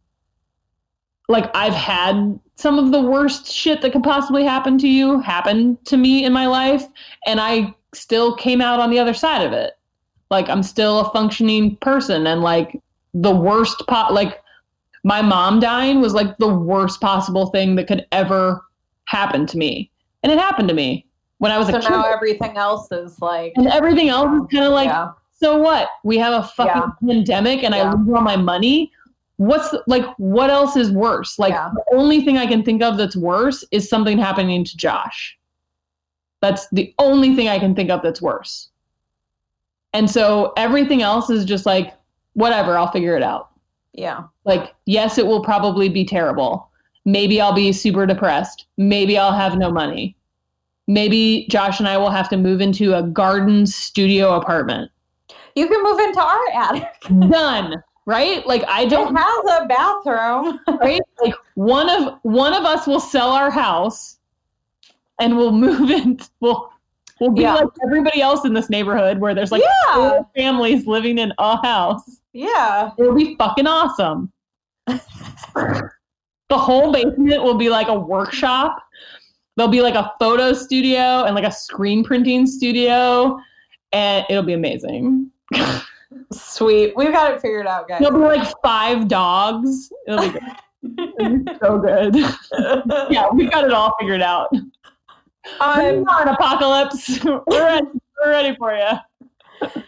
[1.30, 5.78] like I've had some of the worst shit that could possibly happen to you happen
[5.86, 6.86] to me in my life
[7.26, 9.74] and I still came out on the other side of it.
[10.30, 12.80] Like I'm still a functioning person and like
[13.14, 14.42] the worst po- like
[15.04, 18.64] my mom dying was like the worst possible thing that could ever
[19.06, 19.92] happen to me.
[20.24, 21.06] And it happened to me
[21.40, 21.84] when I was So a kid.
[21.84, 25.12] So now everything else is like, and everything else is kind of like yeah,
[25.44, 25.90] so what?
[26.04, 28.92] We have a fucking pandemic and I lose all my money.
[29.38, 31.38] What's the, like what else is worse?
[31.38, 31.70] Like Yeah.
[31.74, 35.38] the only thing I can think of that's worse is something happening to Josh.
[36.42, 38.70] That's the only thing I can think of that's worse.
[39.92, 41.94] And so everything else is just like
[42.34, 43.50] whatever, I'll figure it out.
[43.94, 46.70] yeah, Like yes, it will probably be terrible.
[47.06, 48.66] Maybe I'll be super depressed.
[48.78, 50.16] Maybe I'll have no money.
[50.88, 54.90] Maybe Josh and I will have to move into a garden studio apartment
[55.56, 56.88] you can move into our attic.
[57.30, 60.60] done right like i don't has a bathroom.
[60.80, 64.18] right like one of one of us will sell our house
[65.22, 66.70] and we'll move in we'll
[67.22, 67.54] we'll be Yeah.
[67.56, 71.58] like everybody else in this neighborhood where there's like yeah, four families living in a
[71.66, 72.92] house yeah.
[72.98, 74.32] it'll be fucking awesome
[74.88, 75.90] the
[76.52, 78.84] whole basement will be like a workshop
[79.56, 83.40] there'll be like a photo studio and like a screen printing studio
[83.94, 85.30] and it'll be amazing
[86.32, 86.96] Sweet.
[86.96, 88.00] We've got it figured out, guys.
[88.02, 89.92] There'll be like five dogs.
[90.08, 91.14] It'll be, good.
[91.20, 92.16] It'll be so good.
[93.12, 94.50] yeah, we've got it all figured out.
[95.60, 97.24] Um, it on, apocalypse.
[97.24, 97.88] We're ready.
[98.24, 99.82] We're ready for you.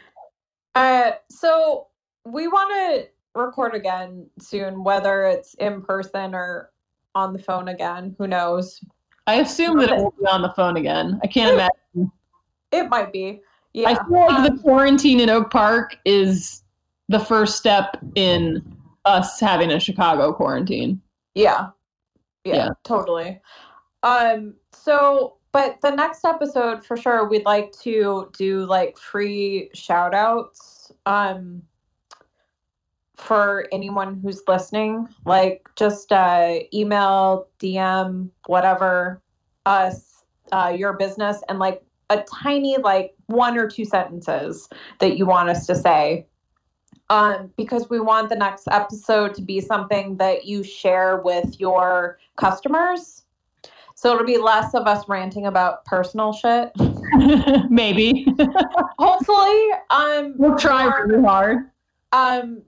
[0.75, 1.87] uh, so
[2.25, 3.07] we want to
[3.39, 6.71] record again soon, whether it's in person or
[7.13, 8.15] on the phone again.
[8.17, 8.81] Who knows?
[9.27, 11.19] I assume that it will be on the phone again.
[11.23, 12.11] I can't imagine.
[12.71, 13.41] It might be.
[13.75, 13.89] Yeah.
[13.89, 16.63] I feel like Um, the quarantine in Oak Park is
[17.09, 18.63] the first step in
[19.03, 21.01] us having a Chicago quarantine.
[21.35, 21.71] Yeah.
[22.45, 22.55] yeah.
[22.55, 22.69] Yeah.
[22.85, 23.41] totally.
[24.01, 30.13] Um, so but the next episode for sure we'd like to do like free shout
[30.13, 31.61] outs um
[33.17, 35.05] for anyone who's listening.
[35.25, 39.21] Like just uh email, DM, whatever
[39.65, 40.23] us
[40.53, 44.69] uh your business and like a tiny like one or two sentences
[44.99, 46.25] that you want us to say
[47.09, 52.19] um, because we want the next episode to be something that you share with your
[52.35, 53.23] customers.
[53.95, 56.71] So it'll be less of us ranting about personal shit.
[57.69, 58.27] Maybe.
[58.99, 61.71] Hopefully, um, we'll try really hard.
[62.11, 62.61] um,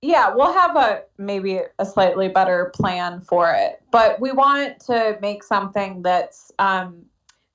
[0.00, 5.18] yeah, we'll have a maybe a slightly better plan for it, but we want to
[5.20, 7.04] make something that's um,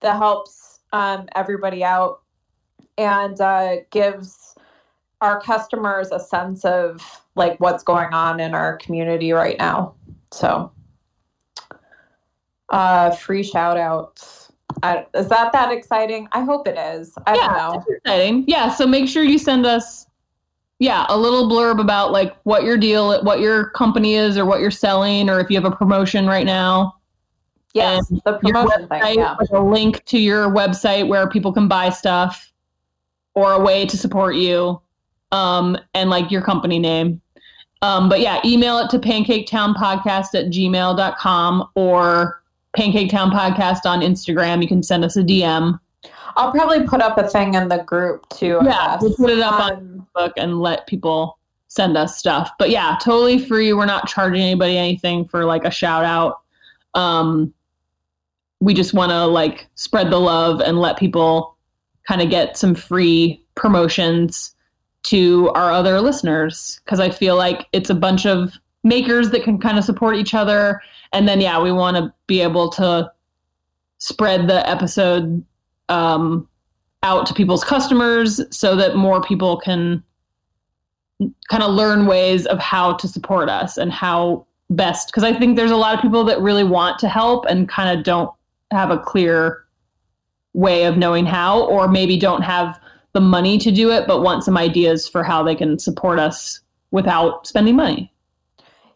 [0.02, 0.63] that helps
[0.94, 2.22] um, everybody out
[2.98, 4.56] and uh, gives
[5.20, 7.02] our customers a sense of
[7.36, 9.96] like what's going on in our community right now.
[10.32, 10.72] So,
[12.70, 14.52] uh, free shout outs.
[14.82, 16.28] I, is that that exciting?
[16.32, 17.14] I hope it is.
[17.26, 17.86] I don't yeah, know.
[17.90, 18.46] exciting.
[18.48, 20.08] Yeah, so make sure you send us
[20.80, 24.60] yeah, a little blurb about like what your deal what your company is or what
[24.60, 26.96] you're selling or if you have a promotion right now.
[27.74, 29.20] Yes, and the promotion website, thing.
[29.20, 29.36] Yeah.
[29.52, 32.52] a link to your website where people can buy stuff
[33.36, 34.80] or a way to support you
[35.32, 37.20] um and like your company name.
[37.82, 42.44] Um, but yeah, email it to pancaketownpodcast at gmail.com or
[42.78, 44.62] pancaketownpodcast on Instagram.
[44.62, 45.80] You can send us a DM.
[46.36, 48.60] I'll probably put up a thing in the group too.
[48.62, 49.02] I Yeah, guess.
[49.02, 51.38] we'll put it up on Um, Facebook and let people
[51.68, 52.52] send us stuff.
[52.60, 53.74] But yeah, totally free.
[53.74, 56.40] We're not charging anybody anything for like a shout out.
[56.94, 57.54] Um,
[58.64, 61.58] we just want to like spread the love and let people
[62.08, 64.56] kind of get some free promotions
[65.04, 68.54] to our other listeners because I feel like it's a bunch of
[68.86, 70.82] makers that can kind of support each other.
[71.12, 73.12] And then, yeah, we want to be able to
[73.98, 75.44] spread the episode
[75.90, 76.48] um,
[77.04, 80.02] out to people's customers so that more people can
[81.50, 85.56] kind of learn ways of how to support us and how best because i think
[85.56, 88.32] there's a lot of people that really want to help and kind of don't
[88.74, 89.66] have a clear
[90.54, 92.80] way of knowing how or maybe don't have
[93.14, 96.60] the money to do it but want some ideas for how they can support us
[96.92, 98.12] without spending money.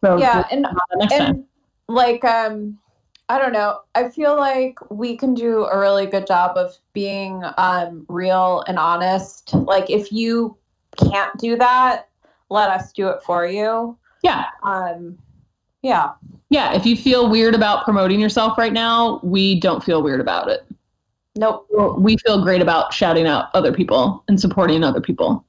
[0.03, 0.67] So yeah, and
[0.97, 1.45] next time.
[1.87, 2.77] like um
[3.29, 3.79] i don't know.
[3.95, 8.77] I feel like we can do a really good job of being um real and
[8.77, 9.53] honest.
[9.53, 10.57] Like if you
[10.97, 12.07] can't do that
[12.49, 13.97] let us do it for you.
[14.23, 14.45] Yeah.
[14.63, 15.17] Um
[15.81, 16.11] yeah
[16.49, 20.49] yeah if you feel weird about promoting yourself right now we don't feel weird about
[20.49, 20.65] it.
[21.35, 21.67] Nope.
[21.99, 25.45] We feel great about shouting out other people and supporting other people.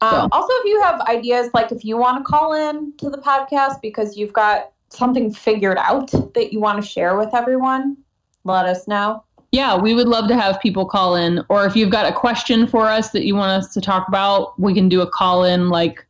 [0.00, 3.18] Um, also if you have ideas like if you want to call in to the
[3.18, 7.96] podcast because you've got something figured out that you want to share with everyone
[8.44, 9.24] let us know.
[9.52, 11.44] Yeah, we would love to have people call in.
[11.48, 14.58] Or if you've got a question for us that you want us to talk about,
[14.58, 16.06] we can do a call in, like,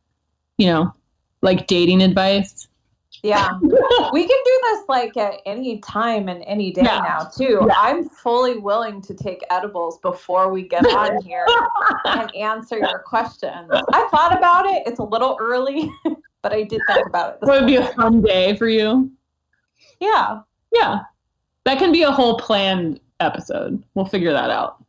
[0.57, 0.93] you know,
[1.41, 2.67] like dating advice.
[3.25, 3.49] Yeah
[4.13, 6.99] we can do this like at any time and any day Yeah.
[6.99, 7.73] now too Yeah.
[7.77, 11.45] i'm fully willing to take edibles before we get on here
[12.05, 15.89] and answer your questions i thought about it it's a little early
[16.41, 19.11] but i did think about it That would be a fun day for you.
[19.99, 20.39] yeah
[20.71, 20.99] Yeah.
[21.65, 23.81] That can be a whole planned episode.
[23.95, 24.83] We'll figure that out.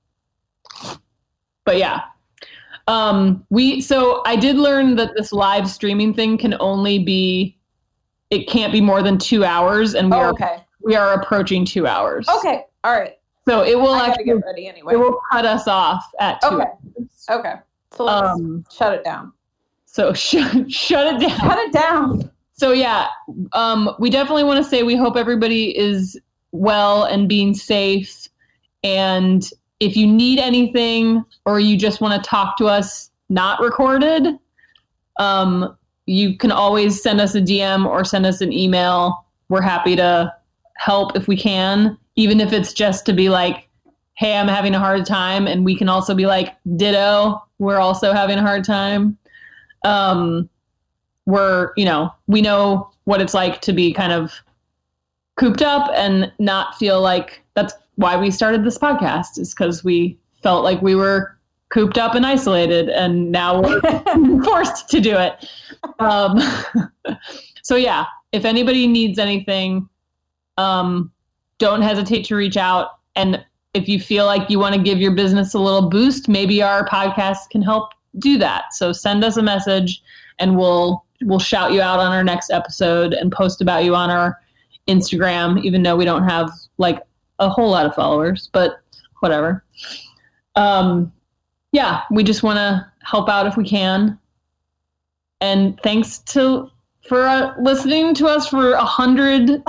[1.64, 2.02] But yeah.
[2.86, 7.55] Um we so I did learn that this live streaming thing can only be
[8.30, 11.64] it can't be more than 2 hours and we oh, are okay we are approaching
[11.64, 12.28] 2 hours.
[12.28, 15.66] okay all right So it will i actually get ready anyway it will cut us
[15.68, 16.64] off at 2 Okay.
[16.64, 17.26] hours.
[17.30, 17.54] okay
[17.92, 19.32] so let's Um shut it down
[19.86, 21.38] so shut shut it down.
[21.38, 23.08] shut it down So yeah,
[23.52, 26.18] um, we definitely want to say we hope everybody is
[26.52, 28.28] well and being safe.
[28.82, 29.46] And
[29.78, 34.38] if you need anything or you just want to talk to us not recorded,
[35.20, 35.76] um,
[36.06, 39.24] you can always send us a DM or send us an email.
[39.48, 40.32] We're happy to
[40.76, 43.68] help if we can, even if it's just to be like,
[44.14, 45.46] hey, I'm having a hard time.
[45.46, 49.18] And we can also be like, ditto, we're also having a hard time.
[49.84, 50.48] Um,
[51.26, 54.32] we're you know we know what it's like to be kind of
[55.36, 60.16] cooped up and not feel like that's why we started this podcast is because we
[60.42, 61.35] felt like we were
[61.68, 63.80] cooped up and isolated and now we're
[64.44, 65.48] forced to do it.
[65.98, 66.40] Um,
[67.62, 69.88] so yeah if anybody needs anything
[70.58, 71.12] um,
[71.58, 72.98] don't hesitate to reach out.
[73.14, 73.44] And
[73.74, 76.86] if you feel like you want to give your business a little boost maybe our
[76.86, 78.72] podcast can help do that.
[78.72, 80.02] So send us a message
[80.38, 84.10] and we'll we'll shout you out on our next episode and post about you on
[84.10, 84.38] our
[84.88, 87.00] Instagram, even though we don't have like
[87.38, 88.80] a whole lot of followers, but
[89.20, 89.64] whatever.
[90.56, 91.12] Um,
[91.76, 94.18] yeah, we just want to help out if we can.
[95.42, 96.70] And thanks to
[97.06, 99.62] for uh, listening to us for a hundred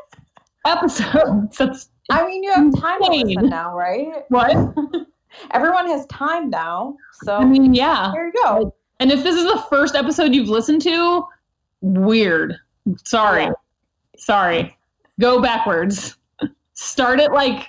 [0.66, 1.58] episodes.
[1.58, 3.26] That's i mean you have time to Insane.
[3.36, 4.50] listen now right what
[5.52, 7.72] everyone has time now so I mean.
[7.74, 11.24] Yeah, there you go And if this is the first episode you've listened to,
[11.80, 12.56] weird.
[13.04, 13.44] Sorry.
[13.44, 13.52] Yeah.
[14.16, 14.76] Sorry.
[15.20, 16.16] Go backwards.
[16.74, 17.68] Start it like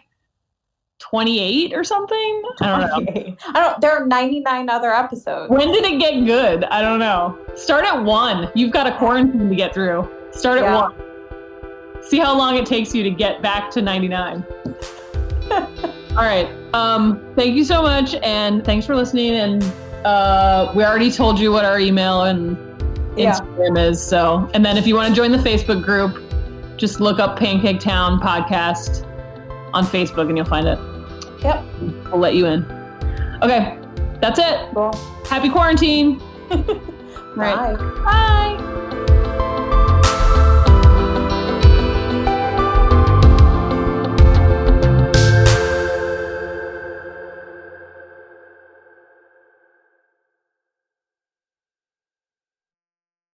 [1.02, 2.42] 28 or something.
[2.62, 3.36] I don't know.
[3.48, 3.82] I don't.
[3.82, 5.50] There are 99 other episodes.
[5.52, 6.64] When did it get good?
[6.66, 7.38] I don't know.
[7.56, 8.50] Start at one.
[8.56, 10.08] You've got a quarantine to get through.
[10.32, 10.82] Start at Yeah.
[10.82, 12.04] one.
[12.04, 14.44] See how long it takes you to get back to 99.
[15.52, 16.48] All right.
[16.74, 19.32] Um, thank you so much, and thanks for listening.
[19.36, 19.64] And
[20.06, 22.58] uh, we already told you what our email and
[23.18, 23.34] Yeah.
[23.34, 24.02] Instagram is.
[24.06, 26.22] So, and then if you want to join the Facebook group,
[26.78, 29.06] just look up Pancake Town Podcast
[29.74, 30.78] on Facebook, and you'll find it.
[31.44, 31.64] Yep.
[32.12, 32.64] We'll let you in.
[33.42, 33.78] Okay,
[34.20, 34.70] that's it.
[34.74, 34.94] Cool.
[35.28, 36.22] Happy quarantine.
[37.34, 37.78] Right.
[37.78, 38.58] Bye.
[38.58, 38.88] Bye.